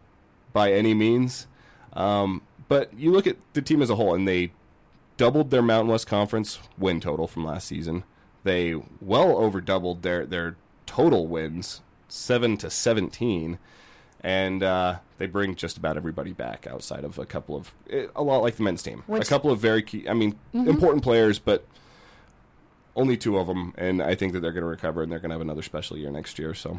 by 0.53 0.73
any 0.73 0.95
means. 0.95 1.47
Um, 1.93 2.43
but 2.69 2.93
you 2.97 3.11
look 3.13 3.27
at 3.27 3.37
the 3.53 3.63
team 3.63 3.83
as 3.83 3.91
a 3.91 3.97
whole, 3.97 4.15
and 4.15 4.27
they 4.27 4.53
doubled 5.17 5.51
their 5.51 5.63
Mountain 5.63 5.91
West 5.91 6.07
Conference 6.07 6.59
win 6.79 7.01
total 7.01 7.27
from 7.27 7.45
last 7.45 7.69
season. 7.69 8.05
They 8.45 8.75
well 9.01 9.37
over 9.37 9.61
doubled 9.61 10.03
their 10.03 10.25
their 10.25 10.57
total 10.87 11.27
wins, 11.27 11.83
seven 12.09 12.57
to 12.59 12.71
seventeen, 12.71 13.59
and 14.23 14.63
uh, 14.63 14.99
they 15.21 15.27
bring 15.27 15.55
just 15.55 15.77
about 15.77 15.99
everybody 15.99 16.33
back 16.33 16.67
outside 16.67 17.05
of 17.05 17.19
a 17.19 17.27
couple 17.27 17.55
of 17.55 17.73
eh, 17.91 18.07
a 18.17 18.23
lot 18.23 18.39
like 18.39 18.57
the 18.57 18.63
men's 18.63 18.83
team. 18.83 19.05
Which- 19.07 19.23
a 19.23 19.29
couple 19.29 19.51
of 19.51 19.61
very 19.61 19.83
key, 19.83 20.09
I 20.09 20.15
mean, 20.15 20.35
important 20.55 21.05
players, 21.05 21.39
but 21.39 21.65
only 22.97 23.19
two 23.19 23.37
of 23.39 23.47
them, 23.47 23.75
and 23.77 24.03
I 24.03 24.15
think 24.15 24.33
that 24.33 24.41
they're 24.41 24.51
going 24.53 24.63
to 24.63 24.69
recover 24.69 25.03
and 25.03 25.13
they're 25.13 25.19
going 25.19 25.29
to 25.29 25.35
have 25.35 25.43
another 25.43 25.61
special 25.63 25.99
year 25.99 26.11
next 26.11 26.39
year. 26.39 26.55
So 26.55 26.77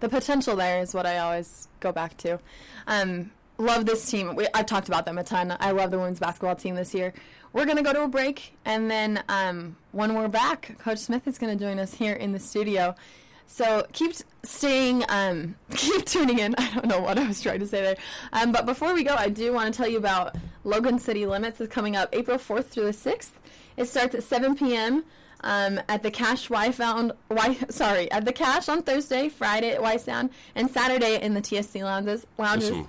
the 0.00 0.08
potential 0.08 0.56
there 0.56 0.80
is 0.80 0.94
what 0.94 1.04
I 1.04 1.18
always 1.18 1.68
go 1.80 1.92
back 1.92 2.16
to. 2.18 2.40
Um, 2.86 3.30
love 3.58 3.84
this 3.84 4.10
team. 4.10 4.34
We, 4.34 4.48
I've 4.54 4.66
talked 4.66 4.88
about 4.88 5.04
them 5.04 5.18
a 5.18 5.22
ton. 5.24 5.54
I 5.60 5.72
love 5.72 5.90
the 5.90 5.98
women's 5.98 6.18
basketball 6.18 6.56
team 6.56 6.74
this 6.74 6.94
year. 6.94 7.12
We're 7.52 7.66
going 7.66 7.76
to 7.76 7.82
go 7.84 7.92
to 7.92 8.02
a 8.04 8.08
break, 8.08 8.54
and 8.64 8.90
then 8.90 9.22
um, 9.28 9.76
when 9.92 10.14
we're 10.14 10.26
back, 10.28 10.76
Coach 10.78 10.98
Smith 10.98 11.28
is 11.28 11.36
going 11.38 11.56
to 11.56 11.62
join 11.62 11.78
us 11.78 11.92
here 11.92 12.14
in 12.14 12.32
the 12.32 12.40
studio. 12.40 12.96
So 13.46 13.86
keep 13.92 14.12
staying, 14.42 15.04
um, 15.08 15.54
keep 15.70 16.04
tuning 16.06 16.38
in. 16.40 16.54
I 16.58 16.74
don't 16.74 16.86
know 16.88 17.00
what 17.00 17.18
I 17.18 17.26
was 17.26 17.40
trying 17.40 17.60
to 17.60 17.66
say 17.66 17.82
there. 17.82 17.96
Um, 18.32 18.52
but 18.52 18.66
before 18.66 18.94
we 18.94 19.04
go, 19.04 19.14
I 19.14 19.28
do 19.28 19.52
want 19.52 19.72
to 19.72 19.76
tell 19.76 19.88
you 19.88 19.98
about 19.98 20.36
Logan 20.64 20.98
City 20.98 21.24
Limits 21.26 21.60
is 21.60 21.68
coming 21.68 21.94
up 21.96 22.08
April 22.12 22.38
4th 22.38 22.66
through 22.66 22.84
the 22.84 22.90
6th. 22.90 23.30
It 23.76 23.86
starts 23.86 24.14
at 24.14 24.22
7 24.22 24.54
p.m. 24.56 25.04
um, 25.42 25.80
at 25.88 26.02
the 26.02 26.10
Cash 26.10 26.48
Y 26.50 26.70
Found 26.72 27.12
Y 27.30 27.56
sorry 27.68 28.10
at 28.10 28.24
the 28.24 28.32
Cash 28.32 28.68
on 28.68 28.82
Thursday, 28.82 29.28
Friday 29.28 29.70
at 29.72 29.82
Y 29.82 29.96
Sound, 29.98 30.30
and 30.54 30.70
Saturday 30.70 31.20
in 31.20 31.34
the 31.34 31.40
TSC 31.42 31.82
lounges. 31.82 32.26
There's 32.36 32.48
Lounges. 32.48 32.68
some 32.70 32.88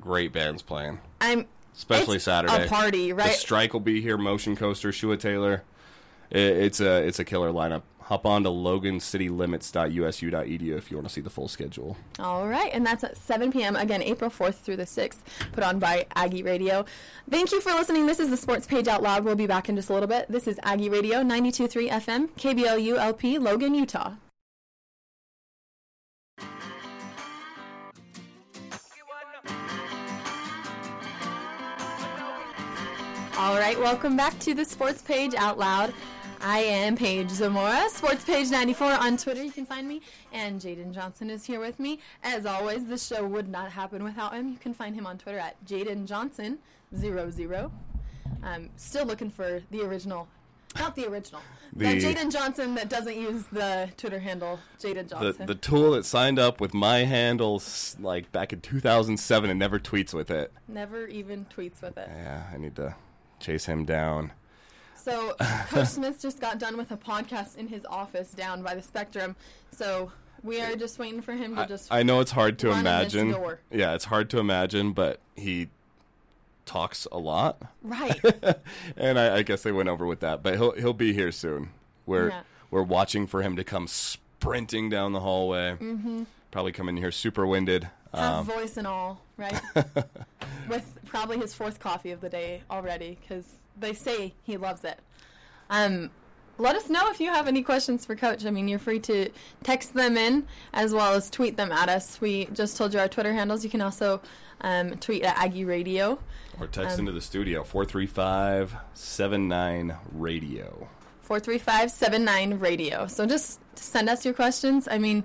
great 0.00 0.32
bands 0.32 0.62
playing, 0.62 0.98
I'm 1.20 1.46
especially 1.74 2.18
Saturday. 2.18 2.66
A 2.66 2.68
party, 2.68 3.12
right? 3.12 3.30
The? 3.32 3.36
Strike 3.36 3.72
will 3.72 3.80
be 3.80 4.00
here. 4.00 4.16
Motion 4.18 4.56
Coaster, 4.56 4.92
Shua 4.92 5.16
Taylor. 5.16 5.62
I- 6.32 6.38
It's 6.38 6.80
a 6.80 7.04
it's 7.06 7.18
a 7.18 7.24
killer 7.24 7.50
lineup. 7.52 7.82
Hop 8.06 8.26
on 8.26 8.42
to 8.44 8.50
logancitylimits.usu.edu 8.50 10.76
if 10.76 10.90
you 10.90 10.96
want 10.96 11.08
to 11.08 11.12
see 11.12 11.20
the 11.20 11.30
full 11.30 11.48
schedule. 11.48 11.96
All 12.18 12.48
right, 12.48 12.70
and 12.72 12.84
that's 12.84 13.04
at 13.04 13.16
7 13.16 13.52
p.m. 13.52 13.76
again, 13.76 14.02
April 14.02 14.30
4th 14.30 14.56
through 14.56 14.76
the 14.76 14.84
6th, 14.84 15.18
put 15.52 15.64
on 15.64 15.78
by 15.78 16.06
Aggie 16.14 16.42
Radio. 16.42 16.84
Thank 17.30 17.52
you 17.52 17.60
for 17.60 17.72
listening. 17.72 18.06
This 18.06 18.20
is 18.20 18.30
the 18.30 18.36
Sports 18.36 18.66
Page 18.66 18.88
Out 18.88 19.02
Loud. 19.02 19.24
We'll 19.24 19.36
be 19.36 19.46
back 19.46 19.68
in 19.68 19.76
just 19.76 19.90
a 19.90 19.92
little 19.92 20.08
bit. 20.08 20.26
This 20.28 20.48
is 20.48 20.58
Aggie 20.62 20.88
Radio, 20.88 21.22
92.3 21.22 21.90
FM, 21.90 22.28
KBLU 22.30 22.96
LP, 22.98 23.38
Logan, 23.38 23.74
Utah. 23.74 24.12
All 33.38 33.56
right, 33.56 33.78
welcome 33.78 34.16
back 34.16 34.38
to 34.40 34.54
the 34.54 34.64
Sports 34.64 35.02
Page 35.02 35.34
Out 35.34 35.58
Loud. 35.58 35.92
I 36.44 36.58
am 36.58 36.96
Paige 36.96 37.30
Zamora, 37.30 37.88
Sports 37.88 38.24
Page 38.24 38.50
94 38.50 38.92
on 38.94 39.16
Twitter. 39.16 39.44
You 39.44 39.52
can 39.52 39.64
find 39.64 39.86
me, 39.86 40.00
and 40.32 40.60
Jaden 40.60 40.92
Johnson 40.92 41.30
is 41.30 41.44
here 41.46 41.60
with 41.60 41.78
me. 41.78 42.00
As 42.24 42.46
always, 42.46 42.84
the 42.86 42.98
show 42.98 43.24
would 43.24 43.48
not 43.48 43.70
happen 43.70 44.02
without 44.02 44.34
him. 44.34 44.48
You 44.48 44.56
can 44.58 44.74
find 44.74 44.94
him 44.96 45.06
on 45.06 45.18
Twitter 45.18 45.38
at 45.38 45.64
Jaden 45.64 46.04
Johnson 46.06 46.58
00. 46.96 47.70
Um, 48.42 48.70
still 48.76 49.06
looking 49.06 49.30
for 49.30 49.62
the 49.70 49.82
original, 49.82 50.26
not 50.76 50.96
the 50.96 51.06
original, 51.06 51.42
the, 51.76 51.84
The- 51.86 52.00
Jaden 52.00 52.32
Johnson 52.32 52.74
that 52.74 52.88
doesn't 52.88 53.16
use 53.16 53.44
the 53.52 53.88
Twitter 53.96 54.18
handle 54.18 54.58
Jaden 54.80 55.08
Johnson. 55.08 55.46
the 55.46 55.54
tool 55.54 55.92
that 55.92 56.04
signed 56.04 56.40
up 56.40 56.60
with 56.60 56.74
my 56.74 56.98
handles 57.04 57.96
like 58.00 58.32
back 58.32 58.52
in 58.52 58.60
2007 58.60 59.48
and 59.48 59.58
never 59.60 59.78
tweets 59.78 60.12
with 60.12 60.28
it. 60.30 60.52
Never 60.66 61.06
even 61.06 61.46
tweets 61.56 61.80
with 61.82 61.96
it. 61.96 62.08
Yeah, 62.12 62.42
I 62.52 62.56
need 62.58 62.74
to 62.76 62.96
chase 63.38 63.66
him 63.66 63.84
down. 63.84 64.32
So 65.02 65.34
Coach 65.68 65.88
Smith 65.88 66.20
just 66.20 66.40
got 66.40 66.58
done 66.58 66.76
with 66.76 66.92
a 66.92 66.96
podcast 66.96 67.56
in 67.56 67.66
his 67.66 67.84
office 67.84 68.30
down 68.32 68.62
by 68.62 68.74
the 68.76 68.82
Spectrum. 68.82 69.34
So 69.72 70.12
we 70.44 70.60
are 70.60 70.76
just 70.76 70.98
waiting 70.98 71.20
for 71.22 71.32
him 71.32 71.56
to 71.56 71.62
I, 71.62 71.66
just. 71.66 71.92
I 71.92 72.02
know 72.04 72.20
it's 72.20 72.30
hard 72.30 72.58
to 72.60 72.68
run 72.68 72.78
in 72.78 72.84
this 72.84 73.14
imagine. 73.14 73.56
Yeah, 73.72 73.94
it's 73.94 74.04
hard 74.04 74.30
to 74.30 74.38
imagine, 74.38 74.92
but 74.92 75.18
he 75.34 75.68
talks 76.66 77.08
a 77.10 77.18
lot, 77.18 77.60
right. 77.82 78.20
and 78.96 79.18
I, 79.18 79.38
I 79.38 79.42
guess 79.42 79.62
they 79.62 79.72
went 79.72 79.88
over 79.88 80.06
with 80.06 80.20
that. 80.20 80.42
But 80.42 80.54
he'll 80.54 80.72
he'll 80.72 80.92
be 80.92 81.12
here 81.12 81.32
soon. 81.32 81.70
We're 82.06 82.28
Yeah. 82.28 82.42
we're 82.70 82.82
watching 82.82 83.26
for 83.26 83.42
him 83.42 83.56
to 83.56 83.64
come 83.64 83.88
sprinting 83.88 84.88
down 84.88 85.12
the 85.12 85.20
hallway. 85.20 85.76
Mm-hmm. 85.80 86.24
Probably 86.52 86.70
come 86.72 86.88
in 86.88 86.96
here 86.96 87.10
super 87.10 87.44
winded. 87.46 87.88
Have 88.14 88.40
Um, 88.40 88.44
voice 88.44 88.76
and 88.76 88.86
all, 88.86 89.20
right? 89.36 89.58
With 90.68 90.98
probably 91.06 91.38
his 91.38 91.54
fourth 91.54 91.80
coffee 91.80 92.10
of 92.12 92.20
the 92.20 92.28
day 92.28 92.62
already, 92.70 93.18
because 93.20 93.46
they 93.78 93.92
say 93.94 94.34
he 94.44 94.56
loves 94.56 94.84
it. 94.84 94.98
Um, 95.70 96.10
let 96.58 96.76
us 96.76 96.88
know 96.88 97.10
if 97.10 97.18
you 97.18 97.30
have 97.30 97.48
any 97.48 97.62
questions 97.62 98.04
for 98.04 98.14
Coach. 98.14 98.44
I 98.44 98.50
mean, 98.50 98.68
you're 98.68 98.78
free 98.78 99.00
to 99.00 99.30
text 99.62 99.94
them 99.94 100.16
in 100.16 100.46
as 100.72 100.92
well 100.92 101.14
as 101.14 101.30
tweet 101.30 101.56
them 101.56 101.72
at 101.72 101.88
us. 101.88 102.20
We 102.20 102.46
just 102.52 102.76
told 102.76 102.92
you 102.94 103.00
our 103.00 103.08
Twitter 103.08 103.32
handles. 103.32 103.64
You 103.64 103.70
can 103.70 103.80
also 103.80 104.20
um, 104.60 104.96
tweet 104.98 105.22
at 105.22 105.36
Aggie 105.36 105.64
Radio. 105.64 106.18
or 106.60 106.66
text 106.66 106.94
um, 106.94 107.00
into 107.00 107.12
the 107.12 107.20
studio 107.20 107.64
435 107.64 108.74
79 108.94 109.96
radio. 110.12 110.88
435-79 111.28 112.60
radio. 112.60 113.06
So 113.06 113.26
just 113.26 113.60
send 113.78 114.08
us 114.08 114.24
your 114.24 114.34
questions. 114.34 114.86
I 114.90 114.98
mean, 114.98 115.24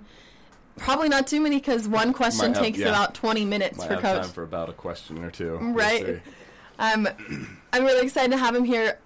probably 0.77 1.09
not 1.09 1.27
too 1.27 1.41
many 1.41 1.57
because 1.57 1.87
one 1.87 2.13
question 2.13 2.53
have- 2.53 2.63
takes 2.63 2.77
yeah. 2.79 2.87
about 2.87 3.13
20 3.13 3.45
minutes 3.45 3.77
Might 3.77 3.87
for 3.87 3.93
have 3.95 4.01
Coach. 4.01 4.21
time 4.23 4.31
for 4.31 4.43
about 4.43 4.69
a 4.69 4.73
question 4.73 5.23
or 5.23 5.31
two. 5.31 5.57
Right. 5.57 6.21
Um, 6.79 7.07
I'm 7.73 7.83
really 7.83 8.05
excited 8.05 8.31
to 8.31 8.37
have 8.37 8.55
him 8.55 8.63
here. 8.63 8.99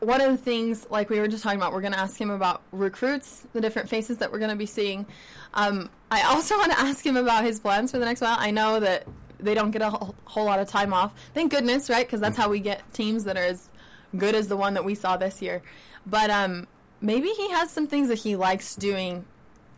One 0.00 0.20
of 0.20 0.30
the 0.30 0.36
things, 0.38 0.86
like 0.90 1.10
we 1.10 1.20
were 1.20 1.28
just 1.28 1.42
talking 1.42 1.58
about, 1.58 1.72
we're 1.72 1.82
going 1.82 1.92
to 1.92 1.98
ask 1.98 2.18
him 2.18 2.30
about 2.30 2.62
recruits, 2.72 3.46
the 3.52 3.60
different 3.60 3.88
faces 3.88 4.18
that 4.18 4.32
we're 4.32 4.38
going 4.38 4.50
to 4.50 4.56
be 4.56 4.66
seeing. 4.66 5.04
Um, 5.52 5.90
I 6.10 6.22
also 6.22 6.56
want 6.58 6.72
to 6.72 6.78
ask 6.80 7.04
him 7.04 7.16
about 7.16 7.44
his 7.44 7.60
plans 7.60 7.90
for 7.90 7.98
the 7.98 8.06
next 8.06 8.20
while. 8.22 8.36
I 8.38 8.50
know 8.50 8.80
that 8.80 9.06
they 9.38 9.54
don't 9.54 9.70
get 9.70 9.82
a 9.82 9.90
whole, 9.90 10.14
whole 10.24 10.44
lot 10.46 10.58
of 10.60 10.68
time 10.68 10.94
off. 10.94 11.12
Thank 11.34 11.50
goodness, 11.50 11.90
right? 11.90 12.06
Because 12.06 12.20
that's 12.20 12.36
how 12.36 12.48
we 12.48 12.60
get 12.60 12.82
teams 12.94 13.24
that 13.24 13.36
are 13.36 13.44
as 13.44 13.68
good 14.16 14.34
as 14.34 14.48
the 14.48 14.56
one 14.56 14.74
that 14.74 14.84
we 14.84 14.94
saw 14.94 15.16
this 15.16 15.42
year. 15.42 15.62
But 16.06 16.30
um, 16.30 16.66
maybe 17.00 17.28
he 17.28 17.50
has 17.50 17.70
some 17.70 17.86
things 17.86 18.08
that 18.08 18.18
he 18.18 18.36
likes 18.36 18.74
doing 18.76 19.24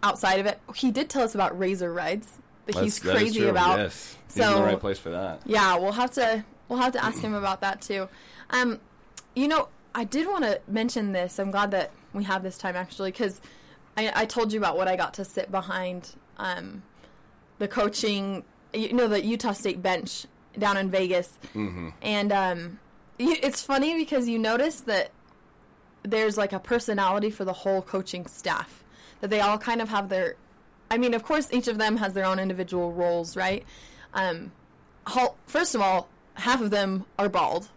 outside 0.02 0.38
of 0.40 0.46
it. 0.46 0.60
He 0.74 0.90
did 0.90 1.08
tell 1.10 1.22
us 1.22 1.34
about 1.34 1.58
razor 1.58 1.92
rides 1.92 2.26
that 2.66 2.74
That's- 2.74 2.84
he's 2.84 3.00
that 3.00 3.16
crazy 3.16 3.40
true, 3.40 3.50
about. 3.50 3.78
Yes. 3.78 4.16
He's 4.28 4.36
in 4.36 4.42
So- 4.44 4.58
the 4.58 4.62
right 4.64 4.80
place 4.80 4.98
for 4.98 5.10
that. 5.10 5.40
Yeah, 5.46 5.76
we'll 5.78 5.92
have 5.92 6.12
to 6.12 6.44
we'll 6.72 6.82
have 6.82 6.92
to 6.94 7.04
ask 7.04 7.20
him 7.20 7.34
about 7.34 7.60
that 7.60 7.80
too. 7.82 8.08
Um, 8.50 8.80
you 9.34 9.46
know, 9.48 9.68
I 9.94 10.04
did 10.04 10.26
want 10.26 10.44
to 10.44 10.60
mention 10.66 11.12
this. 11.12 11.38
I'm 11.38 11.50
glad 11.50 11.70
that 11.72 11.90
we 12.12 12.24
have 12.24 12.42
this 12.42 12.58
time 12.58 12.76
actually 12.76 13.12
because 13.12 13.40
I, 13.96 14.10
I 14.14 14.24
told 14.26 14.52
you 14.52 14.58
about 14.58 14.76
what 14.76 14.88
I 14.88 14.96
got 14.96 15.14
to 15.14 15.24
sit 15.24 15.50
behind 15.50 16.14
um, 16.38 16.82
the 17.58 17.68
coaching, 17.68 18.44
you 18.72 18.92
know, 18.94 19.06
the 19.06 19.22
Utah 19.24 19.52
State 19.52 19.82
bench 19.82 20.26
down 20.58 20.76
in 20.76 20.90
Vegas, 20.90 21.38
hmm 21.52 21.90
and 22.02 22.32
um, 22.32 22.78
it's 23.18 23.62
funny 23.62 23.96
because 23.96 24.28
you 24.28 24.38
notice 24.38 24.80
that 24.82 25.10
there's 26.02 26.36
like 26.36 26.52
a 26.52 26.58
personality 26.58 27.30
for 27.30 27.44
the 27.44 27.52
whole 27.52 27.80
coaching 27.82 28.26
staff 28.26 28.82
that 29.20 29.30
they 29.30 29.40
all 29.40 29.56
kind 29.56 29.80
of 29.80 29.88
have 29.88 30.08
their 30.08 30.34
i 30.90 30.98
mean 30.98 31.14
of 31.14 31.22
course 31.22 31.48
each 31.52 31.68
of 31.68 31.78
them 31.78 31.96
has 31.96 32.12
their 32.12 32.24
own 32.24 32.40
individual 32.40 32.90
roles 32.92 33.36
right 33.36 33.64
um 34.14 34.50
first 35.46 35.76
of 35.76 35.80
all 35.80 36.08
half 36.34 36.60
of 36.60 36.70
them 36.70 37.04
are 37.18 37.28
bald. 37.28 37.68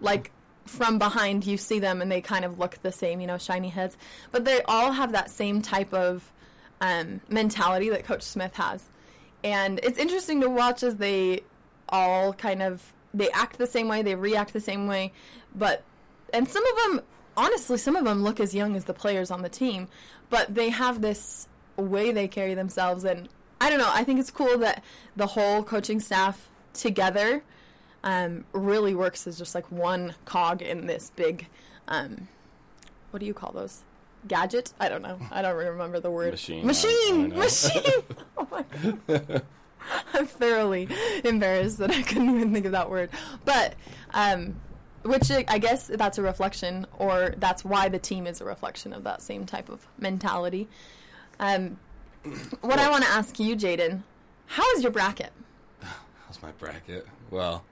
Like 0.00 0.30
from 0.66 0.98
behind 0.98 1.46
you 1.46 1.56
see 1.56 1.78
them 1.78 2.00
and 2.00 2.10
they 2.10 2.20
kind 2.20 2.44
of 2.44 2.58
look 2.58 2.80
the 2.82 2.90
same 2.90 3.20
you 3.20 3.26
know 3.26 3.38
shiny 3.38 3.68
heads. 3.68 3.96
But 4.32 4.44
they 4.44 4.62
all 4.62 4.92
have 4.92 5.12
that 5.12 5.30
same 5.30 5.62
type 5.62 5.92
of 5.92 6.32
um, 6.80 7.20
mentality 7.28 7.88
that 7.90 8.04
coach 8.04 8.22
smith 8.22 8.54
has. 8.54 8.84
And 9.42 9.78
it's 9.82 9.98
interesting 9.98 10.40
to 10.40 10.48
watch 10.48 10.82
as 10.82 10.96
they 10.96 11.42
all 11.88 12.32
kind 12.32 12.62
of 12.62 12.92
they 13.12 13.30
act 13.30 13.58
the 13.58 13.66
same 13.66 13.88
way 13.88 14.02
they 14.02 14.14
react 14.14 14.52
the 14.52 14.60
same 14.60 14.86
way. 14.86 15.12
But 15.54 15.82
and 16.32 16.48
some 16.48 16.64
of 16.66 16.76
them 16.76 17.04
honestly 17.36 17.78
some 17.78 17.96
of 17.96 18.04
them 18.04 18.22
look 18.22 18.40
as 18.40 18.54
young 18.54 18.76
as 18.76 18.84
the 18.84 18.94
players 18.94 19.30
on 19.30 19.42
the 19.42 19.48
team. 19.48 19.88
But 20.30 20.54
they 20.54 20.70
have 20.70 21.00
this 21.00 21.48
way 21.76 22.12
they 22.12 22.28
carry 22.28 22.54
themselves. 22.54 23.04
And 23.04 23.28
i 23.60 23.70
don't 23.70 23.78
know 23.78 23.90
i 23.92 24.04
think 24.04 24.20
it's 24.20 24.30
cool 24.30 24.58
that 24.58 24.82
the 25.16 25.26
whole 25.26 25.62
coaching 25.62 26.00
staff 26.00 26.50
together 26.72 27.42
um, 28.04 28.44
really 28.52 28.94
works 28.94 29.26
as 29.26 29.36
just 29.36 29.54
like 29.54 29.70
one 29.72 30.14
cog 30.24 30.62
in 30.62 30.86
this 30.86 31.10
big 31.16 31.48
um, 31.88 32.28
what 33.10 33.18
do 33.18 33.26
you 33.26 33.34
call 33.34 33.50
those 33.52 33.82
gadget 34.28 34.72
i 34.80 34.88
don't 34.88 35.02
know 35.02 35.18
i 35.30 35.42
don't 35.42 35.56
remember 35.56 36.00
the 36.00 36.10
word 36.10 36.30
Machine. 36.30 36.66
Machine 36.66 36.90
I 37.14 37.26
know. 37.26 37.36
machine 37.40 38.02
oh 38.38 38.48
my 38.50 38.64
god 39.08 39.42
i'm 40.14 40.26
thoroughly 40.26 40.88
embarrassed 41.24 41.76
that 41.78 41.90
i 41.90 42.00
couldn't 42.00 42.30
even 42.34 42.52
think 42.52 42.64
of 42.64 42.72
that 42.72 42.88
word 42.88 43.10
but 43.44 43.74
um, 44.14 44.54
which 45.04 45.30
I 45.30 45.44
I 45.48 45.58
guess 45.58 45.88
that's 45.88 46.16
a 46.18 46.22
reflection, 46.22 46.86
or 46.98 47.34
that's 47.36 47.64
why 47.64 47.88
the 47.88 47.98
team 47.98 48.26
is 48.26 48.40
a 48.40 48.44
reflection 48.44 48.92
of 48.94 49.04
that 49.04 49.20
same 49.22 49.44
type 49.44 49.68
of 49.68 49.86
mentality. 49.98 50.66
Um, 51.38 51.78
what 52.62 52.78
I 52.78 52.88
want 52.90 53.04
to 53.04 53.10
ask 53.10 53.38
you, 53.38 53.54
Jaden, 53.54 54.02
how 54.46 54.68
is 54.72 54.82
your 54.82 54.92
bracket? 54.92 55.32
How's 55.82 56.40
my 56.42 56.52
bracket? 56.52 57.06
Well, 57.30 57.64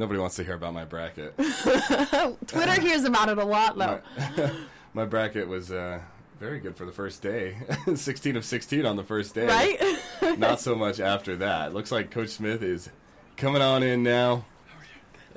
nobody 0.00 0.18
wants 0.18 0.34
to 0.36 0.42
hear 0.42 0.54
about 0.54 0.74
my 0.74 0.84
bracket. 0.84 1.36
Twitter 2.46 2.80
hears 2.80 3.04
about 3.04 3.28
it 3.28 3.38
a 3.38 3.44
lot, 3.44 3.78
though. 3.78 4.00
my, 4.36 4.50
my 4.94 5.04
bracket 5.04 5.46
was 5.46 5.70
uh, 5.70 6.00
very 6.40 6.58
good 6.58 6.74
for 6.74 6.86
the 6.86 6.92
first 6.92 7.22
day. 7.22 7.58
16 7.94 8.34
of 8.36 8.44
16 8.44 8.86
on 8.86 8.96
the 8.96 9.04
first 9.04 9.34
day. 9.34 9.46
Right? 9.46 10.38
Not 10.38 10.58
so 10.58 10.74
much 10.74 10.98
after 10.98 11.36
that. 11.36 11.74
Looks 11.74 11.92
like 11.92 12.10
Coach 12.10 12.30
Smith 12.30 12.62
is 12.62 12.88
coming 13.36 13.62
on 13.62 13.82
in 13.82 14.02
now. 14.02 14.46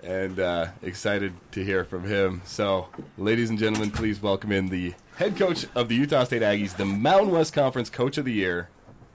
And 0.02 0.40
uh, 0.40 0.68
excited 0.82 1.34
to 1.52 1.64
hear 1.64 1.86
from 1.86 2.04
him. 2.04 2.42
So, 2.44 2.90
ladies 3.18 3.50
and 3.50 3.58
gentlemen, 3.58 3.90
please 3.90 4.22
welcome 4.22 4.52
in 4.52 4.68
the 4.68 4.96
head 5.16 5.38
coach 5.38 5.66
of 5.76 5.88
the 5.88 5.96
Utah 5.96 6.26
State 6.26 6.42
Aggies, 6.42 6.76
the 6.76 6.84
Mountain 6.84 7.32
West 7.32 7.54
Conference 7.54 7.90
Coach 7.90 8.18
of 8.18 8.26
the 8.26 8.34
Year, 8.34 8.68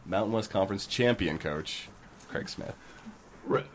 Mountain 0.07 0.33
West 0.33 0.49
Conference 0.49 0.87
Champion 0.87 1.37
Coach, 1.37 1.89
Craig 2.31 2.49
Smith. 2.49 2.75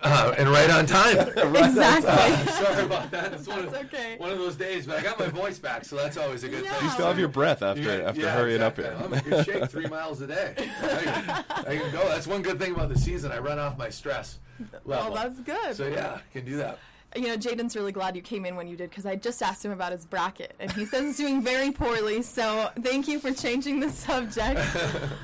Uh, 0.01 0.35
and 0.37 0.49
right 0.49 0.69
on 0.69 0.85
time. 0.85 1.17
exactly. 1.37 2.53
Sorry 2.53 2.85
about 2.85 3.11
that. 3.11 3.33
It's 3.33 3.47
one 3.47 3.59
of, 3.59 3.73
okay. 3.73 4.15
one 4.17 4.31
of 4.31 4.37
those 4.37 4.55
days, 4.55 4.85
but 4.85 4.97
I 4.99 5.03
got 5.03 5.19
my 5.19 5.27
voice 5.27 5.59
back, 5.59 5.85
so 5.85 5.95
that's 5.95 6.17
always 6.17 6.43
a 6.43 6.49
good 6.49 6.63
Yeah. 6.63 6.83
You 6.83 6.89
still 6.89 7.07
have 7.07 7.19
your 7.19 7.27
breath 7.27 7.61
after 7.61 7.81
Yeah, 7.81 8.09
after 8.09 8.21
yeah, 8.21 8.31
hurrying 8.31 8.61
exactly. 8.61 8.85
up 8.85 8.99
here. 8.99 9.05
I'm 9.05 9.23
here. 9.23 9.39
in 9.39 9.43
good 9.43 9.45
shape, 9.45 9.69
three 9.71 9.87
miles 9.87 10.21
a 10.21 10.27
day. 10.27 10.53
I 10.57 10.87
can, 10.87 11.45
I 11.67 11.77
can 11.77 11.91
go. 11.91 12.07
That's 12.07 12.27
one 12.27 12.41
good 12.41 12.59
thing 12.59 12.73
about 12.73 12.89
the 12.89 12.97
season. 12.97 13.31
I 13.31 13.39
run 13.39 13.59
off 13.59 13.77
my 13.77 13.89
stress 13.89 14.39
well, 14.85 15.13
that's 15.13 15.39
good. 15.39 15.75
so 15.75 15.87
yeah, 15.87 16.19
can 16.31 16.45
do 16.45 16.57
that. 16.57 16.79
you 17.15 17.27
know, 17.27 17.37
Jaden's 17.37 17.75
really 17.75 17.91
glad 17.91 18.15
you 18.15 18.21
came 18.21 18.45
in 18.45 18.55
when 18.55 18.67
you 18.67 18.75
did 18.75 18.89
because 18.89 19.05
I 19.05 19.15
just 19.15 19.41
asked 19.41 19.63
him 19.63 19.71
about 19.71 19.91
his 19.91 20.05
bracket, 20.05 20.55
and 20.59 20.71
he 20.71 20.85
says 20.85 21.03
it's 21.03 21.17
doing 21.17 21.41
very 21.41 21.71
poorly. 21.71 22.21
So 22.21 22.69
thank 22.81 23.07
you 23.07 23.19
for 23.19 23.31
changing 23.31 23.79
the 23.79 23.89
subject. 23.89 24.59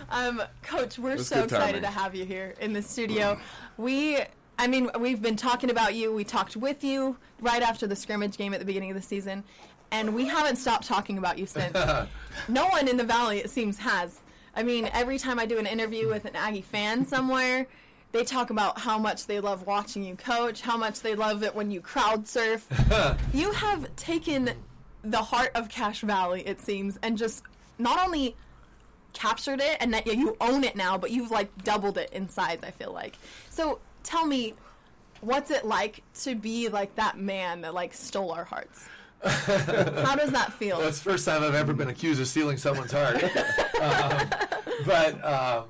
Um, 0.10 0.42
Coach, 0.62 1.00
we're 1.00 1.18
so 1.18 1.44
excited 1.44 1.50
timing. 1.50 1.82
to 1.82 1.88
have 1.88 2.16
you 2.16 2.26
here 2.26 2.56
in 2.60 2.74
the 2.74 2.82
studio. 2.82 3.40
We, 3.78 4.20
I 4.60 4.68
mean, 4.68 4.92
we've 5.00 5.22
been 5.22 5.38
talking 5.38 5.70
about 5.70 5.96
you. 5.96 6.14
We 6.14 6.26
talked 6.26 6.58
with 6.58 6.84
you 6.84 7.16
right 7.40 7.62
after 7.62 7.88
the 7.88 7.96
scrimmage 7.96 8.38
game 8.38 8.54
at 8.54 8.60
the 8.60 8.66
beginning 8.66 8.92
of 8.92 8.98
the 8.98 9.02
season, 9.02 9.46
and 9.90 10.14
we 10.14 10.28
haven't 10.28 10.58
stopped 10.58 10.86
talking 10.86 11.18
about 11.18 11.40
you 11.40 11.46
since. 11.46 11.74
no 12.50 12.68
one 12.68 12.90
in 12.90 12.98
the 12.98 13.06
valley, 13.06 13.40
it 13.40 13.50
seems, 13.50 13.80
has. 13.80 14.20
I 14.54 14.64
mean, 14.64 14.90
every 14.94 15.18
time 15.18 15.40
I 15.40 15.46
do 15.46 15.60
an 15.60 15.66
interview 15.66 16.10
with 16.10 16.26
an 16.26 16.36
Aggie 16.36 16.62
fan 16.62 17.06
somewhere, 17.06 17.68
they 18.12 18.26
talk 18.26 18.50
about 18.50 18.78
how 18.78 18.98
much 18.98 19.28
they 19.28 19.40
love 19.40 19.66
watching 19.66 20.04
you 20.04 20.16
coach, 20.16 20.60
how 20.60 20.76
much 20.76 21.00
they 21.00 21.16
love 21.16 21.42
it 21.42 21.56
when 21.56 21.72
you 21.72 21.80
crowd 21.80 22.28
surf. 22.28 22.68
you 23.34 23.54
have 23.54 23.96
taken 23.96 24.52
the 25.04 25.24
heart 25.24 25.52
of 25.56 25.70
Cache 25.70 26.02
Valley, 26.02 26.44
it 26.46 26.60
seems, 26.60 27.00
and 27.02 27.18
just 27.18 27.44
not 27.78 28.06
only 28.06 28.36
captured 29.14 29.62
it 29.62 29.78
and 29.80 29.94
that 29.94 30.06
yeah, 30.06 30.14
you 30.14 30.36
own 30.42 30.66
it 30.66 30.76
now, 30.76 30.98
but 30.98 31.12
you've 31.12 31.32
like 31.32 31.64
doubled 31.64 31.98
it 31.98 32.12
in 32.12 32.28
size, 32.28 32.60
I 32.62 32.72
feel 32.72 32.92
like. 32.92 33.16
So 33.50 33.80
tell 34.10 34.26
me, 34.26 34.56
what's 35.22 35.52
it 35.52 35.66
like 35.66 36.02
to 36.22 36.36
be 36.36 36.68
like 36.70 36.96
that 36.96 37.18
man 37.20 37.62
that 37.62 37.74
like 37.74 37.94
stole 37.94 38.32
our 38.32 38.44
hearts? 38.44 38.88
How 39.24 40.16
does 40.16 40.32
that 40.32 40.54
feel? 40.54 40.78
Well, 40.80 40.88
it's 40.88 41.00
the 41.02 41.12
first 41.12 41.26
time 41.26 41.44
I've 41.44 41.54
ever 41.56 41.74
been 41.74 41.90
accused 41.90 42.22
of 42.22 42.28
stealing 42.28 42.58
someone's 42.58 42.92
heart. 42.94 43.22
um, 43.82 44.30
but, 44.86 45.26
um, 45.26 45.64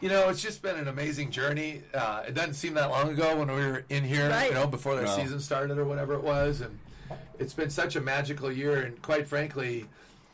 you 0.00 0.08
know, 0.08 0.28
it's 0.30 0.40
just 0.42 0.62
been 0.62 0.76
an 0.76 0.88
amazing 0.88 1.30
journey. 1.30 1.82
Uh, 1.92 2.24
it 2.26 2.34
doesn't 2.34 2.54
seem 2.54 2.74
that 2.74 2.90
long 2.90 3.10
ago 3.10 3.36
when 3.36 3.48
we 3.48 3.54
were 3.54 3.84
in 3.90 4.02
here, 4.02 4.30
Right. 4.30 4.48
you 4.48 4.54
know, 4.54 4.66
before 4.66 4.96
the 4.96 5.02
No. 5.02 5.14
season 5.16 5.40
started 5.40 5.76
or 5.78 5.84
whatever 5.84 6.14
it 6.14 6.22
was. 6.22 6.62
And 6.62 6.78
it's 7.38 7.52
been 7.52 7.70
such 7.70 7.96
a 7.96 8.00
magical 8.00 8.50
year. 8.50 8.80
And 8.80 9.00
quite 9.02 9.26
frankly, 9.26 9.86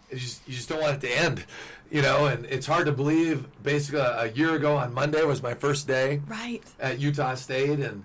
it's 0.09 0.21
just, 0.23 0.49
you 0.49 0.55
just 0.55 0.69
don't 0.69 0.81
want 0.81 1.03
it 1.03 1.07
to 1.09 1.19
end, 1.19 1.45
you 1.91 2.03
know. 2.03 2.27
And 2.27 2.47
it's 2.47 2.67
hard 2.67 2.87
to 2.87 2.93
believe. 2.93 3.47
Basically, 3.63 4.01
a 4.01 4.31
year 4.33 4.55
ago 4.55 4.77
on 4.77 4.95
Monday 4.95 5.25
was 5.25 5.43
my 5.43 5.55
first 5.55 5.87
day 5.87 6.21
right. 6.27 6.63
at 6.81 6.99
Utah 6.99 7.35
State, 7.35 7.81
and 7.81 8.05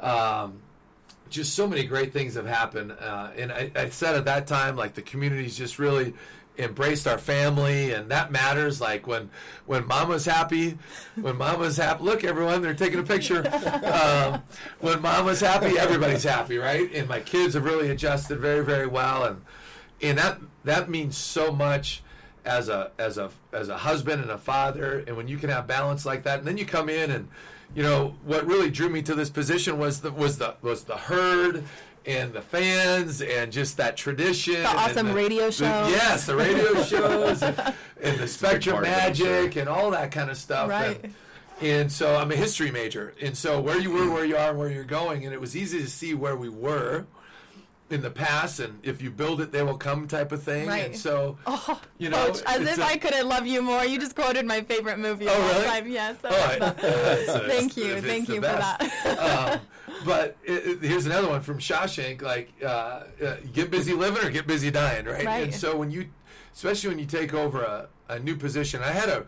um, 0.00 0.60
just 1.28 1.54
so 1.54 1.66
many 1.66 1.84
great 1.84 2.12
things 2.12 2.34
have 2.34 2.46
happened. 2.46 2.92
Uh, 2.92 3.30
and 3.36 3.52
I, 3.52 3.70
I 3.74 3.88
said 3.90 4.16
at 4.16 4.24
that 4.26 4.46
time, 4.46 4.76
like 4.76 4.94
the 4.94 5.02
community's 5.02 5.56
just 5.56 5.78
really 5.78 6.14
embraced 6.58 7.06
our 7.06 7.18
family, 7.18 7.92
and 7.92 8.10
that 8.10 8.30
matters. 8.30 8.80
Like 8.80 9.06
when 9.06 9.30
when 9.66 9.86
Mama's 9.86 10.24
happy, 10.24 10.78
when 11.20 11.36
Mama's 11.36 11.76
happy. 11.76 12.04
Look, 12.04 12.24
everyone, 12.24 12.62
they're 12.62 12.74
taking 12.74 12.98
a 12.98 13.04
picture. 13.04 13.46
um, 13.84 14.42
when 14.80 15.00
Mama's 15.00 15.40
happy, 15.40 15.78
everybody's 15.78 16.24
happy, 16.24 16.58
right? 16.58 16.92
And 16.92 17.08
my 17.08 17.20
kids 17.20 17.54
have 17.54 17.64
really 17.64 17.90
adjusted 17.90 18.38
very, 18.38 18.64
very 18.64 18.86
well, 18.86 19.24
and 19.24 19.42
and 20.02 20.18
that 20.18 20.38
that 20.64 20.90
means 20.90 21.16
so 21.16 21.52
much 21.52 22.02
as 22.44 22.68
a 22.68 22.90
as 22.98 23.18
a 23.18 23.30
as 23.52 23.68
a 23.68 23.76
husband 23.78 24.22
and 24.22 24.30
a 24.30 24.38
father 24.38 25.04
and 25.06 25.16
when 25.16 25.28
you 25.28 25.36
can 25.36 25.50
have 25.50 25.66
balance 25.66 26.06
like 26.06 26.22
that 26.22 26.38
and 26.38 26.48
then 26.48 26.56
you 26.56 26.64
come 26.64 26.88
in 26.88 27.10
and 27.10 27.28
you 27.74 27.82
know 27.82 28.14
what 28.24 28.46
really 28.46 28.70
drew 28.70 28.88
me 28.88 29.02
to 29.02 29.14
this 29.14 29.30
position 29.30 29.78
was 29.78 30.00
the 30.00 30.10
was 30.12 30.38
the 30.38 30.54
was 30.62 30.84
the 30.84 30.96
herd 30.96 31.62
and 32.06 32.32
the 32.32 32.40
fans 32.40 33.20
and 33.20 33.52
just 33.52 33.76
that 33.76 33.94
tradition 33.96 34.54
the 34.54 34.66
awesome 34.68 35.12
radio 35.12 35.50
shows. 35.50 35.90
yes 35.90 36.24
the 36.26 36.34
radio 36.34 36.82
shows 36.82 37.42
and, 37.42 37.74
and 38.02 38.18
the 38.18 38.26
spectrum 38.26 38.76
part 38.76 38.86
of 38.86 38.92
it, 38.92 38.96
I'm 38.96 39.08
magic 39.08 39.56
and 39.56 39.68
all 39.68 39.90
that 39.90 40.10
kind 40.10 40.30
of 40.30 40.36
stuff 40.38 40.70
Right. 40.70 40.98
and, 41.04 41.14
and 41.60 41.92
so 41.92 42.16
I'm 42.16 42.32
a 42.32 42.36
history 42.36 42.70
major 42.70 43.12
and 43.20 43.36
so 43.36 43.60
where 43.60 43.78
you 43.78 43.90
were 43.90 44.10
where 44.10 44.24
you 44.24 44.36
are 44.38 44.48
and 44.50 44.58
where 44.58 44.70
you're 44.70 44.82
going 44.84 45.26
and 45.26 45.34
it 45.34 45.40
was 45.40 45.54
easy 45.54 45.78
to 45.82 45.90
see 45.90 46.14
where 46.14 46.36
we 46.36 46.48
were 46.48 47.04
in 47.90 48.00
the 48.02 48.10
past 48.10 48.60
and 48.60 48.78
if 48.84 49.02
you 49.02 49.10
build 49.10 49.40
it 49.40 49.50
they 49.50 49.62
will 49.62 49.76
come 49.76 50.06
type 50.06 50.30
of 50.30 50.40
thing 50.42 50.68
Right. 50.68 50.86
and 50.86 50.96
so 50.96 51.36
Oh, 51.46 51.80
you 51.98 52.08
know 52.08 52.26
Coach, 52.26 52.42
as 52.46 52.60
if 52.62 52.78
a- 52.78 52.84
I 52.84 52.96
couldn't 52.96 53.28
love 53.28 53.46
you 53.46 53.62
more. 53.62 53.84
You 53.84 53.98
just 53.98 54.14
quoted 54.14 54.46
my 54.46 54.60
favorite 54.62 54.98
movie 54.98 55.26
Oh, 55.28 55.32
all 55.32 55.48
really? 55.48 55.64
time. 55.64 55.88
Yes. 55.90 56.16
I 56.24 56.28
love 56.28 56.50
I- 56.50 56.58
that. 56.60 56.78
it's- 56.84 57.28
it's- 57.28 57.46
Thank 57.50 57.76
you. 57.76 58.00
Thank 58.00 58.28
you 58.28 58.36
for 58.36 58.40
that. 58.42 58.80
um, 59.18 59.60
but 60.04 60.36
it, 60.44 60.52
it- 60.66 60.82
here's 60.82 61.06
another 61.06 61.28
one 61.28 61.40
from 61.40 61.58
Shawshank. 61.58 62.22
Like, 62.22 62.52
uh, 62.62 62.66
uh, 63.24 63.36
get 63.52 63.70
busy 63.72 63.92
living 63.92 64.24
or 64.24 64.30
get 64.30 64.46
busy 64.46 64.70
dying, 64.70 65.04
right? 65.06 65.26
Right. 65.26 65.42
And 65.44 65.54
so 65.54 65.76
when 65.76 65.90
you, 65.90 66.08
especially 66.54 66.90
when 66.90 66.98
you 67.00 67.06
take 67.06 67.34
over 67.34 67.62
a, 67.62 67.88
a 68.08 68.18
new 68.20 68.36
position, 68.36 68.82
I 68.82 68.92
had 68.92 69.08
a, 69.08 69.26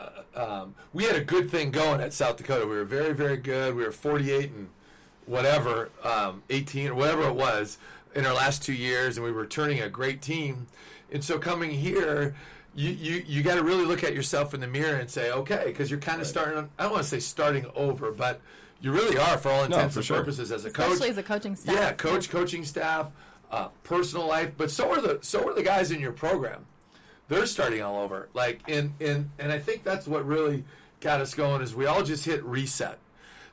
uh, 0.00 0.62
um, 0.62 0.74
we 0.92 1.02
had 1.04 1.16
a 1.16 1.24
good 1.24 1.50
thing 1.50 1.72
going 1.72 2.00
at 2.00 2.12
South 2.12 2.36
Dakota. 2.36 2.64
We 2.66 2.76
were 2.76 2.84
very, 2.84 3.12
very 3.12 3.36
good. 3.38 3.74
We 3.74 3.82
were 3.84 3.92
48 3.92 4.50
and 4.52 4.68
whatever, 5.26 5.90
um, 6.02 6.42
18 6.50 6.88
or 6.88 6.94
whatever 6.94 7.22
it 7.28 7.34
was 7.34 7.78
in 8.14 8.26
our 8.26 8.34
last 8.34 8.62
two 8.62 8.74
years, 8.74 9.16
and 9.16 9.24
we 9.24 9.32
were 9.32 9.46
turning 9.46 9.80
a 9.80 9.88
great 9.88 10.20
team. 10.22 10.66
And 11.10 11.22
so 11.22 11.38
coming 11.38 11.70
here, 11.70 12.34
you 12.74 12.90
you, 12.90 13.24
you 13.26 13.42
got 13.42 13.56
to 13.56 13.62
really 13.62 13.84
look 13.84 14.02
at 14.02 14.14
yourself 14.14 14.54
in 14.54 14.60
the 14.60 14.66
mirror 14.66 14.96
and 14.96 15.10
say, 15.10 15.30
okay, 15.30 15.64
because 15.66 15.90
you're 15.90 16.00
kind 16.00 16.20
of 16.20 16.26
starting. 16.26 16.68
I 16.78 16.82
don't 16.84 16.92
want 16.92 17.04
to 17.04 17.08
say 17.08 17.20
starting 17.20 17.66
over, 17.74 18.12
but 18.12 18.40
you 18.80 18.92
really 18.92 19.18
are 19.18 19.38
for 19.38 19.50
all 19.50 19.64
intents 19.64 19.94
for 19.94 20.00
and 20.00 20.06
sure. 20.06 20.18
purposes 20.18 20.50
as 20.50 20.64
a 20.64 20.70
coach. 20.70 20.86
Especially 20.86 21.10
as 21.10 21.18
a 21.18 21.22
coaching 21.22 21.54
staff. 21.54 21.74
Yeah, 21.74 21.92
coach, 21.92 22.30
coaching 22.30 22.64
staff, 22.64 23.10
uh, 23.50 23.68
personal 23.84 24.26
life, 24.26 24.52
but 24.56 24.70
so 24.70 24.90
are 24.90 25.00
the 25.00 25.18
so 25.22 25.48
are 25.48 25.54
the 25.54 25.62
guys 25.62 25.90
in 25.90 26.00
your 26.00 26.12
program. 26.12 26.66
They're 27.28 27.46
starting 27.46 27.82
all 27.82 28.02
over. 28.02 28.28
Like 28.34 28.60
and 28.68 28.94
and 29.00 29.30
and 29.38 29.52
I 29.52 29.58
think 29.58 29.84
that's 29.84 30.06
what 30.06 30.26
really 30.26 30.64
got 31.00 31.20
us 31.20 31.34
going 31.34 31.62
is 31.62 31.74
we 31.74 31.86
all 31.86 32.02
just 32.02 32.24
hit 32.24 32.42
reset. 32.44 32.98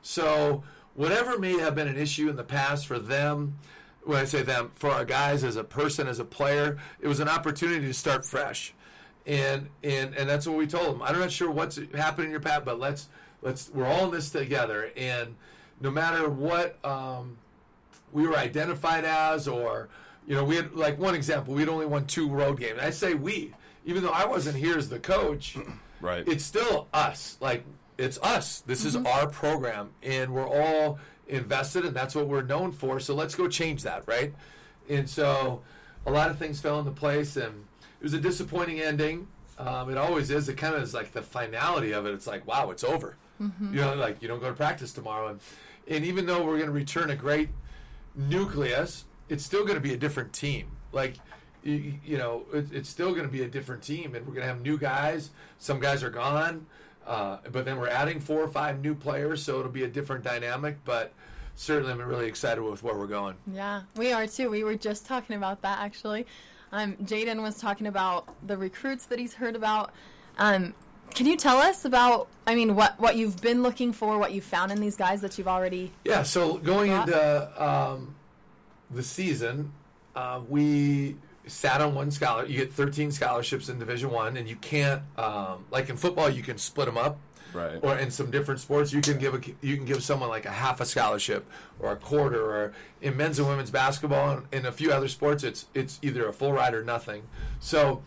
So 0.02 0.64
whatever 1.00 1.38
may 1.38 1.58
have 1.58 1.74
been 1.74 1.88
an 1.88 1.96
issue 1.96 2.28
in 2.28 2.36
the 2.36 2.44
past 2.44 2.86
for 2.86 2.98
them, 2.98 3.56
when 4.04 4.18
I 4.18 4.24
say 4.24 4.42
them, 4.42 4.70
for 4.74 4.90
our 4.90 5.04
guys 5.06 5.44
as 5.44 5.56
a 5.56 5.64
person, 5.64 6.06
as 6.06 6.18
a 6.18 6.24
player, 6.24 6.76
it 7.00 7.08
was 7.08 7.20
an 7.20 7.28
opportunity 7.28 7.86
to 7.86 7.94
start 7.94 8.24
fresh. 8.26 8.74
And 9.26 9.68
and 9.82 10.14
and 10.14 10.28
that's 10.28 10.46
what 10.46 10.56
we 10.56 10.66
told 10.66 10.94
them. 10.94 11.02
I'm 11.02 11.18
not 11.18 11.30
sure 11.30 11.50
what's 11.50 11.78
happening 11.94 12.26
in 12.26 12.30
your 12.30 12.40
path, 12.40 12.62
but 12.64 12.78
let's 12.78 13.08
let's 13.42 13.70
we're 13.72 13.86
all 13.86 14.06
in 14.06 14.10
this 14.10 14.30
together. 14.30 14.90
And 14.96 15.36
no 15.80 15.90
matter 15.90 16.28
what 16.28 16.82
um, 16.84 17.36
we 18.12 18.26
were 18.26 18.36
identified 18.36 19.04
as, 19.04 19.46
or 19.48 19.88
you 20.26 20.34
know, 20.34 20.44
we 20.44 20.56
had 20.56 20.74
like 20.74 20.98
one 20.98 21.14
example, 21.14 21.54
we'd 21.54 21.68
only 21.68 21.86
won 21.86 22.06
two 22.06 22.28
road 22.28 22.58
games. 22.58 22.78
I 22.82 22.90
say 22.90 23.14
we, 23.14 23.54
even 23.84 24.02
though 24.02 24.10
I 24.12 24.24
wasn't 24.26 24.56
here 24.56 24.76
as 24.78 24.88
the 24.88 24.98
coach, 24.98 25.56
Right. 26.00 26.26
it's 26.26 26.44
still 26.44 26.88
us. 26.94 27.36
Like 27.40 27.62
it's 28.00 28.18
us. 28.22 28.60
This 28.62 28.84
is 28.84 28.96
our 28.96 29.28
program, 29.28 29.90
and 30.02 30.32
we're 30.32 30.48
all 30.48 30.98
invested, 31.28 31.84
and 31.84 31.94
that's 31.94 32.14
what 32.14 32.26
we're 32.26 32.42
known 32.42 32.72
for. 32.72 32.98
So 32.98 33.14
let's 33.14 33.34
go 33.34 33.46
change 33.46 33.82
that, 33.82 34.04
right? 34.06 34.34
And 34.88 35.08
so 35.08 35.62
a 36.06 36.10
lot 36.10 36.30
of 36.30 36.38
things 36.38 36.60
fell 36.60 36.78
into 36.78 36.90
place, 36.92 37.36
and 37.36 37.66
it 38.00 38.02
was 38.02 38.14
a 38.14 38.20
disappointing 38.20 38.80
ending. 38.80 39.28
Um, 39.58 39.90
it 39.90 39.98
always 39.98 40.30
is. 40.30 40.48
It 40.48 40.56
kind 40.56 40.74
of 40.74 40.82
is 40.82 40.94
like 40.94 41.12
the 41.12 41.20
finality 41.22 41.92
of 41.92 42.06
it. 42.06 42.14
It's 42.14 42.26
like, 42.26 42.46
wow, 42.46 42.70
it's 42.70 42.82
over. 42.82 43.16
You 43.74 43.80
know, 43.80 43.94
like 43.94 44.20
you 44.22 44.28
don't 44.28 44.40
go 44.40 44.48
to 44.48 44.54
practice 44.54 44.92
tomorrow, 44.92 45.28
and 45.28 45.40
and 45.88 46.04
even 46.04 46.26
though 46.26 46.42
we're 46.44 46.56
going 46.56 46.66
to 46.66 46.72
return 46.72 47.10
a 47.10 47.16
great 47.16 47.50
nucleus, 48.14 49.04
it's 49.28 49.44
still 49.44 49.62
going 49.62 49.76
to 49.76 49.80
be 49.80 49.94
a 49.94 49.96
different 49.96 50.32
team. 50.32 50.68
Like, 50.92 51.14
you, 51.62 51.94
you 52.04 52.18
know, 52.18 52.44
it, 52.52 52.66
it's 52.72 52.88
still 52.88 53.12
going 53.12 53.26
to 53.26 53.32
be 53.32 53.42
a 53.42 53.48
different 53.48 53.82
team, 53.82 54.14
and 54.14 54.26
we're 54.26 54.34
going 54.34 54.46
to 54.46 54.52
have 54.52 54.62
new 54.62 54.78
guys. 54.78 55.30
Some 55.58 55.80
guys 55.80 56.02
are 56.02 56.10
gone, 56.10 56.66
uh, 57.10 57.38
but 57.50 57.64
then 57.64 57.76
we're 57.80 57.88
adding 57.88 58.20
four 58.20 58.40
or 58.40 58.46
five 58.46 58.80
new 58.80 58.94
players, 58.94 59.42
so 59.42 59.58
it'll 59.58 59.72
be 59.72 59.82
a 59.82 59.88
different 59.88 60.22
dynamic. 60.22 60.76
But 60.84 61.12
certainly, 61.56 61.92
I'm 61.92 62.00
really 62.00 62.28
excited 62.28 62.62
with 62.62 62.84
where 62.84 62.96
we're 62.96 63.08
going. 63.08 63.34
Yeah, 63.52 63.82
we 63.96 64.12
are 64.12 64.28
too. 64.28 64.48
We 64.48 64.62
were 64.62 64.76
just 64.76 65.06
talking 65.06 65.34
about 65.34 65.62
that 65.62 65.80
actually. 65.80 66.24
Um, 66.70 66.94
Jaden 67.02 67.42
was 67.42 67.58
talking 67.58 67.88
about 67.88 68.28
the 68.46 68.56
recruits 68.56 69.06
that 69.06 69.18
he's 69.18 69.34
heard 69.34 69.56
about. 69.56 69.92
Um, 70.38 70.72
can 71.12 71.26
you 71.26 71.36
tell 71.36 71.58
us 71.58 71.84
about? 71.84 72.28
I 72.46 72.54
mean, 72.54 72.76
what 72.76 72.98
what 73.00 73.16
you've 73.16 73.42
been 73.42 73.64
looking 73.64 73.92
for, 73.92 74.16
what 74.16 74.32
you 74.32 74.40
found 74.40 74.70
in 74.70 74.80
these 74.80 74.94
guys 74.94 75.20
that 75.22 75.36
you've 75.36 75.48
already. 75.48 75.90
Yeah, 76.04 76.22
so 76.22 76.58
going 76.58 76.92
into 76.92 77.62
um, 77.64 78.14
the 78.88 79.02
season, 79.02 79.72
uh, 80.14 80.42
we 80.48 81.16
sat 81.46 81.80
on 81.80 81.94
one 81.94 82.10
scholar. 82.10 82.46
You 82.46 82.58
get 82.58 82.72
13 82.72 83.12
scholarships 83.12 83.68
in 83.68 83.78
Division 83.78 84.10
One, 84.10 84.36
and 84.36 84.48
you 84.48 84.56
can't 84.56 85.02
um, 85.16 85.64
like 85.70 85.88
in 85.88 85.96
football, 85.96 86.28
you 86.28 86.42
can 86.42 86.58
split 86.58 86.86
them 86.86 86.98
up. 86.98 87.18
Right. 87.52 87.80
Or 87.82 87.98
in 87.98 88.12
some 88.12 88.30
different 88.30 88.60
sports, 88.60 88.92
you 88.92 89.00
can 89.00 89.18
give 89.18 89.34
a 89.34 89.40
you 89.60 89.76
can 89.76 89.84
give 89.84 90.02
someone 90.02 90.28
like 90.28 90.46
a 90.46 90.50
half 90.50 90.80
a 90.80 90.86
scholarship 90.86 91.50
or 91.80 91.92
a 91.92 91.96
quarter. 91.96 92.42
Or 92.42 92.72
in 93.00 93.16
men's 93.16 93.38
and 93.38 93.48
women's 93.48 93.70
basketball 93.70 94.30
and 94.30 94.46
in 94.52 94.66
a 94.66 94.72
few 94.72 94.92
other 94.92 95.08
sports, 95.08 95.42
it's 95.42 95.66
it's 95.74 95.98
either 96.02 96.28
a 96.28 96.32
full 96.32 96.52
ride 96.52 96.74
or 96.74 96.84
nothing. 96.84 97.22
So. 97.60 98.02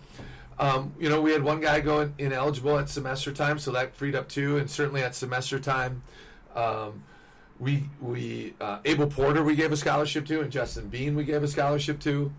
Um, 0.59 0.93
you 0.99 1.09
know, 1.09 1.19
we 1.19 1.31
had 1.31 1.43
one 1.43 1.61
guy 1.61 1.79
going 1.79 2.13
ineligible 2.19 2.77
at 2.77 2.88
semester 2.88 3.31
time, 3.31 3.57
so 3.57 3.71
that 3.71 3.95
freed 3.95 4.13
up 4.13 4.29
two, 4.29 4.57
and 4.57 4.69
certainly 4.69 5.01
at 5.01 5.15
semester 5.15 5.59
time, 5.59 6.03
um, 6.55 7.01
we 7.59 7.89
we 7.99 8.53
uh, 8.61 8.79
Abel 8.86 9.07
Porter 9.07 9.43
we 9.43 9.55
gave 9.55 9.71
a 9.71 9.77
scholarship 9.77 10.27
to, 10.27 10.41
and 10.41 10.51
Justin 10.51 10.89
Bean 10.89 11.15
we 11.15 11.23
gave 11.23 11.41
a 11.41 11.47
scholarship 11.47 11.99
to, 12.01 12.31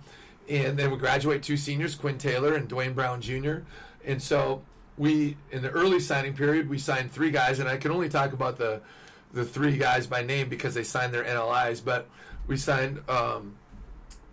and 0.48 0.78
then 0.78 0.90
we 0.90 0.96
graduate 0.96 1.42
two 1.42 1.56
seniors, 1.56 1.94
Quinn 1.94 2.18
Taylor 2.18 2.54
and 2.54 2.68
Dwayne 2.68 2.94
Brown 2.94 3.20
Jr. 3.20 3.58
And 4.04 4.22
so 4.22 4.62
we 4.96 5.36
in 5.50 5.62
the 5.62 5.70
early 5.70 6.00
signing 6.00 6.34
period 6.34 6.68
we 6.68 6.78
signed 6.78 7.10
three 7.10 7.30
guys, 7.30 7.58
and 7.58 7.68
I 7.68 7.76
can 7.76 7.90
only 7.90 8.08
talk 8.08 8.32
about 8.32 8.58
the 8.58 8.80
the 9.32 9.44
three 9.44 9.76
guys 9.76 10.06
by 10.06 10.22
name 10.22 10.48
because 10.48 10.74
they 10.74 10.84
signed 10.84 11.12
their 11.12 11.24
NLIs, 11.24 11.84
but 11.84 12.08
we 12.46 12.56
signed 12.56 13.02
um, 13.08 13.54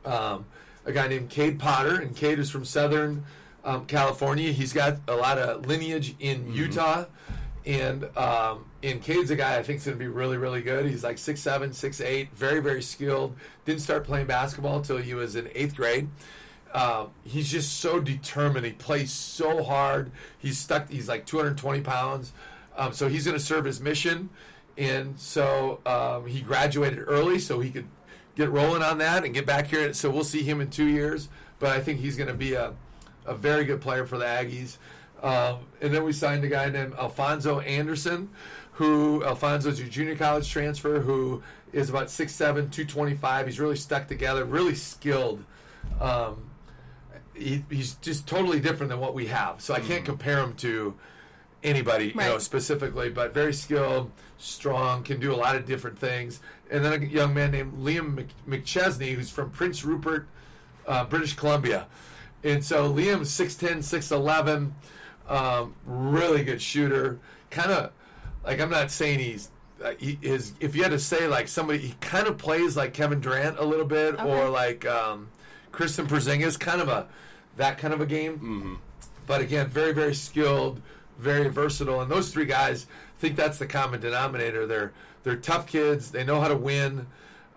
um, 0.05 0.45
a 0.86 0.91
guy 0.91 1.07
named 1.07 1.30
Cade 1.30 1.59
Potter, 1.59 1.99
and 2.01 2.16
Cade 2.16 2.39
is 2.39 2.49
from 2.49 2.66
Southern 2.66 3.24
um, 3.64 3.86
California. 3.86 4.51
He's 4.51 4.74
got 4.74 4.97
a 5.07 5.16
lot 5.16 5.38
of 5.38 5.66
lineage 5.66 6.16
in 6.20 6.53
Utah, 6.53 7.05
and 7.66 8.05
um, 8.16 8.66
and 8.84 9.01
Cade's 9.01 9.29
a 9.32 9.36
guy 9.36 9.57
I 9.57 9.63
think 9.63 9.79
is 9.79 9.86
going 9.86 9.97
to 9.97 10.03
be 10.03 10.09
really 10.09 10.38
really 10.38 10.61
good. 10.61 10.86
He's 10.86 11.03
like 11.03 11.17
six 11.17 11.41
seven, 11.41 11.73
six 11.73 12.01
eight, 12.01 12.34
very 12.34 12.59
very 12.59 12.82
skilled. 12.82 13.36
Didn't 13.65 13.82
start 13.82 14.03
playing 14.03 14.27
basketball 14.27 14.77
until 14.77 14.97
he 14.97 15.13
was 15.13 15.36
in 15.36 15.49
eighth 15.53 15.75
grade. 15.75 16.09
Um, 16.73 17.11
he's 17.23 17.51
just 17.51 17.79
so 17.79 17.99
determined. 17.99 18.65
He 18.65 18.71
plays 18.71 19.11
so 19.11 19.63
hard. 19.63 20.11
He's 20.38 20.57
stuck. 20.57 20.89
He's 20.89 21.07
like 21.09 21.25
220 21.25 21.82
pounds. 21.82 22.32
Um, 22.77 22.93
so 22.93 23.09
he's 23.09 23.25
going 23.25 23.38
to 23.38 23.43
serve 23.43 23.65
his 23.65 23.82
mission, 23.82 24.29
and 24.77 25.19
so 25.19 25.82
um, 25.86 26.25
he 26.25 26.41
graduated 26.41 27.03
early 27.05 27.38
so 27.39 27.59
he 27.59 27.69
could 27.69 27.88
get 28.36 28.49
rolling 28.49 28.82
on 28.82 28.97
that 28.99 29.25
and 29.25 29.34
get 29.34 29.45
back 29.45 29.67
here. 29.67 29.93
So 29.93 30.09
we'll 30.09 30.23
see 30.23 30.43
him 30.43 30.61
in 30.61 30.69
two 30.69 30.86
years. 30.86 31.27
But 31.59 31.71
I 31.71 31.82
think 31.82 31.99
he's 31.99 32.15
going 32.15 32.29
to 32.29 32.34
be 32.34 32.53
a, 32.53 32.73
a 33.25 33.36
very 33.36 33.65
good 33.65 33.82
player 33.82 34.05
for 34.05 34.17
the 34.17 34.25
Aggies. 34.25 34.77
Um, 35.22 35.59
and 35.82 35.93
then 35.93 36.03
we 36.03 36.13
signed 36.13 36.43
a 36.43 36.47
guy 36.47 36.69
named 36.69 36.93
Alphonso 36.95 37.59
Anderson, 37.59 38.30
who 38.74 39.24
Alphonso's 39.24 39.80
a 39.80 39.84
junior 39.84 40.15
college 40.15 40.49
transfer 40.49 40.99
who 40.99 41.43
is 41.74 41.89
about 41.89 42.07
6'7", 42.07 42.38
225. 42.38 43.45
He's 43.45 43.59
really 43.59 43.76
stuck 43.76 44.07
together, 44.07 44.45
really 44.45 44.76
skilled. 44.76 45.43
Um, 45.99 46.49
he, 47.34 47.63
he's 47.69 47.93
just 47.95 48.28
totally 48.28 48.59
different 48.59 48.89
than 48.89 48.99
what 48.99 49.13
we 49.13 49.28
have. 49.28 49.61
So 49.61 49.74
I 49.74 49.80
can't 49.80 50.05
compare 50.05 50.39
him 50.39 50.53
to 50.55 50.95
anybody, 51.63 52.07
you 52.07 52.15
know, 52.15 52.38
specifically, 52.39 53.09
but 53.09 53.34
very 53.34 53.53
skilled, 53.53 54.11
strong, 54.38 55.03
can 55.03 55.19
do 55.19 55.34
a 55.34 55.38
lot 55.38 55.55
of 55.55 55.65
different 55.65 55.97
things. 55.97 56.39
And 56.69 56.84
then 56.84 57.03
a 57.03 57.05
young 57.05 57.34
man 57.34 57.51
named 57.51 57.74
Liam 57.78 58.28
McChesney, 58.47 59.13
who's 59.13 59.30
from 59.30 59.51
Prince 59.51 59.84
Rupert, 59.84 60.28
uh, 60.88 61.05
British 61.05 61.36
Columbia. 61.36 61.88
And 62.43 62.63
so 62.63 62.91
Liam's 62.91 63.30
6'10", 63.30 63.78
6'11", 63.78 64.72
um, 65.32 65.75
really 65.86 66.43
good 66.43 66.61
shooter. 66.61 67.19
Kind 67.49 67.71
of, 67.71 67.91
like 68.43 68.59
I'm 68.59 68.69
not 68.69 68.91
saying 68.91 69.19
he's, 69.19 69.49
uh, 69.84 69.93
he 69.97 70.17
is, 70.21 70.53
if 70.59 70.75
you 70.75 70.84
had 70.84 70.91
to 70.91 70.99
say 70.99 71.27
like 71.27 71.47
somebody, 71.47 71.79
he 71.79 71.95
kind 72.01 72.27
of 72.27 72.38
plays 72.38 72.77
like 72.77 72.93
Kevin 72.93 73.19
Durant 73.19 73.57
a 73.57 73.65
little 73.65 73.86
bit, 73.86 74.21
or 74.23 74.49
like 74.49 74.86
um, 74.86 75.29
Kristaps 75.71 76.07
Porzingis, 76.07 76.59
kind 76.59 76.82
of 76.82 76.88
a, 76.88 77.07
that 77.57 77.77
kind 77.77 77.93
of 77.93 78.01
a 78.01 78.05
game 78.05 78.79
but 79.32 79.41
again, 79.41 79.67
very 79.67 79.93
very 79.93 80.13
skilled, 80.13 80.82
very 81.17 81.47
versatile, 81.47 82.01
and 82.01 82.11
those 82.11 82.34
three 82.34 82.45
guys 82.45 82.86
I 83.17 83.21
think 83.21 83.36
that's 83.36 83.59
the 83.59 83.67
common 83.67 84.01
denominator. 84.01 84.65
They're 84.65 84.91
they're 85.23 85.38
tough 85.38 85.67
kids. 85.67 86.11
They 86.11 86.23
know 86.23 86.41
how 86.41 86.47
to 86.47 86.57
win. 86.57 87.07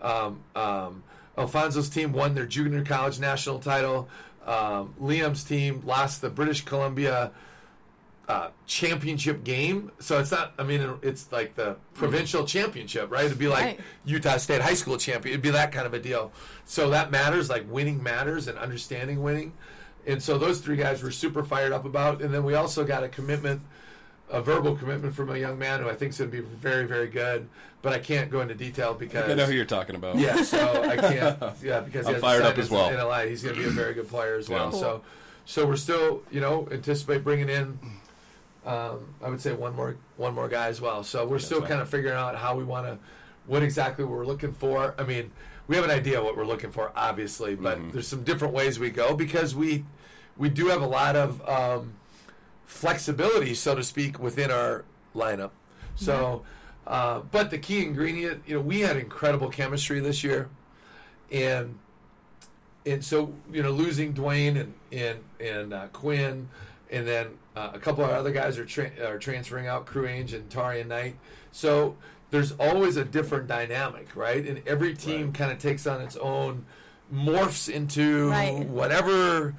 Um, 0.00 0.40
um, 0.54 1.02
Alphonso's 1.36 1.88
team 1.88 2.12
won 2.12 2.34
their 2.34 2.46
junior 2.46 2.84
college 2.84 3.18
national 3.18 3.58
title. 3.58 4.08
Um, 4.46 4.94
Liam's 5.00 5.42
team 5.42 5.82
lost 5.84 6.20
the 6.20 6.30
British 6.30 6.64
Columbia 6.64 7.32
uh, 8.28 8.48
championship 8.66 9.44
game. 9.44 9.90
So 9.98 10.18
it's 10.18 10.30
not. 10.30 10.54
I 10.58 10.62
mean, 10.62 10.94
it's 11.02 11.30
like 11.30 11.54
the 11.56 11.76
provincial 11.94 12.44
championship, 12.46 13.10
right? 13.10 13.24
It'd 13.26 13.38
be 13.38 13.48
like 13.48 13.64
Right. 13.64 13.80
Utah 14.06 14.38
State 14.38 14.60
high 14.62 14.74
school 14.74 14.96
champion. 14.96 15.34
It'd 15.34 15.42
be 15.42 15.50
that 15.50 15.72
kind 15.72 15.86
of 15.86 15.92
a 15.94 15.98
deal. 15.98 16.32
So 16.64 16.90
that 16.90 17.10
matters. 17.10 17.50
Like 17.50 17.70
winning 17.70 18.02
matters 18.02 18.48
and 18.48 18.56
understanding 18.58 19.22
winning. 19.22 19.52
And 20.06 20.22
so 20.22 20.38
those 20.38 20.60
three 20.60 20.76
guys 20.76 21.02
were 21.02 21.10
super 21.10 21.42
fired 21.44 21.72
up 21.72 21.84
about. 21.84 22.22
And 22.22 22.32
then 22.32 22.44
we 22.44 22.54
also 22.54 22.84
got 22.84 23.04
a 23.04 23.08
commitment, 23.08 23.60
a 24.30 24.40
verbal 24.40 24.74
commitment 24.76 25.14
from 25.14 25.30
a 25.30 25.38
young 25.38 25.58
man 25.58 25.80
who 25.80 25.88
I 25.88 25.94
think 25.94 26.10
is 26.12 26.18
going 26.18 26.30
to 26.30 26.36
be 26.38 26.42
very, 26.42 26.86
very 26.86 27.08
good. 27.08 27.48
But 27.82 27.92
I 27.92 27.98
can't 27.98 28.30
go 28.30 28.40
into 28.40 28.54
detail 28.54 28.94
because 28.94 29.30
I 29.30 29.34
know 29.34 29.44
who 29.44 29.52
you're 29.52 29.66
talking 29.66 29.96
about. 29.96 30.16
yeah, 30.16 30.42
so 30.42 30.82
I 30.82 30.96
can't. 31.12 31.42
Yeah, 31.62 31.80
because 31.80 32.06
I'm 32.06 32.18
fired 32.20 32.40
up 32.42 32.48
signed 32.54 32.58
as 32.60 32.64
his 32.64 32.70
well. 32.70 32.88
NLI. 32.90 33.28
He's 33.28 33.42
going 33.42 33.54
to 33.56 33.60
be 33.60 33.66
a 33.66 33.70
very 33.70 33.92
good 33.92 34.08
player 34.08 34.36
as 34.36 34.48
well. 34.48 34.70
Yeah. 34.72 34.78
So, 34.80 35.02
so 35.44 35.66
we're 35.66 35.76
still, 35.76 36.22
you 36.30 36.40
know, 36.40 36.66
anticipate 36.70 37.22
bringing 37.22 37.50
in. 37.50 37.78
Um, 38.64 39.14
I 39.22 39.28
would 39.28 39.40
say 39.40 39.52
one 39.52 39.74
more, 39.76 39.96
one 40.16 40.34
more 40.34 40.48
guy 40.48 40.68
as 40.68 40.80
well. 40.80 41.02
So 41.04 41.26
we're 41.26 41.38
still 41.38 41.60
right. 41.60 41.68
kind 41.68 41.80
of 41.82 41.88
figuring 41.88 42.16
out 42.16 42.34
how 42.36 42.56
we 42.56 42.64
want 42.64 42.86
to, 42.86 42.98
what 43.46 43.62
exactly 43.62 44.04
we're 44.04 44.24
looking 44.24 44.52
for. 44.52 44.94
I 44.98 45.02
mean, 45.02 45.30
we 45.66 45.76
have 45.76 45.84
an 45.84 45.90
idea 45.90 46.22
what 46.22 46.36
we're 46.36 46.46
looking 46.46 46.70
for, 46.70 46.90
obviously, 46.96 47.54
but 47.56 47.78
Mm-hmm. 47.78 47.90
there's 47.90 48.08
some 48.08 48.22
different 48.24 48.54
ways 48.54 48.78
we 48.78 48.90
go 48.90 49.14
because 49.14 49.54
we, 49.54 49.84
we 50.38 50.48
do 50.48 50.66
have 50.68 50.80
a 50.80 50.86
lot 50.86 51.14
of 51.14 51.46
um, 51.48 51.92
flexibility, 52.64 53.54
so 53.54 53.74
to 53.74 53.82
speak, 53.82 54.18
within 54.18 54.50
our 54.50 54.84
lineup. 55.14 55.50
So, 55.96 56.42
uh, 56.86 57.20
but 57.30 57.50
the 57.50 57.58
key 57.58 57.82
ingredient, 57.84 58.42
you 58.46 58.54
know, 58.54 58.60
we 58.60 58.80
had 58.80 58.96
incredible 58.96 59.48
chemistry 59.48 60.00
this 60.00 60.24
year, 60.24 60.48
and 61.30 61.78
and 62.84 63.02
so 63.04 63.32
you 63.52 63.62
know, 63.62 63.70
losing 63.70 64.12
Dwayne 64.12 64.60
and 64.60 64.74
and 64.92 65.18
and 65.40 65.72
uh, 65.72 65.86
Quinn, 65.92 66.48
and 66.90 67.06
then 67.06 67.28
uh, 67.56 67.70
a 67.72 67.78
couple 67.78 68.04
of 68.04 68.10
our 68.10 68.16
other 68.16 68.32
guys 68.32 68.58
are 68.58 68.64
tra- 68.64 68.90
are 69.04 69.18
transferring 69.18 69.66
out, 69.66 69.86
Crew 69.86 70.06
Ainge 70.06 70.32
and 70.34 70.48
Tarian 70.48 70.86
Knight. 70.88 71.16
So 71.52 71.96
there's 72.30 72.52
always 72.52 72.96
a 72.96 73.04
different 73.04 73.46
dynamic, 73.46 74.08
right? 74.16 74.44
And 74.46 74.60
every 74.66 74.94
team 74.94 75.26
Right. 75.26 75.34
kind 75.34 75.52
of 75.52 75.58
takes 75.58 75.86
on 75.86 76.00
its 76.00 76.16
own, 76.16 76.64
morphs 77.12 77.68
into 77.72 78.28
Right. 78.30 78.66
whatever 78.66 79.54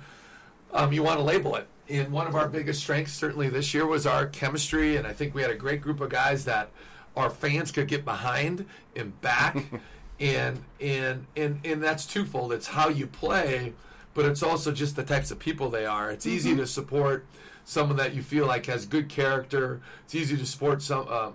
um, 0.73 0.91
you 0.91 1.01
want 1.03 1.17
to 1.19 1.23
label 1.23 1.55
it. 1.55 1.67
And 1.87 2.11
one 2.11 2.27
of 2.27 2.35
our 2.35 2.49
biggest 2.49 2.81
strengths, 2.81 3.13
certainly 3.13 3.47
this 3.47 3.73
year, 3.73 3.85
was 3.85 4.05
our 4.05 4.25
chemistry. 4.25 4.97
And 4.97 5.07
I 5.07 5.13
think 5.13 5.33
we 5.33 5.41
had 5.41 5.51
a 5.51 5.55
great 5.55 5.79
group 5.79 6.01
of 6.01 6.09
guys 6.09 6.43
that 6.45 6.69
our 7.15 7.29
fans 7.29 7.71
could 7.71 7.87
get 7.87 8.03
behind 8.03 8.65
and 8.95 9.19
back. 9.21 9.55
and 10.19 10.63
and 10.81 11.25
and 11.37 11.59
and 11.65 11.81
that's 11.83 12.05
twofold. 12.05 12.51
It's 12.53 12.67
how 12.67 12.89
you 12.89 13.05
play, 13.07 13.73
but 14.13 14.25
it's 14.25 14.41
also 14.43 14.71
just 14.71 14.95
the 14.97 15.03
types 15.03 15.29
of 15.31 15.39
people 15.39 15.69
they 15.69 15.85
are. 15.85 16.09
It's 16.11 16.25
easy 16.25 16.55
to 16.55 16.65
support 16.67 17.25
someone 17.65 17.97
that 17.97 18.13
you 18.13 18.21
feel 18.21 18.45
like 18.45 18.67
has 18.67 18.85
good 18.85 19.09
character. 19.09 19.81
It's 20.05 20.15
easy 20.15 20.37
to 20.37 20.45
support 20.45 20.81
some 20.81 21.07
um, 21.07 21.33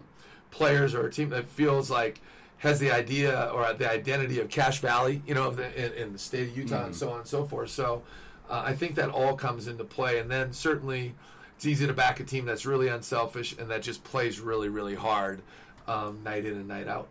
players 0.50 0.94
or 0.94 1.06
a 1.06 1.10
team 1.12 1.28
that 1.30 1.48
feels 1.48 1.90
like 1.90 2.20
has 2.58 2.78
the 2.78 2.90
idea 2.90 3.50
or 3.52 3.72
the 3.74 3.90
identity 3.90 4.38
of 4.40 4.48
Cache 4.48 4.80
Valley, 4.80 5.22
you 5.26 5.34
know, 5.34 5.48
of 5.48 5.56
the, 5.56 5.66
in, 5.86 5.92
in 6.06 6.12
the 6.12 6.18
state 6.18 6.48
of 6.50 6.56
Utah 6.56 6.84
and 6.86 6.94
so 6.94 7.10
on 7.10 7.18
and 7.20 7.26
so 7.26 7.44
forth. 7.44 7.70
So 7.70 8.02
uh, 8.48 8.62
I 8.64 8.74
think 8.74 8.94
that 8.96 9.08
all 9.10 9.34
comes 9.34 9.66
into 9.66 9.84
play. 9.84 10.18
And 10.18 10.30
then 10.30 10.52
certainly 10.52 11.14
it's 11.56 11.66
easy 11.66 11.86
to 11.86 11.92
back 11.94 12.20
a 12.20 12.24
team 12.24 12.44
that's 12.44 12.66
really 12.66 12.88
unselfish 12.88 13.56
and 13.58 13.70
that 13.70 13.82
just 13.82 14.04
plays 14.04 14.40
really, 14.40 14.68
really 14.68 14.94
hard 14.94 15.40
um, 15.88 16.22
night 16.22 16.44
in 16.44 16.52
and 16.54 16.68
night 16.68 16.86
out. 16.86 17.08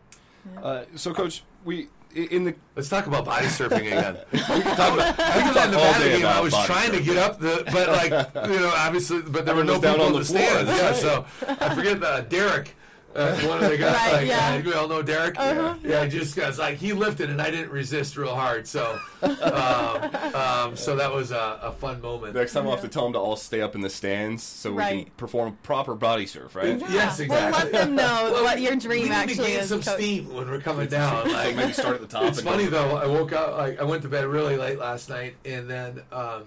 Uh, 0.61 0.83
so, 0.95 1.13
coach, 1.13 1.43
we 1.65 1.83
i- 1.83 1.87
in 2.13 2.43
the 2.43 2.55
Let's 2.75 2.89
talk 2.89 3.07
about 3.07 3.25
body 3.25 3.47
surfing 3.47 3.87
again. 3.87 4.17
we 4.31 4.39
can 4.39 4.75
talk 4.75 4.93
about, 4.93 5.19
I 5.19 5.45
was 5.45 5.55
talk 5.55 5.65
on 5.65 5.71
the 5.71 5.77
all 5.77 5.85
Nevada 5.85 6.03
day 6.03 6.17
game. 6.17 6.25
I 6.25 6.39
was 6.39 6.53
trying 6.65 6.91
to 6.91 7.01
get 7.01 7.17
up 7.17 7.39
the, 7.39 7.63
but 7.71 7.89
like 7.89 8.49
you 8.49 8.59
know, 8.59 8.73
obviously, 8.75 9.21
but 9.21 9.45
there 9.45 9.55
were 9.55 9.63
no 9.63 9.75
Everyone 9.75 9.81
was 9.81 9.81
down 9.81 9.93
people 9.93 10.05
on 10.07 10.13
the 10.13 10.19
the 10.19 10.25
stands. 10.25 10.71
Yeah, 10.71 10.93
so 10.93 11.25
I 11.47 11.75
forget 11.75 12.03
uh, 12.03 12.21
Derek. 12.21 12.75
Uh, 13.19 13.35
one 13.47 13.63
of 13.63 13.69
the 13.69 13.77
guys, 13.77 13.93
Right, 13.95 14.13
like, 14.13 14.27
yeah. 14.27 14.61
we 14.61 14.73
all 14.73 14.87
know 14.87 15.01
Derek. 15.01 15.37
Uh-huh. 15.39 15.75
Yeah, 15.83 16.03
he 16.05 16.09
just 16.09 16.35
got 16.35 16.57
like 16.57 16.77
he 16.77 16.93
lifted 16.93 17.29
and 17.29 17.41
I 17.41 17.51
didn't 17.51 17.71
resist 17.71 18.15
real 18.17 18.33
hard. 18.35 18.67
So, 18.67 18.99
um, 19.21 20.33
um, 20.35 20.77
so 20.77 20.95
that 20.95 21.11
was 21.13 21.31
a, 21.31 21.59
a 21.63 21.71
fun 21.73 22.01
moment. 22.01 22.35
Next 22.35 22.53
time, 22.53 22.65
I'll 22.65 22.71
have 22.71 22.81
to 22.81 22.87
tell 22.87 23.03
them 23.03 23.13
to 23.13 23.19
all 23.19 23.35
stay 23.35 23.61
up 23.61 23.75
in 23.75 23.81
the 23.81 23.89
stands 23.89 24.43
so 24.43 24.71
we 24.71 24.77
can 24.83 24.95
Right. 24.97 25.17
perform 25.17 25.57
proper 25.63 25.95
body 25.95 26.25
surf, 26.25 26.55
right? 26.55 26.79
Yes, 26.89 27.19
exactly. 27.19 27.29
Well, 27.29 27.47
exactly. 27.49 27.71
let 27.73 27.85
them 27.85 27.95
know 27.95 28.29
Well, 28.33 28.43
what 28.43 28.61
your 28.61 28.73
we 28.73 28.79
dream 28.79 29.03
need 29.03 29.09
to 29.09 29.15
actually 29.15 29.47
gain 29.47 29.59
is. 29.59 29.69
some 29.69 29.81
Coach. 29.81 29.95
steam 29.95 30.33
when 30.33 30.49
we're 30.49 30.61
coming 30.61 30.87
down. 30.87 31.29
Like 31.39 31.55
Maybe 31.55 31.73
start 31.73 31.95
at 31.95 32.01
the 32.01 32.07
top. 32.07 32.23
It's 32.23 32.39
and 32.39 32.47
funny 32.47 32.65
though. 32.65 32.95
I 32.97 33.05
woke 33.07 33.33
up. 33.33 33.57
Like 33.57 33.79
I 33.79 33.83
went 33.83 34.01
to 34.03 34.09
bed 34.09 34.25
really 34.25 34.55
late 34.57 34.79
last 34.79 35.09
night, 35.09 35.35
and 35.45 35.69
then 35.69 36.01
um, 36.11 36.43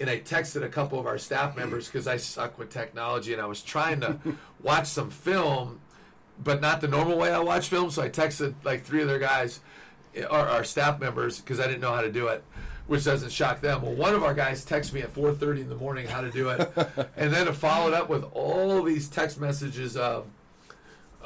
and 0.00 0.10
I 0.10 0.18
texted 0.20 0.62
a 0.62 0.68
couple 0.68 0.98
of 0.98 1.06
our 1.06 1.18
staff 1.18 1.56
members 1.56 1.86
because 1.86 2.06
I 2.06 2.16
suck 2.16 2.58
with 2.58 2.70
technology, 2.70 3.32
and 3.32 3.40
I 3.42 3.46
was 3.46 3.62
trying 3.62 4.00
to 4.00 4.18
watch 4.62 4.86
some 4.86 5.10
film, 5.10 5.80
but 6.42 6.60
not 6.60 6.80
the 6.80 6.88
normal 6.88 7.16
way 7.16 7.32
I 7.32 7.38
watch 7.38 7.68
films. 7.68 7.94
So 7.94 8.02
I 8.02 8.08
texted 8.08 8.54
like 8.64 8.84
three 8.84 9.02
of 9.02 9.08
their 9.08 9.18
guys, 9.18 9.60
our, 10.30 10.48
our 10.48 10.64
staff 10.64 11.00
members, 11.00 11.40
because 11.40 11.60
I 11.60 11.66
didn't 11.66 11.80
know 11.80 11.92
how 11.92 12.02
to 12.02 12.12
do 12.12 12.28
it. 12.28 12.42
Which 12.86 13.04
doesn't 13.04 13.32
shock 13.32 13.60
them. 13.60 13.82
Well, 13.82 13.94
one 13.94 14.14
of 14.14 14.22
our 14.22 14.32
guys 14.32 14.64
texted 14.64 14.92
me 14.92 15.00
at 15.00 15.12
4:30 15.12 15.62
in 15.62 15.68
the 15.68 15.74
morning 15.74 16.06
how 16.06 16.20
to 16.20 16.30
do 16.30 16.50
it, 16.50 16.70
and 17.16 17.32
then 17.32 17.48
it 17.48 17.56
followed 17.56 17.92
up 17.92 18.08
with 18.08 18.22
all 18.32 18.80
these 18.84 19.08
text 19.08 19.40
messages 19.40 19.96
of 19.96 20.26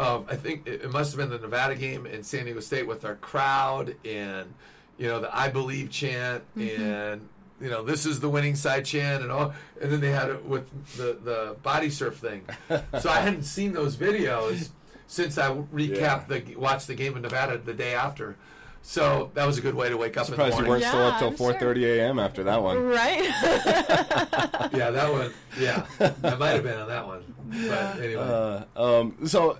um, 0.01 0.25
I 0.29 0.37
think 0.37 0.67
it, 0.67 0.83
it 0.83 0.91
must 0.91 1.13
have 1.13 1.19
been 1.19 1.29
the 1.29 1.39
Nevada 1.39 1.75
game 1.75 2.07
in 2.07 2.23
San 2.23 2.45
Diego 2.45 2.61
State 2.61 2.87
with 2.87 3.05
our 3.05 3.17
crowd 3.17 3.97
and 4.05 4.55
you 4.97 5.07
know 5.07 5.21
the 5.21 5.37
I 5.37 5.49
believe 5.49 5.91
chant 5.91 6.43
and 6.57 7.29
you 7.61 7.69
know 7.69 7.83
this 7.83 8.07
is 8.07 8.19
the 8.21 8.29
winning 8.31 8.55
side 8.55 8.87
chant 8.87 9.23
and 9.23 9.31
all 9.31 9.53
and 9.81 9.93
then 9.93 10.01
they 10.01 10.11
had 10.11 10.31
it 10.31 10.45
with 10.45 10.71
the 10.97 11.19
the 11.23 11.57
body 11.63 11.91
surf 11.91 12.17
thing. 12.17 12.47
so 12.99 13.11
I 13.11 13.21
hadn't 13.21 13.43
seen 13.43 13.75
those 13.75 13.97
videos 13.97 14.71
since 15.11 15.39
I 15.39 15.51
recapped 15.51 16.29
the 16.29 16.55
watched 16.55 16.87
the 16.87 16.95
game 16.95 17.17
in 17.17 17.23
Nevada 17.23 17.59
the 17.59 17.75
day 17.75 17.95
after. 17.95 18.37
So 18.83 19.31
that 19.35 19.45
was 19.45 19.59
a 19.59 19.61
good 19.61 19.75
way 19.75 19.89
to 19.91 19.97
wake 19.97 20.17
up 20.17 20.25
Surprised 20.27 20.53
in 20.55 20.59
you 20.59 20.63
the 20.63 20.69
morning. 20.69 20.83
weren't 20.87 20.95
still 20.95 21.03
up 21.07 21.19
till 21.19 21.29
I'm 21.29 21.59
sure. 21.59 21.75
4:30 21.75 21.99
a.m. 21.99 22.19
after 22.21 22.45
that 22.45 22.63
one. 22.63 22.85
Right? 22.87 23.25
Yeah, 24.73 24.91
that 24.93 25.13
one. 25.13 25.33
Yeah, 25.59 25.85
I 26.23 26.37
might 26.37 26.51
have 26.51 26.63
been 26.63 26.79
on 26.79 26.89
that 26.89 27.07
one. 27.07 27.35
But 27.49 28.01
anyway, 28.01 28.23
Uh, 28.23 28.65
um, 28.81 29.27
so, 29.27 29.59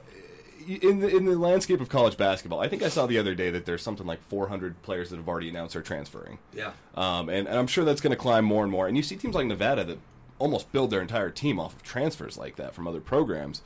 in 0.69 1.01
the 1.01 1.09
in 1.15 1.25
the 1.25 1.37
landscape 1.37 1.81
of 1.81 1.89
college 1.89 2.17
basketball, 2.17 2.61
I 2.61 2.69
think 2.69 2.85
I 2.85 2.89
saw 2.89 3.07
the 3.07 3.19
other 3.19 3.35
day 3.35 3.51
that 3.51 3.67
there's 3.67 3.83
something 3.83 4.07
like 4.07 4.21
400 4.29 4.81
players 4.83 5.11
that 5.11 5.17
have 5.17 5.29
already 5.29 5.49
announced 5.49 5.75
they're 5.75 5.83
transferring. 5.83 6.39
Yeah. 6.55 6.71
Um, 6.95 7.29
and, 7.29 7.49
and 7.49 7.59
I'm 7.59 7.67
sure 7.67 7.85
that's 7.85 8.01
going 8.01 8.13
to 8.13 8.17
climb 8.17 8.45
more 8.45 8.63
and 8.63 8.71
more. 8.71 8.87
And 8.87 8.97
you 8.97 9.03
see 9.03 9.17
teams 9.17 9.35
like 9.35 9.47
Nevada 9.49 9.83
that 9.85 9.99
almost 10.39 10.71
build 10.71 10.91
their 10.91 11.03
entire 11.03 11.31
team 11.31 11.59
off 11.59 11.75
of 11.75 11.83
transfers 11.83 12.39
like 12.39 12.55
that 12.57 12.73
from 12.75 12.87
other 12.87 13.01
programs. 13.01 13.61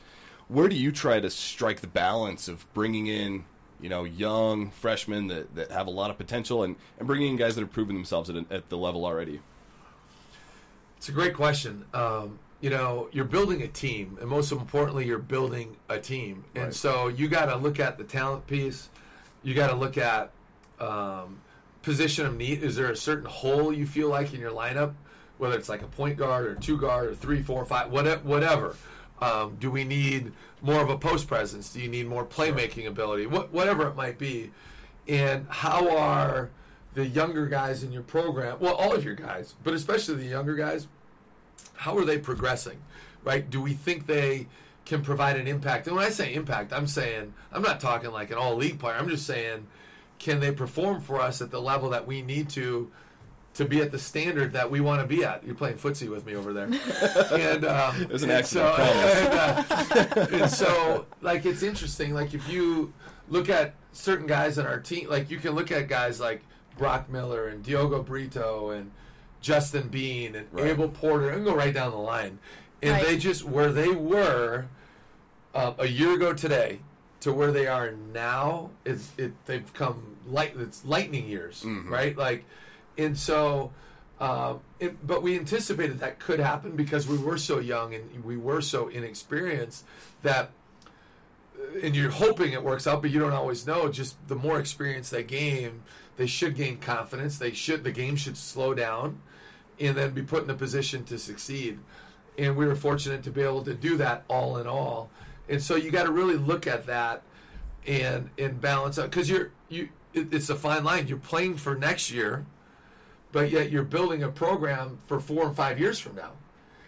Where 0.54 0.68
do 0.68 0.76
you 0.76 0.92
try 0.92 1.18
to 1.18 1.30
strike 1.30 1.80
the 1.80 1.88
balance 1.88 2.46
of 2.46 2.72
bringing 2.74 3.08
in, 3.08 3.44
you 3.80 3.88
know, 3.88 4.04
young 4.04 4.70
freshmen 4.70 5.26
that, 5.26 5.52
that 5.56 5.72
have 5.72 5.88
a 5.88 5.90
lot 5.90 6.10
of 6.10 6.16
potential 6.16 6.62
and, 6.62 6.76
and 6.96 7.08
bringing 7.08 7.30
in 7.30 7.36
guys 7.36 7.56
that 7.56 7.62
have 7.62 7.72
proven 7.72 7.96
themselves 7.96 8.30
at, 8.30 8.36
at 8.52 8.68
the 8.68 8.78
level 8.78 9.04
already? 9.04 9.40
It's 10.96 11.08
a 11.08 11.12
great 11.12 11.34
question. 11.34 11.84
Um, 11.92 12.38
you 12.60 12.70
know, 12.70 13.08
you're 13.10 13.24
building 13.24 13.62
a 13.62 13.66
team, 13.66 14.16
and 14.20 14.30
most 14.30 14.52
importantly, 14.52 15.06
you're 15.06 15.18
building 15.18 15.76
a 15.88 15.98
team. 15.98 16.44
And 16.54 16.66
Right. 16.66 16.74
so 16.74 17.08
you 17.08 17.26
got 17.26 17.46
to 17.46 17.56
look 17.56 17.80
at 17.80 17.98
the 17.98 18.04
talent 18.04 18.46
piece. 18.46 18.88
You 19.42 19.54
got 19.54 19.70
to 19.70 19.76
look 19.76 19.98
at 19.98 20.30
um, 20.78 21.40
position 21.82 22.26
of 22.26 22.36
need. 22.36 22.62
Is 22.62 22.76
there 22.76 22.92
a 22.92 22.96
certain 22.96 23.26
hole 23.26 23.72
you 23.72 23.86
feel 23.86 24.08
like 24.08 24.32
in 24.32 24.38
your 24.38 24.52
lineup, 24.52 24.94
whether 25.38 25.58
it's 25.58 25.68
like 25.68 25.82
a 25.82 25.88
point 25.88 26.16
guard 26.16 26.46
or 26.46 26.54
two 26.54 26.78
guard 26.78 27.08
or 27.08 27.14
three, 27.16 27.42
four, 27.42 27.64
five, 27.64 27.90
whatever. 27.90 28.76
Um, 29.24 29.56
do 29.58 29.70
we 29.70 29.84
need 29.84 30.32
more 30.60 30.80
of 30.80 30.90
a 30.90 30.98
post 30.98 31.28
presence? 31.28 31.72
Do 31.72 31.80
you 31.80 31.88
need 31.88 32.06
more 32.06 32.24
playmaking 32.24 32.86
ability? 32.86 33.26
What, 33.26 33.52
whatever 33.52 33.86
it 33.88 33.96
might 33.96 34.18
be. 34.18 34.50
And 35.06 35.46
how 35.48 35.96
are 35.96 36.50
the 36.94 37.06
younger 37.06 37.46
guys 37.46 37.82
in 37.82 37.92
your 37.92 38.02
program? 38.02 38.58
Well, 38.60 38.74
all 38.74 38.92
of 38.94 39.04
your 39.04 39.14
guys, 39.14 39.54
but 39.62 39.74
especially 39.74 40.16
the 40.16 40.24
younger 40.26 40.54
guys 40.54 40.88
how 41.74 41.96
are 41.96 42.04
they 42.04 42.18
progressing 42.18 42.78
right 43.24 43.50
do 43.50 43.60
we 43.60 43.72
think 43.72 44.06
they 44.06 44.46
can 44.84 45.02
provide 45.02 45.36
an 45.36 45.46
impact 45.46 45.86
and 45.86 45.96
when 45.96 46.04
i 46.04 46.08
say 46.08 46.34
impact 46.34 46.72
i'm 46.72 46.86
saying 46.86 47.32
i'm 47.52 47.62
not 47.62 47.80
talking 47.80 48.10
like 48.10 48.30
an 48.30 48.38
all 48.38 48.54
league 48.54 48.78
player 48.78 48.96
i'm 48.96 49.08
just 49.08 49.26
saying 49.26 49.66
can 50.18 50.40
they 50.40 50.52
perform 50.52 51.00
for 51.00 51.20
us 51.20 51.42
at 51.42 51.50
the 51.50 51.60
level 51.60 51.90
that 51.90 52.06
we 52.06 52.22
need 52.22 52.48
to 52.48 52.90
to 53.54 53.64
be 53.64 53.80
at 53.80 53.90
the 53.92 53.98
standard 53.98 54.52
that 54.52 54.70
we 54.70 54.80
want 54.80 55.00
to 55.00 55.06
be 55.06 55.24
at 55.24 55.44
you're 55.44 55.54
playing 55.54 55.76
footsie 55.76 56.08
with 56.08 56.26
me 56.26 56.34
over 56.34 56.52
there 56.52 56.64
and 57.32 57.64
um, 57.64 58.02
It 58.02 58.08
was 58.10 58.22
an 58.22 58.30
and 58.30 58.38
accident, 58.40 58.76
so, 58.76 58.82
and, 58.82 60.18
uh, 60.18 60.26
and 60.42 60.50
so 60.50 61.06
like 61.20 61.46
it's 61.46 61.62
interesting 61.62 62.14
like 62.14 62.34
if 62.34 62.48
you 62.48 62.92
look 63.28 63.48
at 63.48 63.74
certain 63.92 64.26
guys 64.26 64.58
on 64.58 64.66
our 64.66 64.80
team 64.80 65.08
like 65.08 65.30
you 65.30 65.38
can 65.38 65.52
look 65.52 65.70
at 65.70 65.88
guys 65.88 66.18
like 66.20 66.42
brock 66.76 67.08
miller 67.08 67.46
and 67.48 67.62
diogo 67.62 68.02
brito 68.02 68.70
and 68.70 68.90
justin 69.40 69.88
bean 69.88 70.34
and 70.34 70.46
Right. 70.52 70.66
abel 70.66 70.88
porter 70.88 71.30
and 71.30 71.44
go 71.44 71.54
right 71.54 71.72
down 71.72 71.92
the 71.92 71.96
line 71.98 72.38
and 72.82 72.92
Right. 72.92 73.06
they 73.06 73.18
just 73.18 73.44
where 73.44 73.70
they 73.72 73.88
were 73.88 74.66
uh, 75.54 75.74
a 75.78 75.86
year 75.86 76.14
ago 76.14 76.32
today 76.32 76.80
to 77.20 77.32
where 77.32 77.52
they 77.52 77.66
are 77.68 77.92
now 78.12 78.70
is 78.84 79.10
it 79.16 79.32
they've 79.46 79.72
come 79.74 80.16
light 80.26 80.54
it's 80.58 80.84
lightning 80.84 81.28
years 81.28 81.62
Mhm. 81.64 81.88
right 81.88 82.16
like 82.18 82.44
and 82.96 83.18
so 83.18 83.72
um, 84.20 84.60
it, 84.78 85.06
but 85.06 85.22
we 85.22 85.36
anticipated 85.36 85.98
that 85.98 86.18
could 86.18 86.38
happen 86.38 86.76
because 86.76 87.06
we 87.06 87.18
were 87.18 87.36
so 87.36 87.58
young 87.58 87.94
and 87.94 88.24
we 88.24 88.36
were 88.36 88.60
so 88.60 88.88
inexperienced 88.88 89.84
that 90.22 90.50
and 91.82 91.96
you're 91.96 92.10
hoping 92.10 92.52
it 92.52 92.62
works 92.62 92.86
out 92.86 93.02
but 93.02 93.10
you 93.10 93.18
don't 93.18 93.32
always 93.32 93.66
know. 93.66 93.88
Just 93.88 94.16
the 94.28 94.36
more 94.36 94.58
experience 94.58 95.10
they 95.10 95.24
gain 95.24 95.82
they 96.16 96.26
should 96.26 96.54
gain 96.54 96.78
confidence. 96.78 97.38
They 97.38 97.52
should 97.52 97.82
the 97.82 97.90
game 97.90 98.16
should 98.16 98.36
slow 98.36 98.72
down 98.72 99.20
and 99.80 99.96
then 99.96 100.12
be 100.12 100.22
put 100.22 100.44
in 100.44 100.50
a 100.50 100.54
position 100.54 101.04
to 101.04 101.18
succeed. 101.18 101.80
And 102.38 102.56
we 102.56 102.66
were 102.66 102.76
fortunate 102.76 103.24
to 103.24 103.30
be 103.30 103.42
able 103.42 103.64
to 103.64 103.74
do 103.74 103.96
that 103.96 104.24
all 104.28 104.58
in 104.58 104.66
all. 104.68 105.10
And 105.48 105.60
so 105.60 105.74
you 105.74 105.90
got 105.90 106.04
to 106.04 106.12
really 106.12 106.36
look 106.36 106.66
at 106.68 106.86
that 106.86 107.22
and 107.86 108.30
and 108.38 108.60
balance 108.60 108.98
out 108.98 109.10
because 109.10 109.28
you're 109.28 109.50
you 109.68 109.88
it, 110.12 110.32
it's 110.32 110.50
a 110.50 110.54
fine 110.54 110.84
line. 110.84 111.08
You're 111.08 111.18
playing 111.18 111.56
for 111.56 111.74
next 111.74 112.12
year 112.12 112.46
but 113.34 113.50
yet 113.50 113.70
you're 113.70 113.82
building 113.84 114.22
a 114.22 114.28
program 114.30 114.98
for 115.06 115.20
four 115.20 115.44
and 115.46 115.54
five 115.54 115.78
years 115.78 115.98
from 115.98 116.16
now 116.16 116.30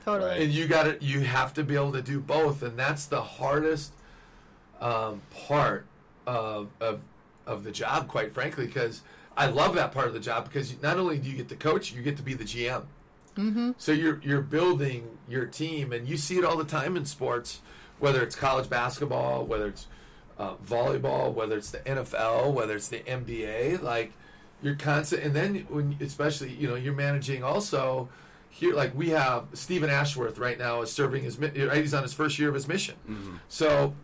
Totally. 0.06 0.30
Right. 0.30 0.40
and 0.42 0.50
you 0.52 0.66
got 0.66 0.84
to 0.84 1.04
you 1.04 1.20
have 1.20 1.52
to 1.54 1.62
be 1.62 1.74
able 1.74 1.92
to 1.92 2.00
do 2.02 2.18
both 2.20 2.62
and 2.62 2.78
that's 2.78 3.04
the 3.06 3.20
hardest 3.20 3.92
um, 4.80 5.20
part 5.46 5.84
of, 6.26 6.68
of 6.80 7.00
of 7.46 7.64
the 7.64 7.70
job 7.72 8.08
quite 8.08 8.32
frankly 8.32 8.66
because 8.66 9.02
i 9.36 9.46
love 9.46 9.74
that 9.74 9.92
part 9.92 10.06
of 10.08 10.14
the 10.14 10.20
job 10.20 10.44
because 10.48 10.80
not 10.82 10.96
only 10.98 11.18
do 11.18 11.28
you 11.30 11.36
get 11.36 11.48
to 11.48 11.56
coach 11.56 11.92
you 11.92 12.02
get 12.02 12.16
to 12.16 12.22
be 12.22 12.34
the 12.34 12.44
gm 12.44 12.84
Mm-hmm. 13.36 13.72
so 13.76 13.92
you're 13.92 14.18
you're 14.24 14.40
building 14.40 15.18
your 15.28 15.44
team, 15.44 15.92
and 15.92 16.08
you 16.08 16.16
see 16.16 16.38
it 16.38 16.44
all 16.46 16.56
the 16.56 16.64
time 16.64 16.96
in 16.96 17.04
sports, 17.04 17.60
whether 17.98 18.22
it's 18.22 18.34
college 18.34 18.70
basketball, 18.70 19.44
whether 19.44 19.66
it's 19.68 19.88
uh, 20.38 20.54
volleyball, 20.66 21.34
whether 21.34 21.58
it's 21.58 21.70
the 21.70 21.80
NFL, 21.80 22.54
whether 22.54 22.74
it's 22.76 22.88
the 22.88 23.00
NBA. 23.00 23.82
Like 23.82 24.14
you're 24.62 24.74
constant, 24.74 25.22
and 25.22 25.34
then 25.34 25.66
when 25.68 25.96
especially 26.00 26.52
you 26.52 26.68
know 26.68 26.74
you're 26.74 26.94
managing 26.94 27.44
also 27.44 28.08
here. 28.48 28.74
Like 28.74 28.94
we 28.94 29.10
have 29.10 29.46
Steven 29.52 29.90
Ashworth 29.90 30.38
right 30.38 30.58
now 30.58 30.82
is 30.82 30.92
serving 30.92 31.24
his 31.24 31.38
right. 31.38 31.76
He's 31.76 31.94
on 31.94 32.02
his 32.02 32.14
first 32.14 32.38
year 32.38 32.48
of 32.48 32.54
his 32.54 32.66
mission, 32.66 32.96
mm-hmm. 33.08 33.36
so 33.48 33.94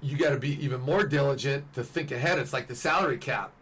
you 0.00 0.16
got 0.16 0.30
to 0.30 0.38
be 0.38 0.62
even 0.64 0.80
more 0.80 1.04
diligent 1.04 1.72
to 1.74 1.82
think 1.82 2.10
ahead. 2.10 2.38
It's 2.38 2.52
like 2.52 2.68
the 2.68 2.74
salary 2.74 3.18
cap 3.18 3.52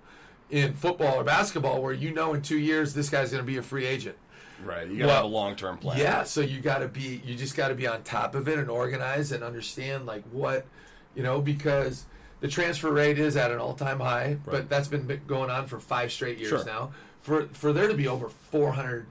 in 0.51 0.75
football 0.75 1.21
or 1.21 1.25
basketball, 1.25 1.83
where 1.83 1.93
you 1.93 2.13
know 2.13 2.35
in 2.35 2.43
two 2.43 2.59
years 2.59 2.95
this 2.95 3.09
guy's 3.09 3.31
going 3.31 3.43
to 3.43 3.47
be 3.47 3.57
a 3.57 3.63
free 3.63 3.87
agent. 3.87 4.17
Right. 4.65 4.89
You 4.89 4.99
got 4.99 5.03
to 5.03 5.07
Well, 5.07 5.17
have 5.17 5.25
a 5.25 5.29
long 5.29 5.57
term 5.57 5.79
plan. 5.79 5.99
Yeah, 5.99 6.23
so 6.25 6.41
you 6.41 6.61
got 6.61 6.79
to 6.79 6.89
be, 6.89 7.21
you 7.25 7.35
just 7.35 7.57
got 7.57 7.69
to 7.69 7.75
be 7.75 7.87
on 7.87 8.03
top 8.03 8.35
of 8.35 8.49
it 8.49 8.59
and 8.59 8.71
organize 8.71 9.33
and 9.33 9.43
understand 9.45 10.07
like 10.07 10.25
what, 10.31 10.67
you 11.15 11.23
know, 11.23 11.41
because 11.41 12.07
the 12.41 12.49
transfer 12.49 12.91
rate 12.93 13.19
is 13.19 13.37
at 13.37 13.51
an 13.51 13.59
all 13.59 13.75
time 13.75 14.01
high, 14.01 14.37
but 14.45 14.69
that's 14.69 14.89
been 14.89 15.21
going 15.27 15.51
on 15.51 15.67
for 15.67 15.79
five 15.79 16.13
straight 16.13 16.39
years 16.39 16.51
Sure. 16.51 16.65
now. 16.65 16.93
For 17.21 17.47
for 17.49 17.73
there 17.73 17.89
to 17.89 17.95
be 17.95 18.07
over 18.09 18.29
400 18.29 19.07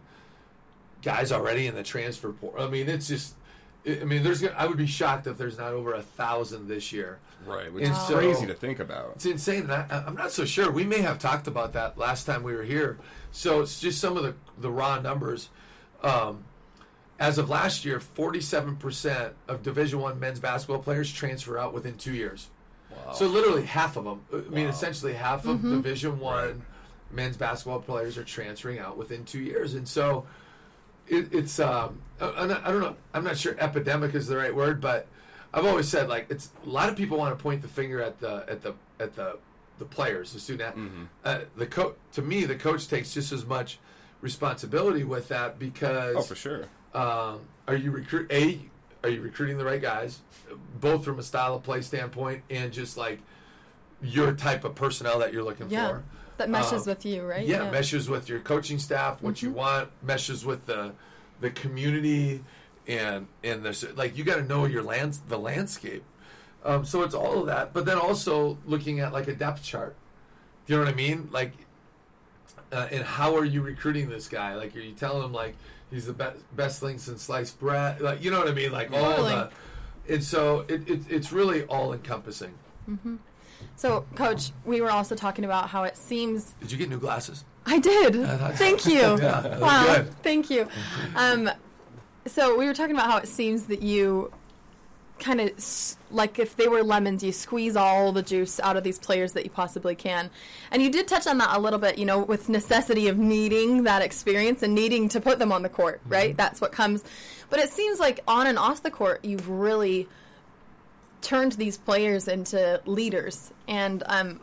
guys 1.01 1.31
already 1.31 1.67
in 1.67 1.75
the 1.75 1.83
transfer 1.83 2.31
portal, 2.31 2.65
I 2.65 2.69
mean, 2.69 2.87
it's 2.89 3.07
just, 3.07 3.35
I 3.87 4.03
mean, 4.05 4.23
there's, 4.23 4.43
I 4.43 4.65
would 4.65 4.77
be 4.77 4.87
shocked 4.87 5.27
if 5.27 5.37
there's 5.37 5.57
not 5.57 5.73
over 5.73 5.93
a 5.93 6.01
thousand 6.01 6.67
this 6.67 6.91
year. 6.91 7.19
Right. 7.45 7.71
Which 7.71 7.83
And 7.83 7.93
is 7.93 8.07
so- 8.07 8.15
crazy 8.17 8.47
to 8.47 8.53
think 8.55 8.79
about. 8.79 9.11
It's 9.15 9.25
insane. 9.25 9.69
I, 9.69 9.85
I'm 10.07 10.15
not 10.15 10.31
so 10.31 10.45
sure. 10.45 10.71
We 10.71 10.83
may 10.83 11.01
have 11.01 11.19
talked 11.19 11.45
about 11.47 11.73
that 11.73 11.97
last 11.97 12.23
time 12.25 12.41
we 12.41 12.55
were 12.55 12.63
here. 12.63 12.97
So 13.31 13.61
it's 13.61 13.79
just 13.79 13.99
some 13.99 14.17
of 14.17 14.23
the, 14.23 14.33
the 14.57 14.71
raw 14.71 14.99
numbers. 14.99 15.49
Um, 16.01 16.45
as 17.19 17.37
of 17.37 17.49
last 17.49 17.85
year, 17.85 17.99
47% 17.99 19.33
of 19.47 19.61
Division 19.61 19.99
One 19.99 20.19
men's 20.19 20.39
basketball 20.39 20.79
players 20.79 21.11
transfer 21.11 21.57
out 21.57 21.73
within 21.73 21.97
two 21.97 22.13
years. 22.13 22.49
Wow. 22.91 23.13
So 23.13 23.27
literally 23.27 23.65
half 23.65 23.97
of 23.97 24.03
them. 24.05 24.21
I 24.33 24.37
mean, 24.53 24.65
Wow. 24.65 24.69
essentially 24.71 25.13
half 25.13 25.45
of 25.45 25.61
Division 25.61 26.19
One 26.19 26.61
men's 27.11 27.37
basketball 27.37 27.79
players 27.79 28.17
are 28.17 28.23
transferring 28.23 28.79
out 28.79 28.97
within 28.97 29.23
two 29.25 29.39
years, 29.39 29.73
and 29.75 29.87
so 29.87 30.25
it, 31.07 31.33
it's. 31.33 31.59
Um, 31.59 31.99
I, 32.19 32.29
I'm 32.31 32.47
not, 32.49 32.65
I 32.65 32.71
don't 32.71 32.81
know. 32.81 32.95
I'm 33.13 33.23
not 33.23 33.37
sure 33.37 33.55
epidemic 33.59 34.15
is 34.15 34.27
the 34.27 34.37
right 34.37 34.53
word, 34.55 34.81
but 34.81 35.07
I've 35.53 35.65
always 35.65 35.87
said 35.87 36.09
like 36.09 36.27
it's 36.29 36.49
a 36.65 36.69
lot 36.69 36.89
of 36.89 36.95
people 36.95 37.17
want 37.17 37.37
to 37.37 37.41
point 37.41 37.61
the 37.61 37.67
finger 37.67 38.01
at 38.01 38.19
the 38.19 38.43
at 38.49 38.61
the 38.61 38.73
at 38.99 39.15
the 39.15 39.37
the 39.77 39.85
players, 39.85 40.33
the 40.33 40.39
student. 40.39 40.75
Mhm. 40.77 41.07
Uh, 41.23 41.39
the 41.57 41.67
coach, 41.67 41.95
to 42.13 42.21
me, 42.21 42.45
the 42.45 42.55
coach 42.55 42.87
takes 42.87 43.13
just 43.13 43.31
as 43.33 43.45
much 43.45 43.77
responsibility 44.21 45.03
with 45.03 45.27
that 45.27 45.59
because 45.59 46.15
oh, 46.17 46.21
for 46.21 46.35
sure. 46.35 46.63
um, 46.93 47.41
are 47.67 47.75
you 47.75 47.91
recruit 47.91 48.31
a 48.31 48.59
are 49.05 49.09
you 49.09 49.21
recruiting 49.21 49.57
the 49.57 49.65
right 49.65 49.81
guys? 49.81 50.19
Both 50.79 51.05
from 51.05 51.19
a 51.19 51.23
style 51.23 51.55
of 51.55 51.63
play 51.63 51.81
standpoint 51.81 52.43
and 52.49 52.71
just 52.73 52.97
like 52.97 53.19
your 54.01 54.33
type 54.33 54.63
of 54.63 54.75
personnel 54.75 55.19
that 55.19 55.31
you're 55.33 55.43
looking 55.43 55.69
Yeah. 55.69 55.89
for. 55.89 56.03
That 56.37 56.49
meshes 56.49 56.81
Um, 56.81 56.87
with 56.87 57.05
you, 57.05 57.23
right? 57.23 57.45
yeah, 57.47 57.71
meshes 57.71 58.09
with 58.09 58.27
your 58.27 58.39
coaching 58.39 58.77
staff 58.79 59.21
what 59.21 59.41
you 59.41 59.51
want 59.51 59.89
meshes 60.03 60.45
with 60.45 60.65
the 60.65 60.91
the 61.41 61.49
community 61.49 62.43
and 62.87 63.27
and 63.43 63.63
this 63.63 63.85
like 63.95 64.17
you 64.17 64.23
got 64.23 64.35
to 64.35 64.43
know 64.43 64.65
your 64.65 64.83
lands 64.83 65.21
the 65.27 65.37
landscape. 65.37 66.03
Um, 66.63 66.83
so 66.83 67.03
it's 67.03 67.13
all 67.15 67.39
of 67.41 67.45
that 67.47 67.73
but 67.73 67.85
then 67.85 67.97
also 67.97 68.57
looking 68.65 68.99
at 68.99 69.13
like 69.13 69.27
a 69.27 69.35
depth 69.35 69.63
chart. 69.63 69.95
Do 70.65 70.73
you 70.73 70.79
know 70.79 70.85
what 70.85 70.93
i 70.93 70.95
mean? 70.97 71.29
Like 71.31 71.53
uh, 72.71 72.87
and 72.91 73.03
how 73.03 73.35
are 73.37 73.45
you 73.45 73.61
recruiting 73.61 74.09
this 74.09 74.27
guy? 74.27 74.55
Like 74.55 74.75
are 74.75 74.79
you 74.79 74.93
telling 74.93 75.23
him 75.23 75.31
like 75.33 75.55
he's 75.91 76.05
the 76.05 76.13
best 76.13 76.37
best 76.55 76.79
thing 76.79 76.97
since 76.97 77.21
sliced 77.23 77.59
bread 77.59 78.01
like 78.01 78.23
you 78.23 78.31
know 78.31 78.39
what 78.39 78.47
i 78.47 78.53
mean 78.53 78.71
like 78.71 78.91
all 78.91 79.15
Totally. 79.15 79.29
the 79.31 79.49
and 80.07 80.23
so 80.23 80.65
it, 80.67 80.87
it, 80.89 81.01
it's 81.09 81.31
really 81.31 81.63
all 81.63 81.93
encompassing 81.93 82.53
So, 83.77 84.05
Coach, 84.15 84.51
we 84.65 84.81
were 84.81 84.91
also 84.91 85.15
talking 85.15 85.43
about 85.45 85.69
how 85.69 85.83
it 85.83 85.97
seems. 85.97 86.53
did 86.59 86.71
you 86.71 86.77
get 86.77 86.89
new 86.89 86.99
glasses 86.99 87.45
I 87.65 87.79
did. 87.79 88.13
so. 88.15 88.51
Thank 88.55 88.85
you. 88.85 89.17
Yeah, 89.17 89.57
wow. 89.57 90.05
Thank 90.21 90.49
you. 90.49 90.67
Um, 91.15 91.49
so 92.27 92.57
we 92.57 92.65
were 92.67 92.73
talking 92.73 92.95
about 92.95 93.09
how 93.09 93.17
it 93.17 93.27
seems 93.27 93.65
that 93.67 93.81
you 93.81 94.31
kind 95.19 95.39
of 95.41 95.49
s- 95.57 95.97
like 96.11 96.39
if 96.39 96.55
they 96.55 96.67
were 96.67 96.83
lemons, 96.83 97.23
you 97.23 97.31
squeeze 97.31 97.75
all 97.75 98.11
the 98.11 98.21
juice 98.21 98.59
out 98.59 98.77
of 98.77 98.83
these 98.83 98.99
players 98.99 99.33
that 99.33 99.43
you 99.43 99.49
possibly 99.49 99.95
can. 99.95 100.29
And 100.71 100.81
you 100.81 100.89
did 100.91 101.07
touch 101.07 101.25
on 101.27 101.37
that 101.39 101.55
a 101.55 101.59
little 101.59 101.79
bit, 101.79 101.97
you 101.97 102.05
know, 102.05 102.19
with 102.19 102.49
necessity 102.49 103.07
of 103.07 103.17
needing 103.17 103.83
that 103.83 104.01
experience 104.01 104.61
and 104.63 104.75
needing 104.75 105.09
to 105.09 105.21
put 105.21 105.39
them 105.39 105.51
on 105.51 105.61
the 105.61 105.69
court, 105.69 106.01
right? 106.07 106.35
That's 106.35 106.59
what 106.61 106.71
comes. 106.71 107.03
But 107.49 107.59
it 107.59 107.69
seems 107.69 107.99
like 107.99 108.19
on 108.27 108.47
and 108.47 108.57
off 108.57 108.83
the 108.83 108.91
court, 108.91 109.23
you've 109.23 109.47
really 109.49 110.07
turned 111.21 111.53
these 111.53 111.77
players 111.77 112.27
into 112.27 112.81
leaders. 112.85 113.51
And 113.67 114.03
um, 114.07 114.39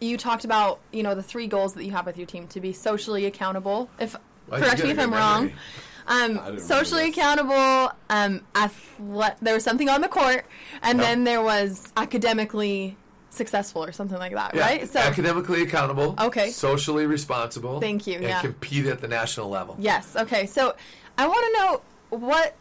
you 0.00 0.16
talked 0.16 0.44
about 0.44 0.80
you 0.92 1.02
know 1.02 1.14
the 1.14 1.22
three 1.22 1.46
goals 1.46 1.74
that 1.74 1.84
you 1.84 1.92
have 1.92 2.06
with 2.06 2.16
your 2.18 2.26
team 2.26 2.46
to 2.48 2.60
be 2.60 2.72
socially 2.72 3.26
accountable. 3.26 3.88
If 3.98 4.16
Well, 4.48 4.60
correct 4.60 4.82
me 4.82 4.90
if 4.90 4.98
I'm 4.98 5.12
wrong. 5.12 5.52
Um, 6.08 6.58
socially 6.58 7.08
accountable. 7.10 7.92
Um, 8.10 8.40
athle- 8.54 9.36
there 9.40 9.54
was 9.54 9.62
something 9.64 9.88
on 9.88 10.00
the 10.00 10.08
court, 10.08 10.46
and 10.82 10.98
Yeah. 10.98 11.04
then 11.04 11.24
there 11.24 11.42
was 11.42 11.92
academically 11.96 12.96
successful 13.30 13.84
or 13.84 13.92
something 13.92 14.18
like 14.18 14.32
that, 14.32 14.54
Yeah, 14.54 14.62
right? 14.62 14.88
So 14.90 14.98
academically 15.00 15.62
accountable. 15.62 16.14
Okay. 16.18 16.50
Socially 16.50 17.06
responsible. 17.06 17.78
Thank 17.80 18.06
you, 18.06 18.14
And 18.14 18.22
yeah. 18.24 18.40
compete 18.40 18.86
at 18.86 19.00
the 19.00 19.08
national 19.08 19.48
level. 19.50 19.76
Yes. 19.78 20.16
Okay. 20.16 20.46
So 20.46 20.74
I 21.18 21.26
want 21.28 21.44
to 21.46 21.52
know 21.60 22.18
what 22.18 22.54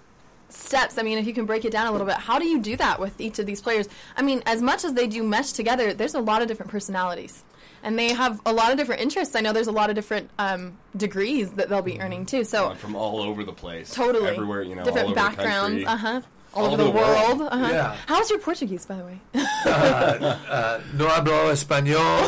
steps. 0.49 0.97
I 0.97 1.03
mean, 1.03 1.17
if 1.17 1.25
you 1.25 1.33
can 1.33 1.45
break 1.45 1.63
it 1.65 1.71
down 1.71 1.87
a 1.87 1.91
little 1.91 2.05
bit, 2.05 2.17
how 2.17 2.37
do 2.39 2.45
you 2.45 2.59
do 2.59 2.75
that 2.77 2.99
with 2.99 3.19
each 3.19 3.39
of 3.39 3.45
these 3.45 3.61
players? 3.61 3.87
I 4.17 4.21
mean, 4.21 4.43
as 4.45 4.61
much 4.61 4.83
as 4.83 4.93
they 4.93 5.07
do 5.07 5.23
mesh 5.23 5.53
together, 5.53 5.93
there's 5.93 6.15
a 6.15 6.19
lot 6.21 6.41
of 6.41 6.47
different 6.49 6.71
personalities. 6.71 7.43
And 7.83 7.97
they 7.97 8.11
have 8.13 8.41
a 8.45 8.51
lot 8.53 8.71
of 8.71 8.77
different 8.77 9.01
interests. 9.01 9.35
I 9.35 9.41
know 9.41 9.53
there's 9.53 9.67
a 9.67 9.71
lot 9.71 9.89
of 9.89 9.95
different 9.95 10.29
um, 10.39 10.77
degrees 10.95 11.51
that 11.51 11.69
they'll 11.69 11.81
be 11.81 11.99
earning 12.01 12.25
too. 12.25 12.43
So 12.43 12.73
from 12.75 12.95
all 12.95 13.21
over 13.21 13.43
the 13.43 13.53
place, 13.53 13.93
totally 13.93 14.29
everywhere, 14.29 14.63
you 14.63 14.75
know, 14.75 14.83
different 14.83 15.07
all 15.09 15.11
over 15.19 15.35
backgrounds. 15.35 15.83
Uh 15.85 15.97
huh. 15.97 16.21
All, 16.53 16.65
All 16.65 16.73
over 16.73 16.77
the, 16.77 16.91
the 16.91 16.97
world. 16.97 17.39
world. 17.39 17.49
Uh-huh. 17.51 17.67
Yeah. 17.71 17.97
How's 18.07 18.31
your 18.31 18.39
Portuguese, 18.39 18.85
by 18.85 18.95
the 18.95 19.03
way? 19.03 19.19
Uh, 19.67 20.81
no 20.93 21.05
hablo 21.07 21.51
español. 21.51 22.23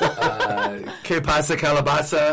uh, 0.00 0.92
que 1.02 1.20
pasa 1.20 1.56
calabaza? 1.56 2.32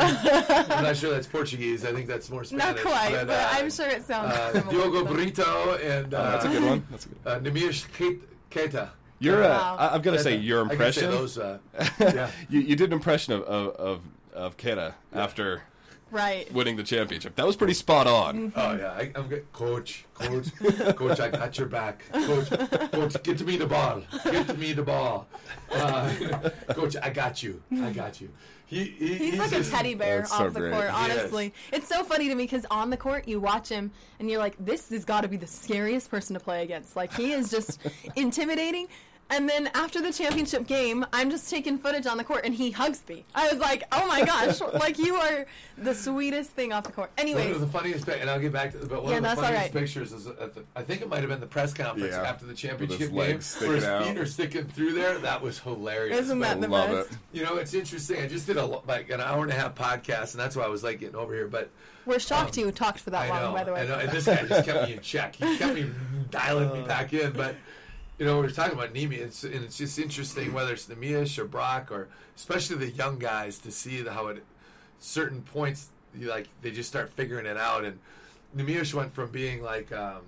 I'm 0.76 0.84
not 0.84 0.96
sure 0.98 1.12
that's 1.12 1.28
Portuguese. 1.28 1.86
I 1.86 1.92
think 1.94 2.08
that's 2.08 2.30
more 2.30 2.44
Spanish. 2.44 2.66
Not 2.66 2.78
quite, 2.84 3.12
but, 3.12 3.30
uh, 3.30 3.48
I'm 3.52 3.70
sure 3.70 3.88
it 3.88 4.06
sounds 4.06 4.34
uh, 4.34 4.54
similar. 4.54 4.72
Diogo. 4.90 5.06
Brito 5.06 5.76
and 5.76 6.14
uh, 6.14 6.18
Oh, 6.18 6.32
that's 6.32 6.46
a 6.46 6.50
good 6.50 6.64
one. 6.64 6.88
That's 6.90 7.06
a 7.06 7.10
good. 7.10 7.18
Uh, 7.26 7.40
Neemias 7.40 7.86
Ke- 7.94 8.22
Queta. 8.50 8.90
Your, 9.20 9.44
uh, 9.44 9.48
Wow. 9.50 9.76
I- 9.80 9.96
I've 9.96 10.04
got 10.04 10.12
to 10.12 10.20
say, 10.20 10.36
your 10.38 10.64
I 10.66 10.68
say 10.68 10.72
impression. 10.74 11.12
those. 11.12 11.38
Uh, 11.38 11.58
yeah. 12.00 12.30
you, 12.50 12.60
you 12.62 12.76
did 12.76 12.90
an 12.90 12.94
impression 12.94 13.34
of 13.34 13.42
of 13.44 13.76
of, 13.76 14.02
of 14.34 14.58
Queta 14.58 14.94
after 15.14 15.64
Right. 16.12 16.52
winning 16.54 16.76
the 16.78 16.84
championship. 16.84 17.36
That 17.36 17.46
was 17.46 17.56
pretty 17.56 17.74
spot 17.74 18.08
on. 18.08 18.54
Oh 18.56 18.76
yeah, 18.76 18.92
I, 18.92 19.12
I'm 19.16 19.28
good. 19.28 19.52
Coach, 19.54 20.06
coach, 20.14 20.48
coach. 20.96 21.20
I 21.20 21.30
got 21.30 21.58
your 21.58 21.68
back. 21.68 22.04
Coach, 22.12 22.50
coach, 22.92 23.24
get 23.24 23.38
to 23.40 23.44
me 23.44 23.58
the 23.58 23.66
ball. 23.68 24.02
Get 24.24 24.48
to 24.48 24.54
me 24.54 24.74
the 24.74 24.84
ball. 24.84 25.28
Uh, 25.72 26.50
coach, 26.70 26.96
I 27.02 27.10
got 27.10 27.44
you. 27.44 27.62
I 27.82 27.92
got 27.92 28.22
you. 28.22 28.30
He, 28.66 28.84
he 28.84 29.16
He's, 29.16 29.40
like 29.40 29.54
a 29.54 29.64
teddy 29.64 29.96
bear 29.96 30.24
off 30.24 30.28
so 30.28 30.50
the 30.50 30.60
great. 30.60 30.74
court, 30.74 30.86
Yes. 30.88 30.96
honestly. 31.20 31.54
It's 31.72 31.88
so 31.88 32.04
funny 32.04 32.28
to 32.28 32.36
me 32.36 32.44
because 32.44 32.66
on 32.70 32.90
the 32.90 32.98
court, 32.98 33.26
you 33.28 33.40
watch 33.40 33.70
him 33.70 33.92
and 34.20 34.30
you're 34.30 34.40
like, 34.40 34.56
this 34.60 34.90
has 34.90 35.06
got 35.06 35.22
to 35.22 35.30
be 35.30 35.38
the 35.38 35.48
scariest 35.48 36.12
person 36.12 36.34
to 36.34 36.40
play 36.42 36.64
against. 36.64 36.96
Like, 36.98 37.14
he 37.14 37.32
is 37.32 37.50
just 37.50 37.80
intimidating. 38.18 38.88
And 39.30 39.50
then 39.50 39.70
after 39.74 40.02
the 40.02 40.14
championship 40.14 40.68
game, 40.68 41.06
I'm 41.12 41.30
just 41.30 41.50
taking 41.50 41.78
footage 41.78 42.06
on 42.06 42.18
the 42.18 42.24
court 42.24 42.46
and 42.46 42.54
he 42.54 42.72
hugs 42.72 43.04
me. 43.10 43.26
I 43.36 43.50
was 43.50 43.60
like, 43.60 43.84
oh 43.92 44.08
my 44.08 44.24
gosh, 44.24 44.62
like, 44.74 44.98
you 44.98 45.16
are 45.16 45.46
the 45.78 45.94
sweetest 45.94 46.52
thing 46.52 46.72
off 46.72 46.86
the 46.86 46.94
court. 46.94 47.12
One 47.18 47.28
Anyways, 47.28 47.56
of 47.56 47.62
the 47.62 47.68
funniest, 47.68 48.06
pic- 48.06 48.22
and 48.22 48.30
I'll 48.30 48.40
get 48.40 48.54
back 48.54 48.72
to 48.72 48.78
the 48.78 48.86
but 48.88 49.04
one 49.04 49.12
Yeah, 49.12 49.18
of 49.18 49.24
the 49.24 49.28
that's 49.28 49.40
all 49.40 49.44
funniest 49.46 49.74
right. 49.74 49.82
pictures 49.84 50.14
is 50.14 50.28
uh, 50.28 50.36
at 50.40 50.56
the, 50.56 50.64
I 50.78 50.82
think 50.84 51.02
it 51.02 51.10
might 51.10 51.20
have 51.20 51.30
been 51.30 51.42
the 51.42 51.46
press 51.46 51.74
conference 51.74 52.14
Yeah. 52.14 52.22
after 52.24 52.46
the 52.46 52.54
championship 52.54 53.00
game, 53.00 53.16
legs 53.16 53.56
where 53.60 53.74
his 53.76 53.84
sticking 53.84 54.00
feet 54.06 54.10
out. 54.12 54.18
are 54.18 54.26
sticking 54.26 54.66
through 54.66 54.94
there. 54.94 55.18
That 55.18 55.42
was 55.42 55.60
hilarious. 55.60 56.18
isn't 56.20 56.40
But, 56.40 56.48
that 56.48 56.62
the 56.62 56.68
love 56.70 56.90
best? 56.92 57.12
it. 57.12 57.18
you 57.34 57.44
know, 57.44 57.58
it's 57.58 57.74
interesting. 57.74 58.22
I 58.22 58.28
just 58.28 58.48
did 58.48 58.56
a 58.56 58.66
like 58.66 59.10
an 59.10 59.20
hour 59.20 59.44
and 59.44 59.52
a 59.52 59.56
half 59.56 59.76
podcast, 59.76 60.32
and 60.32 60.40
that's 60.40 60.56
why 60.56 60.64
I 60.64 60.68
was 60.70 60.84
like 60.86 61.00
getting 61.02 61.16
over 61.18 61.34
here. 61.34 61.48
But 61.50 61.70
We're 62.06 62.20
shocked 62.20 62.58
um, 62.58 62.64
you 62.64 62.72
talked 62.72 63.00
for 63.02 63.10
that 63.10 63.24
I 63.26 63.30
long, 63.30 63.42
know, 63.42 63.54
by 63.54 63.64
the 63.66 63.74
way. 63.74 63.82
I 63.82 63.88
know, 63.88 64.00
and 64.00 64.10
this 64.10 64.26
guy 64.26 64.46
just 64.46 64.66
kept 64.66 64.88
me 64.88 64.94
in 64.96 65.02
check. 65.02 65.36
He 65.36 65.58
kept 65.58 65.76
me 65.76 65.86
dialing 66.32 66.72
me 66.72 66.88
back 66.88 67.12
in. 67.14 67.34
But 67.34 67.56
you 68.18 68.26
know, 68.26 68.38
we 68.38 68.44
were 68.44 68.52
talking 68.52 68.74
about 68.74 68.94
Nemi, 68.94 69.18
it's, 69.18 69.44
and 69.44 69.64
it's 69.64 69.78
just 69.78 70.00
interesting 70.00 70.54
whether 70.54 70.74
it's 70.74 70.88
Neemias 70.88 71.38
or 71.38 71.46
Brock 71.46 71.92
or 71.92 72.08
especially 72.36 72.78
the 72.78 72.90
young 72.90 73.20
guys 73.20 73.60
to 73.60 73.72
see 73.72 74.02
the, 74.02 74.12
how 74.12 74.30
at 74.30 74.38
certain 75.00 75.42
points 75.42 75.90
you 76.16 76.28
like 76.28 76.48
they 76.62 76.72
just 76.72 76.90
start 76.90 77.12
figuring 77.14 77.46
it 77.46 77.58
out. 77.58 77.86
And 77.86 78.00
Neemias 78.56 78.94
went 78.94 79.14
from 79.14 79.30
being 79.32 79.62
like 79.62 79.92
um, 79.92 80.22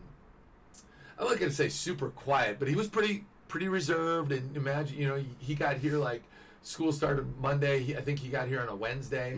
I'm 1.17 1.27
not 1.27 1.39
gonna 1.39 1.51
say 1.51 1.69
super 1.69 2.09
quiet, 2.09 2.59
but 2.59 2.67
he 2.67 2.75
was 2.75 2.87
pretty 2.87 3.25
pretty 3.47 3.67
reserved. 3.67 4.31
And 4.31 4.55
imagine, 4.55 4.97
you 4.97 5.07
know, 5.07 5.23
he, 5.39 5.55
got 5.55 5.77
here 5.77 5.97
like 5.97 6.23
school 6.61 6.91
started 6.91 7.25
Monday. 7.39 7.81
He, 7.81 7.97
I 7.97 8.01
think 8.01 8.19
he 8.19 8.29
got 8.29 8.47
here 8.47 8.61
on 8.61 8.69
a 8.69 8.75
Wednesday 8.75 9.35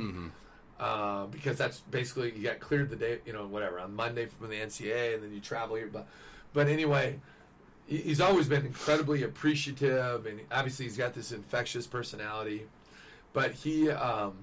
uh, 0.80 1.28
because 1.28 1.58
that's 1.58 1.80
basically 1.80 2.34
you 2.36 2.44
got 2.44 2.60
cleared 2.60 2.90
the 2.90 2.96
day, 2.98 3.20
you 3.26 3.32
know, 3.32 3.48
whatever 3.48 3.80
on 3.80 3.96
Monday 3.96 4.26
from 4.26 4.50
the 4.50 4.56
NCAA, 4.56 5.16
and 5.16 5.24
then 5.24 5.34
you 5.34 5.40
travel 5.40 5.78
here. 5.78 5.90
But 5.92 6.08
but 6.54 6.68
anyway, 6.68 7.20
he's 7.98 8.22
always 8.22 8.48
been 8.48 8.66
incredibly 8.66 9.24
appreciative, 9.24 10.26
and 10.26 10.40
obviously 10.52 10.86
he's 10.86 10.98
got 10.98 11.14
this 11.14 11.32
infectious 11.32 11.88
personality. 11.88 12.64
But 13.34 13.52
he, 13.52 13.90
um, 13.90 14.34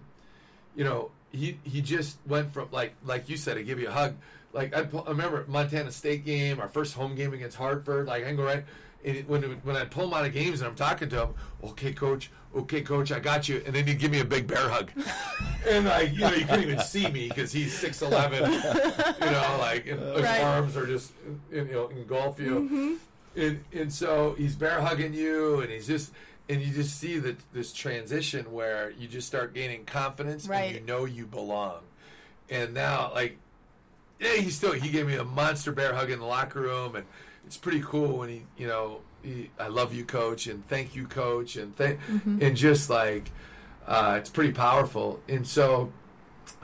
you 0.76 0.84
know, 0.84 1.10
he 1.32 1.58
he 1.64 1.80
just 1.80 2.18
went 2.26 2.50
from 2.52 2.68
like 2.72 2.94
like 3.04 3.28
you 3.28 3.36
said, 3.36 3.58
I 3.58 3.62
give 3.62 3.80
you 3.80 3.88
a 3.88 3.92
hug. 3.92 4.14
Like 4.52 4.74
I, 4.74 4.80
I 4.80 5.08
remember 5.10 5.44
Montana 5.48 5.90
State 5.92 6.24
game, 6.24 6.58
our 6.60 6.68
first 6.68 6.94
home 6.94 7.14
game 7.14 7.32
against 7.34 7.56
Hartford. 7.56 8.06
Like 8.06 8.24
I 8.24 8.28
can 8.28 8.36
go 8.36 8.44
right. 8.44 8.64
And 9.04 9.16
it- 9.16 9.28
when 9.28 9.42
when 9.42 9.76
I 9.76 9.84
pull 9.84 10.04
him 10.08 10.14
out 10.14 10.24
of 10.24 10.32
games 10.32 10.60
and 10.60 10.68
I'm 10.68 10.74
talking 10.74 11.08
to 11.10 11.22
him, 11.26 11.34
okay, 11.64 11.92
coach, 11.92 12.30
okay, 12.56 12.80
coach, 12.82 13.12
I 13.12 13.20
got 13.20 13.48
you, 13.48 13.62
and 13.66 13.74
then 13.74 13.86
he'd 13.86 13.98
give 14.00 14.10
me 14.10 14.20
a 14.20 14.24
big 14.24 14.46
bear 14.48 14.68
hug, 14.68 14.90
and 15.68 15.84
like 15.84 16.12
you 16.12 16.20
know 16.20 16.32
you 16.32 16.44
couldn't 16.46 16.64
even 16.64 16.80
see 16.80 17.08
me 17.08 17.28
because 17.28 17.52
he's 17.52 17.72
six 17.78 18.02
eleven, 18.02 18.50
you 18.52 18.58
know, 18.58 19.56
like 19.60 19.86
and 19.86 20.00
his 20.16 20.22
Right. 20.24 20.42
arms 20.42 20.76
are 20.76 20.86
just 20.86 21.12
you 21.52 21.64
know 21.66 21.88
engulf 21.88 22.40
you, 22.40 22.98
and 23.36 23.64
and 23.72 23.92
so 23.92 24.34
he's 24.38 24.54
bear 24.56 24.80
hugging 24.80 25.14
you, 25.14 25.60
and 25.60 25.70
he's 25.70 25.86
just 25.86 26.12
and 26.48 26.62
you 26.62 26.72
just 26.72 26.98
see 26.98 27.18
that 27.18 27.36
this 27.52 27.72
transition 27.72 28.52
where 28.52 28.90
you 28.92 29.06
just 29.06 29.26
start 29.26 29.54
gaining 29.54 29.84
confidence 29.84 30.44
and 30.44 30.52
you 30.76 30.80
know 30.86 31.04
you 31.04 31.26
belong, 31.26 31.80
and 32.48 32.74
now 32.74 33.10
like 33.14 33.38
yeah, 34.20 34.32
he 34.34 34.50
still 34.50 34.72
he 34.72 34.90
gave 34.90 35.06
me 35.06 35.14
a 35.16 35.24
monster 35.24 35.72
bear 35.72 35.94
hug 35.94 36.10
in 36.10 36.18
the 36.18 36.24
locker 36.24 36.60
room, 36.60 36.96
and 36.96 37.06
it's 37.46 37.56
pretty 37.56 37.80
cool 37.80 38.18
when 38.18 38.28
he, 38.28 38.42
you 38.56 38.66
know, 38.66 39.00
he, 39.22 39.50
I 39.58 39.68
love 39.68 39.94
you, 39.94 40.04
coach, 40.04 40.46
and 40.46 40.66
thank 40.68 40.94
you, 40.96 41.06
coach, 41.06 41.56
and 41.56 41.74
thank, 41.76 42.00
and 42.42 42.56
just 42.56 42.90
like, 42.90 43.30
uh, 43.86 44.16
it's 44.18 44.28
pretty 44.28 44.52
powerful, 44.52 45.20
and 45.28 45.46
so, 45.46 45.92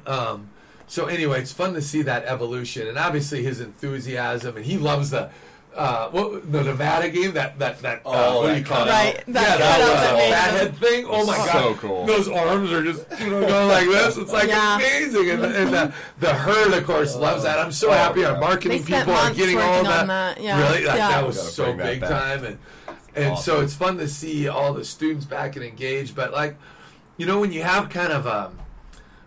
um, 0.07 0.51
so 0.87 1.07
anyway, 1.07 1.41
it's 1.41 1.53
fun 1.53 1.75
to 1.75 1.81
see 1.83 2.03
that 2.03 2.25
evolution, 2.25 2.89
and 2.89 2.99
obviously 2.99 3.43
his 3.43 3.61
enthusiasm, 3.61 4.57
and 4.57 4.67
he 4.67 4.77
loves 4.77 5.11
the. 5.11 5.31
Uh, 5.75 6.09
what 6.11 6.53
the 6.53 6.63
Nevada 6.63 7.09
game? 7.09 7.33
That 7.33 7.59
that 7.59 7.81
that. 7.83 7.99
uh, 8.07 8.11
Oh, 8.15 8.43
what 8.43 8.53
do 8.53 8.59
you 8.61 8.65
call 8.65 8.87
it? 8.87 8.91
Right, 8.91 9.25
that 9.27 9.59
yeah, 9.59 9.67
cutout 9.67 9.79
that, 9.79 10.01
that 10.01 10.13
uh, 10.13 10.17
made 10.17 10.33
fathead 10.33 10.77
thing. 10.77 11.07
Oh 11.09 11.27
my 11.27 11.37
So 11.37 11.53
god, 11.53 11.77
cool. 11.79 12.07
Those 12.07 12.29
arms 12.29 12.71
are 12.71 12.83
just 12.85 13.05
you 13.21 13.31
know 13.31 13.41
going 13.47 13.69
like 13.69 13.87
this. 13.87 14.17
It's 14.17 14.33
like 14.33 14.49
Yeah. 14.49 14.77
amazing, 14.77 15.31
and, 15.31 15.45
and 15.45 15.73
the 15.75 15.95
the 16.21 16.33
herd, 16.35 16.73
of 16.75 16.85
course, 16.87 17.17
loves 17.17 17.43
that. 17.43 17.59
I'm 17.59 17.73
so 17.73 17.89
Oh, 17.91 17.93
happy 17.93 18.25
our 18.25 18.39
marketing 18.39 18.85
people 18.85 19.13
are 19.15 19.33
getting 19.35 19.59
all 19.59 19.71
working 19.71 19.85
that. 19.91 20.01
on 20.03 20.07
that, 20.09 20.41
yeah. 20.41 20.63
Really, 20.71 20.85
that, 20.85 20.97
Yeah. 20.97 21.09
that 21.09 21.27
was 21.27 21.55
so 21.55 21.65
bring 21.65 21.77
that 21.79 21.87
big 21.87 22.01
back. 22.03 22.11
time, 22.11 22.45
and 22.45 22.59
and 23.17 23.39
so 23.39 23.61
it's 23.61 23.75
fun 23.75 23.99
to 23.99 24.07
see 24.09 24.47
all 24.49 24.73
the 24.75 24.85
students 24.85 25.27
back 25.27 25.57
and 25.57 25.65
engaged. 25.65 26.15
But 26.15 26.33
like, 26.33 26.57
you 27.17 27.27
know, 27.27 27.41
when 27.41 27.53
you 27.53 27.63
have 27.65 27.91
kind 27.91 28.13
of 28.13 28.27
um, 28.29 28.59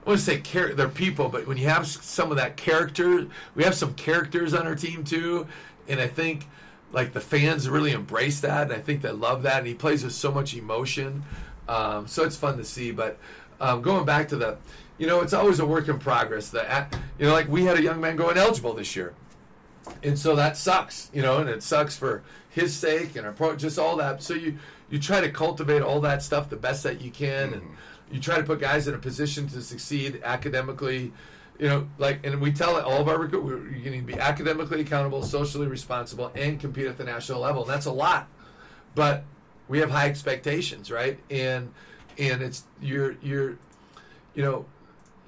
I 0.05 0.09
want 0.11 0.19
to 0.19 0.25
say 0.25 0.39
char- 0.39 0.73
they're 0.73 0.87
people, 0.87 1.27
but 1.27 1.45
when 1.45 1.57
you 1.57 1.67
have 1.67 1.85
some 1.87 2.31
of 2.31 2.37
that 2.37 2.55
character, 2.55 3.27
we 3.55 3.65
have 3.65 3.75
some 3.75 3.93
characters 3.95 4.53
on 4.53 4.65
our 4.65 4.75
team 4.75 5.03
too, 5.03 5.45
and 5.87 5.99
I 5.99 6.07
think 6.07 6.47
like 6.91 7.13
the 7.13 7.21
fans 7.21 7.69
really 7.69 7.91
embrace 7.91 8.39
that, 8.41 8.63
and 8.63 8.73
I 8.73 8.79
think 8.79 9.01
they 9.01 9.11
love 9.11 9.43
that, 9.43 9.59
and 9.59 9.67
he 9.67 9.73
plays 9.73 10.03
with 10.03 10.13
so 10.13 10.31
much 10.31 10.55
emotion, 10.55 11.23
um, 11.67 12.07
so 12.07 12.23
it's 12.23 12.35
fun 12.35 12.57
to 12.57 12.63
see. 12.63 12.91
But 12.91 13.17
um, 13.59 13.81
going 13.81 14.05
back 14.05 14.29
to 14.29 14.35
the, 14.35 14.57
you 14.97 15.07
know, 15.07 15.21
it's 15.21 15.33
always 15.33 15.59
a 15.59 15.65
work 15.65 15.87
in 15.87 15.99
progress. 15.99 16.49
The 16.49 16.87
you 17.19 17.27
know, 17.27 17.33
like 17.33 17.47
we 17.49 17.65
had 17.65 17.77
a 17.77 17.81
young 17.81 17.99
man 17.99 18.15
go 18.15 18.29
ineligible 18.29 18.73
this 18.73 18.95
year, 18.95 19.13
and 20.03 20.17
so 20.17 20.35
that 20.35 20.57
sucks, 20.57 21.09
you 21.13 21.21
know, 21.21 21.39
and 21.39 21.49
it 21.49 21.63
sucks 21.63 21.95
for 21.97 22.23
his 22.49 22.75
sake 22.75 23.15
and 23.15 23.25
our 23.25 23.33
pro, 23.33 23.55
just 23.55 23.77
all 23.77 23.97
that. 23.97 24.23
So 24.23 24.33
you 24.33 24.57
you 24.89 24.99
try 24.99 25.21
to 25.21 25.29
cultivate 25.29 25.81
all 25.81 25.99
that 26.01 26.23
stuff 26.23 26.49
the 26.49 26.55
best 26.55 26.83
that 26.83 27.01
you 27.01 27.11
can, 27.11 27.53
and 27.53 27.63
you 28.11 28.19
try 28.19 28.37
to 28.37 28.43
put 28.43 28.59
guys 28.59 28.87
in 28.87 28.93
a 28.93 28.99
position 28.99 29.47
to 29.49 29.61
succeed 29.61 30.21
academically. 30.23 31.11
You 31.59 31.67
know, 31.67 31.87
like, 31.97 32.23
and 32.25 32.39
we 32.39 32.51
tell 32.51 32.79
all 32.81 33.01
of 33.01 33.07
our 33.07 33.17
recruit, 33.17 33.43
we're- 33.43 33.79
you 33.79 33.89
need 33.89 34.01
to 34.07 34.13
be 34.13 34.19
academically 34.19 34.81
accountable, 34.81 35.23
socially 35.23 35.65
responsible, 35.67 36.31
and 36.35 36.59
compete 36.59 36.85
at 36.85 36.97
the 36.97 37.03
national 37.03 37.39
level. 37.41 37.63
And 37.63 37.71
that's 37.71 37.87
a 37.87 37.91
lot, 37.91 38.27
but 38.93 39.23
we 39.67 39.79
have 39.79 39.89
high 39.89 40.07
expectations, 40.07 40.91
right? 40.91 41.19
And 41.31 41.71
and 42.19 42.41
it's 42.41 42.63
you're 42.81 43.15
you're 43.21 43.57
you 44.35 44.43
know 44.43 44.65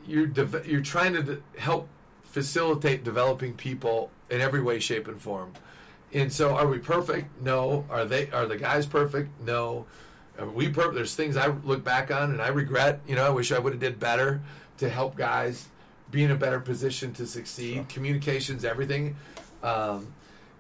you're 0.05 0.27
deve- 0.27 0.67
you're 0.67 0.81
trying 0.81 1.13
to 1.13 1.23
de- 1.23 1.37
help 1.57 1.87
facilitate 2.23 3.03
developing 3.03 3.53
people 3.53 4.11
in 4.29 4.39
every 4.39 4.61
way, 4.61 4.79
shape, 4.79 5.07
and 5.07 5.19
form. 5.19 5.53
And 6.13 6.31
so, 6.31 6.55
are 6.55 6.67
we 6.67 6.77
perfect? 6.79 7.41
No. 7.41 7.85
Are 7.89 8.05
they? 8.05 8.29
Are 8.31 8.45
the 8.45 8.57
guys 8.57 8.85
perfect? 8.85 9.29
No. 9.41 9.85
Are 10.39 10.47
we? 10.47 10.67
There's 10.67 11.15
things 11.15 11.37
I 11.37 11.47
look 11.47 11.83
back 11.83 12.11
on 12.11 12.31
and 12.31 12.41
I 12.41 12.47
regret. 12.49 13.01
You 13.07 13.15
know, 13.15 13.25
I 13.25 13.29
wish 13.29 13.51
I 13.51 13.57
would 13.59 13.73
have 13.73 13.79
did 13.79 13.99
better 13.99 14.41
to 14.77 14.89
help 14.89 15.15
guys 15.17 15.67
be 16.11 16.23
in 16.23 16.31
a 16.31 16.35
better 16.35 16.59
position 16.59 17.13
to 17.13 17.25
succeed. 17.25 17.87
Communications, 17.89 18.65
everything. 18.65 19.15
Um, 19.63 20.13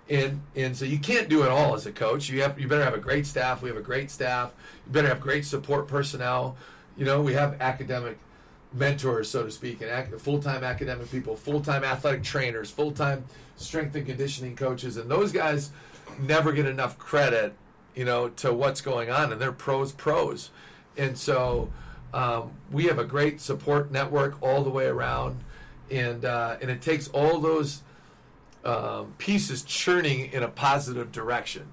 and 0.09 0.41
and 0.55 0.75
so 0.75 0.85
you 0.85 0.99
can't 0.99 1.29
do 1.29 1.43
it 1.43 1.49
all 1.49 1.75
as 1.75 1.85
a 1.85 1.91
coach. 1.91 2.29
You 2.29 2.41
have 2.41 2.59
you 2.59 2.67
better 2.67 2.83
have 2.83 2.95
a 2.95 2.99
great 2.99 3.25
staff. 3.25 3.61
We 3.61 3.69
have 3.69 3.77
a 3.77 3.81
great 3.81 4.09
staff. 4.09 4.53
You 4.85 4.91
better 4.91 5.07
have 5.07 5.21
great 5.21 5.45
support 5.45 5.87
personnel. 5.87 6.57
You 6.97 7.05
know, 7.05 7.21
we 7.21 7.33
have 7.33 7.61
academic 7.61 8.17
mentors, 8.73 9.29
so 9.29 9.43
to 9.43 9.51
speak, 9.51 9.81
and 9.81 9.89
ac- 9.89 10.17
full-time 10.19 10.63
academic 10.63 11.09
people, 11.09 11.35
full-time 11.35 11.83
athletic 11.83 12.23
trainers, 12.23 12.69
full-time 12.69 13.23
strength 13.55 13.95
and 13.95 14.05
conditioning 14.05 14.55
coaches, 14.55 14.97
and 14.97 15.09
those 15.09 15.31
guys 15.31 15.71
never 16.19 16.51
get 16.51 16.65
enough 16.65 16.97
credit, 16.99 17.53
you 17.95 18.05
know, 18.05 18.29
to 18.29 18.53
what's 18.53 18.81
going 18.81 19.09
on, 19.09 19.31
and 19.31 19.41
they're 19.41 19.51
pros, 19.51 19.91
pros, 19.91 20.51
and 20.97 21.17
so 21.17 21.71
um, 22.13 22.51
we 22.71 22.85
have 22.85 22.99
a 22.99 23.05
great 23.05 23.41
support 23.41 23.91
network 23.91 24.41
all 24.41 24.63
the 24.63 24.69
way 24.69 24.85
around, 24.85 25.43
and 25.91 26.25
uh, 26.25 26.57
and 26.61 26.69
it 26.69 26.81
takes 26.81 27.07
all 27.09 27.39
those 27.39 27.81
um, 28.65 29.13
pieces 29.17 29.63
churning 29.63 30.31
in 30.31 30.43
a 30.43 30.47
positive 30.47 31.11
direction. 31.11 31.67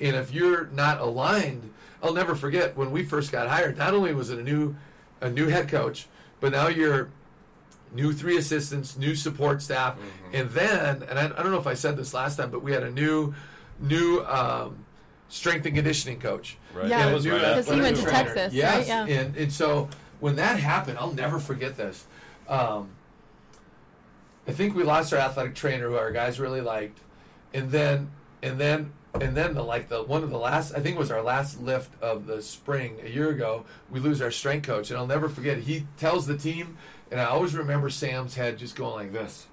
And 0.00 0.14
if 0.14 0.32
you're 0.32 0.66
not 0.66 1.00
aligned, 1.00 1.72
I'll 2.02 2.14
never 2.14 2.34
forget 2.34 2.76
when 2.76 2.92
we 2.92 3.04
first 3.04 3.32
got 3.32 3.48
hired. 3.48 3.76
Not 3.76 3.94
only 3.94 4.14
was 4.14 4.30
it 4.30 4.38
a 4.38 4.42
new 4.42 4.76
a 5.20 5.30
new 5.30 5.48
head 5.48 5.68
coach, 5.68 6.06
but 6.40 6.52
now 6.52 6.68
you're 6.68 7.10
new 7.92 8.12
three 8.12 8.36
assistants, 8.36 8.96
new 8.96 9.14
support 9.14 9.62
staff, 9.62 9.96
and 10.32 10.50
then 10.50 11.02
and 11.08 11.18
I, 11.18 11.24
I 11.24 11.42
don't 11.42 11.50
know 11.50 11.58
if 11.58 11.66
I 11.66 11.74
said 11.74 11.96
this 11.96 12.14
last 12.14 12.36
time, 12.36 12.50
but 12.50 12.62
we 12.62 12.72
had 12.72 12.82
a 12.82 12.90
new 12.90 13.34
new 13.80 14.24
um, 14.26 14.84
strength 15.28 15.66
and 15.66 15.74
conditioning 15.74 16.20
coach. 16.20 16.56
Right. 16.74 16.88
Yeah, 16.88 17.08
And 17.08 17.26
a 17.26 17.30
right 17.30 17.56
Because 17.56 17.68
he 17.70 17.80
went 17.80 17.96
to 17.96 18.02
trainer. 18.02 18.34
Texas, 18.34 18.54
yes. 18.54 18.76
right? 18.76 18.86
Yeah. 18.86 19.20
And 19.20 19.36
and 19.36 19.52
so 19.52 19.88
when 20.20 20.36
that 20.36 20.58
happened, 20.58 20.98
I'll 20.98 21.12
never 21.12 21.38
forget 21.38 21.76
this. 21.76 22.06
Um, 22.48 22.90
I 24.46 24.52
think 24.52 24.74
we 24.74 24.82
lost 24.82 25.12
our 25.12 25.18
athletic 25.18 25.54
trainer, 25.54 25.88
who 25.88 25.96
our 25.96 26.10
guys 26.10 26.40
really 26.40 26.62
liked, 26.62 26.98
and 27.52 27.70
then 27.70 28.10
and 28.42 28.58
then 28.58 28.92
and 29.20 29.36
then 29.36 29.54
the 29.54 29.62
like 29.62 29.88
the 29.88 30.02
one 30.02 30.22
of 30.22 30.30
the 30.30 30.38
last 30.38 30.74
I 30.74 30.80
think 30.80 30.96
it 30.96 30.98
was 30.98 31.10
our 31.10 31.22
last 31.22 31.60
lift 31.60 31.90
of 32.02 32.26
the 32.26 32.40
spring 32.42 32.96
a 33.04 33.08
year 33.10 33.28
ago. 33.28 33.66
We 33.90 34.00
lose 34.00 34.22
our 34.22 34.30
strength 34.30 34.66
coach, 34.66 34.90
and 34.90 34.98
I'll 34.98 35.06
never 35.06 35.28
forget. 35.28 35.58
He 35.58 35.86
tells 35.98 36.26
the 36.26 36.36
team, 36.36 36.78
and 37.10 37.20
I 37.20 37.26
always 37.26 37.54
remember 37.54 37.90
Sam's 37.90 38.34
head 38.34 38.58
just 38.58 38.74
going 38.74 38.94
like 38.94 39.12
this. 39.12 39.46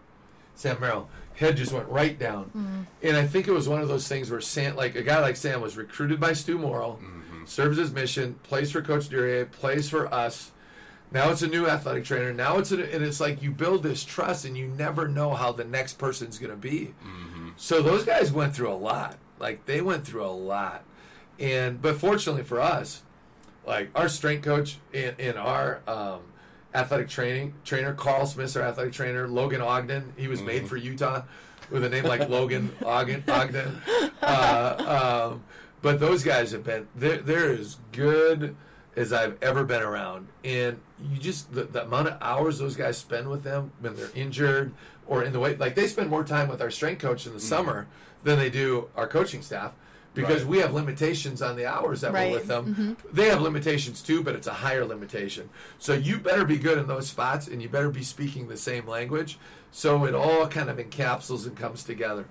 Sam 0.55 0.79
Merrill 0.79 1.09
head 1.35 1.57
just 1.57 1.71
went 1.71 1.87
right 1.87 2.17
down, 2.17 2.45
mm-hmm. 2.45 2.81
and 3.03 3.17
I 3.17 3.25
think 3.25 3.47
it 3.47 3.51
was 3.51 3.67
one 3.67 3.81
of 3.81 3.87
those 3.87 4.07
things 4.07 4.31
where 4.31 4.41
Sam, 4.41 4.75
like 4.75 4.95
a 4.95 5.03
guy 5.03 5.19
like 5.19 5.35
Sam, 5.35 5.61
was 5.61 5.77
recruited 5.77 6.19
by 6.19 6.33
Stew 6.33 6.57
Morrill, 6.57 6.99
mm-hmm. 7.01 7.45
serves 7.45 7.77
his 7.77 7.91
mission, 7.91 8.35
plays 8.43 8.71
for 8.71 8.81
Coach 8.81 9.09
Duryea, 9.09 9.45
plays 9.45 9.89
for 9.89 10.13
us. 10.13 10.51
Now 11.11 11.29
it's 11.29 11.41
a 11.41 11.47
new 11.47 11.67
athletic 11.67 12.03
trainer. 12.03 12.33
Now 12.33 12.57
it's 12.57 12.71
a, 12.71 12.93
and 12.93 13.03
it's 13.03 13.19
like 13.19 13.41
you 13.41 13.51
build 13.51 13.83
this 13.83 14.03
trust, 14.03 14.45
and 14.45 14.57
you 14.57 14.67
never 14.67 15.07
know 15.07 15.33
how 15.33 15.51
the 15.51 15.63
next 15.63 15.97
person's 15.97 16.37
going 16.37 16.51
to 16.51 16.57
be. 16.57 16.93
Mm-hmm. 17.05 17.49
So 17.57 17.81
those 17.81 18.03
guys 18.03 18.31
went 18.31 18.55
through 18.55 18.71
a 18.71 18.75
lot. 18.75 19.17
Like 19.39 19.65
they 19.65 19.81
went 19.81 20.05
through 20.05 20.25
a 20.25 20.31
lot, 20.31 20.83
and 21.39 21.81
but 21.81 21.97
fortunately 21.97 22.43
for 22.43 22.59
us, 22.61 23.03
like 23.65 23.89
our 23.95 24.07
strength 24.09 24.43
coach 24.43 24.77
and, 24.93 25.19
in 25.19 25.37
our 25.37 25.81
um, 25.87 26.21
athletic 26.75 27.09
training 27.09 27.53
trainer, 27.63 27.93
Carl 27.93 28.25
Smith, 28.25 28.55
our 28.55 28.63
athletic 28.63 28.93
trainer, 28.93 29.27
Logan 29.27 29.61
Ogden. 29.61 30.13
He 30.17 30.27
was 30.27 30.41
made 30.41 30.67
for 30.67 30.77
Utah 30.77 31.23
with 31.71 31.83
a 31.83 31.89
name 31.89 32.03
like 32.03 32.29
Logan 32.29 32.71
Ogden. 32.85 33.23
Ogden. 33.27 33.81
Uh, 34.21 35.29
um, 35.31 35.43
but 35.81 35.99
those 35.99 36.23
guys 36.23 36.51
have 36.51 36.63
been 36.63 36.87
they're, 36.95 37.17
they're 37.17 37.51
as 37.51 37.77
good 37.91 38.55
as 38.95 39.11
I've 39.11 39.37
ever 39.43 39.63
been 39.63 39.81
around, 39.81 40.27
and 40.43 40.79
you 40.99 41.17
just 41.19 41.53
the, 41.53 41.65
the 41.65 41.83
amount 41.83 42.07
of 42.07 42.17
hours 42.21 42.59
those 42.59 42.75
guys 42.75 42.97
spend 42.97 43.29
with 43.29 43.43
them 43.43 43.71
when 43.79 43.95
they're 43.95 44.11
injured 44.15 44.73
or 45.07 45.23
in 45.23 45.33
the 45.33 45.39
way 45.39 45.55
like 45.55 45.75
they 45.75 45.87
spend 45.87 46.09
more 46.09 46.23
time 46.23 46.47
with 46.47 46.61
our 46.61 46.71
strength 46.71 47.01
coach 47.01 47.27
in 47.27 47.33
the 47.33 47.39
summer 47.39 47.87
than 48.23 48.39
they 48.39 48.49
do 48.49 48.89
our 48.95 49.07
coaching 49.07 49.41
staff 49.41 49.73
because 50.15 50.41
Right. 50.41 50.49
we 50.49 50.57
have 50.59 50.73
limitations 50.73 51.41
on 51.43 51.55
the 51.55 51.67
hours 51.67 52.01
that 52.01 52.11
Right. 52.13 52.31
we're 52.31 52.37
with 52.39 52.47
them. 52.47 52.65
Mm-hmm. 52.73 53.15
They 53.15 53.29
have 53.29 53.41
limitations 53.41 54.01
too, 54.01 54.23
but 54.23 54.33
it's 54.35 54.47
a 54.47 54.53
higher 54.53 54.83
limitation. 54.85 55.49
So 55.77 55.93
you 55.93 56.17
better 56.17 56.45
be 56.45 56.57
good 56.57 56.77
in 56.79 56.87
those 56.87 57.07
spots, 57.07 57.47
and 57.47 57.61
you 57.61 57.69
better 57.69 57.89
be 57.91 58.03
speaking 58.03 58.47
the 58.47 58.57
same 58.57 58.87
language, 58.87 59.37
so 59.71 60.05
it 60.05 60.15
all 60.15 60.47
kind 60.47 60.69
of 60.69 60.77
encapsulates 60.77 61.45
and 61.45 61.55
comes 61.55 61.83
together. 61.83 62.25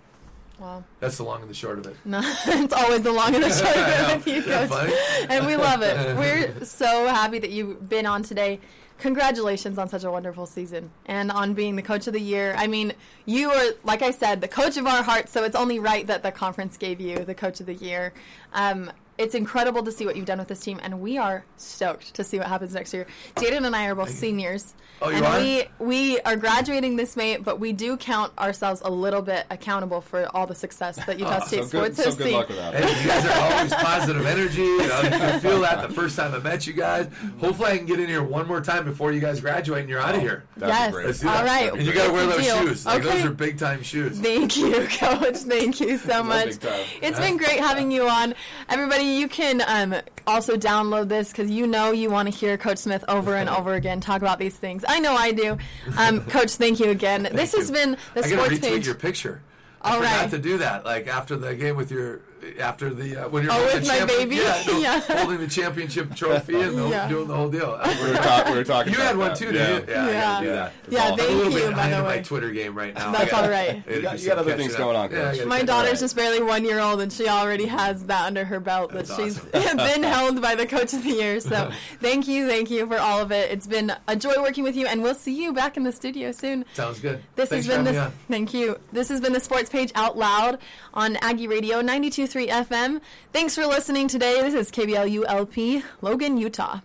Wow. 0.58 0.84
That's 1.00 1.16
the 1.16 1.24
long 1.24 1.40
and 1.42 1.50
the 1.50 1.54
short 1.54 1.78
of 1.80 1.86
it. 1.86 1.96
No, 2.04 2.20
it's 2.46 2.72
always 2.72 3.02
the 3.02 3.12
long 3.12 3.34
and 3.34 3.42
the 3.44 3.50
short 3.62 3.76
of 3.76 3.88
it 3.88 4.16
with 4.16 4.26
you, 4.28 4.34
Isn't 4.34 4.50
Coach. 4.52 4.68
funny? 4.70 5.26
And 5.28 5.46
we 5.46 5.56
love 5.56 5.82
it. 5.82 6.16
We're 6.58 6.64
so 6.64 7.06
happy 7.08 7.38
that 7.40 7.50
you've 7.50 7.88
been 7.88 8.06
on 8.06 8.22
today. 8.22 8.60
Congratulations 9.04 9.76
on 9.76 9.86
such 9.86 10.04
a 10.04 10.10
wonderful 10.10 10.46
season 10.46 10.90
and 11.04 11.30
on 11.30 11.52
being 11.52 11.76
the 11.76 11.82
coach 11.82 12.06
of 12.06 12.14
the 12.14 12.20
year. 12.20 12.54
I 12.56 12.66
mean, 12.66 12.94
you 13.26 13.50
are, 13.50 13.74
like 13.84 14.00
I 14.00 14.10
said, 14.10 14.40
the 14.40 14.48
coach 14.48 14.78
of 14.78 14.86
our 14.86 15.02
hearts, 15.02 15.30
so 15.30 15.44
it's 15.44 15.54
only 15.54 15.78
right 15.78 16.06
that 16.06 16.22
the 16.22 16.32
conference 16.32 16.78
gave 16.78 17.02
you 17.02 17.18
the 17.18 17.34
coach 17.34 17.60
of 17.60 17.66
the 17.66 17.74
year. 17.74 18.14
Um, 18.54 18.90
it's 19.18 19.34
incredible 19.34 19.82
to 19.84 19.92
see 19.92 20.06
what 20.06 20.16
you've 20.16 20.26
done 20.26 20.38
with 20.38 20.48
this 20.48 20.60
team, 20.60 20.80
and 20.82 21.00
we 21.00 21.18
are 21.18 21.44
stoked 21.56 22.14
to 22.14 22.24
see 22.24 22.38
what 22.38 22.48
happens 22.48 22.74
next 22.74 22.92
year. 22.92 23.06
Jaden 23.36 23.64
and 23.64 23.74
I 23.76 23.86
are 23.86 23.94
both 23.94 24.10
seniors. 24.10 24.74
Oh, 25.02 25.08
you 25.10 25.16
and 25.16 25.26
are? 25.26 25.40
we 25.40 25.64
we 25.78 26.20
are 26.20 26.36
graduating 26.36 26.96
this 26.96 27.16
May, 27.16 27.36
but 27.36 27.58
we 27.60 27.72
do 27.72 27.96
count 27.96 28.32
ourselves 28.38 28.80
a 28.84 28.90
little 28.90 29.22
bit 29.22 29.44
accountable 29.50 30.00
for 30.00 30.26
all 30.34 30.46
the 30.46 30.54
success 30.54 30.96
that 31.06 31.18
Utah 31.18 31.40
So 31.40 31.46
State 31.46 31.60
good, 31.60 31.68
sports 31.68 31.96
so 31.96 32.04
has 32.04 32.16
good 32.16 32.24
seen. 32.28 32.34
luck 32.34 32.48
with 32.48 32.56
that. 32.58 32.74
Hey, 32.74 33.02
you 33.02 33.08
guys 33.08 33.26
are 33.26 33.52
always 33.56 33.74
positive 33.74 34.24
energy. 34.26 34.62
You 34.62 34.78
know, 34.86 35.00
you 35.02 35.40
feel 35.40 35.60
that 35.62 35.86
the 35.88 35.94
first 35.94 36.16
time 36.16 36.32
I 36.34 36.38
met 36.38 36.66
you 36.66 36.72
guys. 36.72 37.08
Hopefully, 37.38 37.72
I 37.72 37.76
can 37.76 37.86
get 37.86 37.98
in 38.00 38.08
here 38.08 38.22
one 38.22 38.46
more 38.46 38.60
time 38.60 38.84
before 38.84 39.12
you 39.12 39.20
guys 39.20 39.40
graduate 39.40 39.80
and 39.80 39.88
you're 39.90 40.00
out 40.00 40.14
of 40.14 40.20
oh, 40.20 40.24
here. 40.24 40.44
That'd 40.56 40.74
yes. 40.74 40.92
great. 40.92 41.06
Let's 41.06 41.20
do 41.20 41.28
All 41.28 41.34
that. 41.34 41.44
right. 41.44 41.72
And 41.72 41.82
you 41.82 41.92
got 41.92 42.06
to 42.06 42.12
wear 42.12 42.26
those 42.26 42.42
deal. 42.44 42.58
shoes. 42.58 42.86
Like, 42.86 43.04
Okay. 43.04 43.16
those 43.16 43.24
are 43.26 43.30
big 43.34 43.58
time 43.58 43.82
shoes. 43.82 44.18
Thank 44.18 44.56
you, 44.56 44.86
Coach. 44.90 45.36
Thank 45.38 45.80
you 45.80 45.98
so 45.98 46.22
much. 46.22 46.46
big 46.46 46.60
time. 46.60 46.84
It's 47.02 47.18
been 47.18 47.36
great 47.36 47.58
having 47.60 47.90
you 47.90 48.08
on. 48.08 48.34
Everybody, 48.68 49.03
you 49.06 49.28
can 49.28 49.62
um, 49.66 49.94
also 50.26 50.56
download 50.56 51.08
this 51.08 51.30
because 51.30 51.50
you 51.50 51.66
know 51.66 51.92
you 51.92 52.10
want 52.10 52.30
to 52.32 52.34
hear 52.36 52.56
Coach 52.56 52.78
Smith 52.78 53.04
over 53.08 53.34
and 53.34 53.48
over 53.58 53.74
again 53.74 54.00
talk 54.00 54.20
about 54.22 54.38
these 54.38 54.56
things. 54.56 54.84
I 54.86 55.00
know 55.00 55.14
I 55.14 55.32
do. 55.32 55.58
Um, 55.96 56.20
Coach, 56.28 56.52
thank 56.52 56.80
you 56.80 56.90
again. 56.90 57.28
this 57.32 57.54
has 57.54 57.70
been 57.70 57.96
the 58.14 58.24
I 58.24 58.28
sports 58.28 58.54
retweet 58.54 58.60
page. 58.62 58.86
your 58.86 58.94
picture. 58.94 59.42
I 59.82 59.90
All 59.92 59.96
forgot 59.98 60.20
right. 60.22 60.30
to 60.30 60.38
do 60.38 60.58
that. 60.58 60.84
Like 60.84 61.06
after 61.08 61.36
the 61.36 61.54
game 61.54 61.76
with 61.76 61.90
your, 61.90 62.20
after 62.60 62.92
the 62.92 63.24
uh, 63.24 63.28
when 63.28 63.42
you're 63.44 63.52
Oh, 63.52 63.56
holding 63.56 63.74
with 63.74 63.82
the 63.84 63.88
my 63.88 63.98
champion- 63.98 64.18
baby? 64.28 64.36
yeah, 64.36 64.62
no, 64.66 64.78
Yeah. 64.78 65.00
holding 65.18 65.38
the 65.40 65.46
championship 65.48 66.14
trophy 66.14 66.60
and 66.60 66.76
the, 66.78 66.88
Yeah. 66.94 67.08
doing 67.08 67.28
the 67.28 67.34
whole 67.34 67.48
deal. 67.48 67.80
We 67.84 68.10
were, 68.10 68.16
talk, 68.16 68.46
we 68.48 68.54
were 68.54 68.64
talking. 68.64 68.92
you 68.92 68.98
about 68.98 69.06
had 69.08 69.16
one 69.16 69.36
too, 69.36 69.46
yeah. 69.46 69.52
didn't 69.52 69.88
you? 69.88 69.94
Yeah, 69.94 70.02
I 70.04 70.10
Yeah. 70.10 70.20
gotta 70.20 70.44
do 70.46 70.52
that. 70.52 70.72
Yeah, 70.88 70.98
It's 70.98 71.06
I'm 71.06 71.12
a 71.12 71.16
thank 71.16 71.30
little 71.30 71.52
you, 71.52 71.58
bit 71.66 71.76
by 71.76 71.88
the 71.88 71.98
in 71.98 72.04
my. 72.04 72.18
Twitter 72.22 72.50
game 72.50 72.74
right 72.74 72.94
now. 72.94 73.10
That's 73.12 73.24
I 73.24 73.30
gotta- 73.30 73.44
all 73.44 73.50
right. 73.50 73.68
I 73.70 73.74
gotta 73.74 73.94
You 73.96 74.02
got- 74.02 74.20
you 74.20 74.28
got 74.28 74.38
other 74.38 74.56
things 74.56 74.72
up. 74.72 74.78
going 74.78 74.96
on, 74.96 75.10
Yeah, 75.10 75.16
Coach. 75.18 75.36
gotta 75.36 75.48
My 75.48 75.62
daughter's 75.62 75.94
up. 75.94 75.98
just 76.00 76.16
barely 76.16 76.42
one 76.42 76.64
year 76.64 76.80
old, 76.80 77.00
and 77.00 77.12
she 77.12 77.28
already 77.28 77.66
has 77.66 78.04
that 78.06 78.26
under 78.26 78.44
her 78.44 78.60
belt 78.60 78.92
that 78.92 79.06
That's 79.06 79.18
she's 79.20 79.38
awesome. 79.54 79.76
been 79.76 80.02
held 80.14 80.40
by 80.40 80.54
the 80.54 80.66
coach 80.66 80.92
of 80.92 81.02
the 81.02 81.10
year. 81.10 81.40
So 81.40 81.70
thank 82.00 82.26
you, 82.28 82.48
thank 82.48 82.70
you 82.70 82.86
for 82.86 82.98
all 82.98 83.20
of 83.20 83.30
it. 83.32 83.50
It's 83.50 83.66
been 83.66 83.92
a 84.08 84.16
joy 84.16 84.34
working 84.40 84.64
with 84.64 84.76
you, 84.76 84.86
and 84.86 85.02
we'll 85.02 85.14
see 85.14 85.34
you 85.42 85.52
back 85.52 85.76
in 85.76 85.82
the 85.82 85.92
studio 85.92 86.32
soon. 86.32 86.64
Sounds 86.74 87.00
good. 87.00 87.22
This 87.36 87.48
Thanks 87.50 87.66
has 87.66 87.76
been 87.76 87.86
having 87.86 88.10
the 88.10 88.12
thank 88.32 88.54
you. 88.54 88.78
This 88.92 89.08
has 89.08 89.20
been 89.20 89.32
the 89.32 89.40
Sports 89.40 89.68
Page 89.70 89.90
Out 89.94 90.16
Loud 90.16 90.58
on 90.94 91.16
Aggie 91.16 91.48
Radio 91.48 91.80
92.3 92.34 92.48
FM. 92.48 93.00
Thanks 93.32 93.54
for 93.54 93.64
listening 93.66 94.08
today. 94.08 94.42
This 94.42 94.54
is 94.54 94.70
KBLU 94.72 95.24
LP, 95.28 95.84
Logan, 96.02 96.36
Utah. 96.36 96.80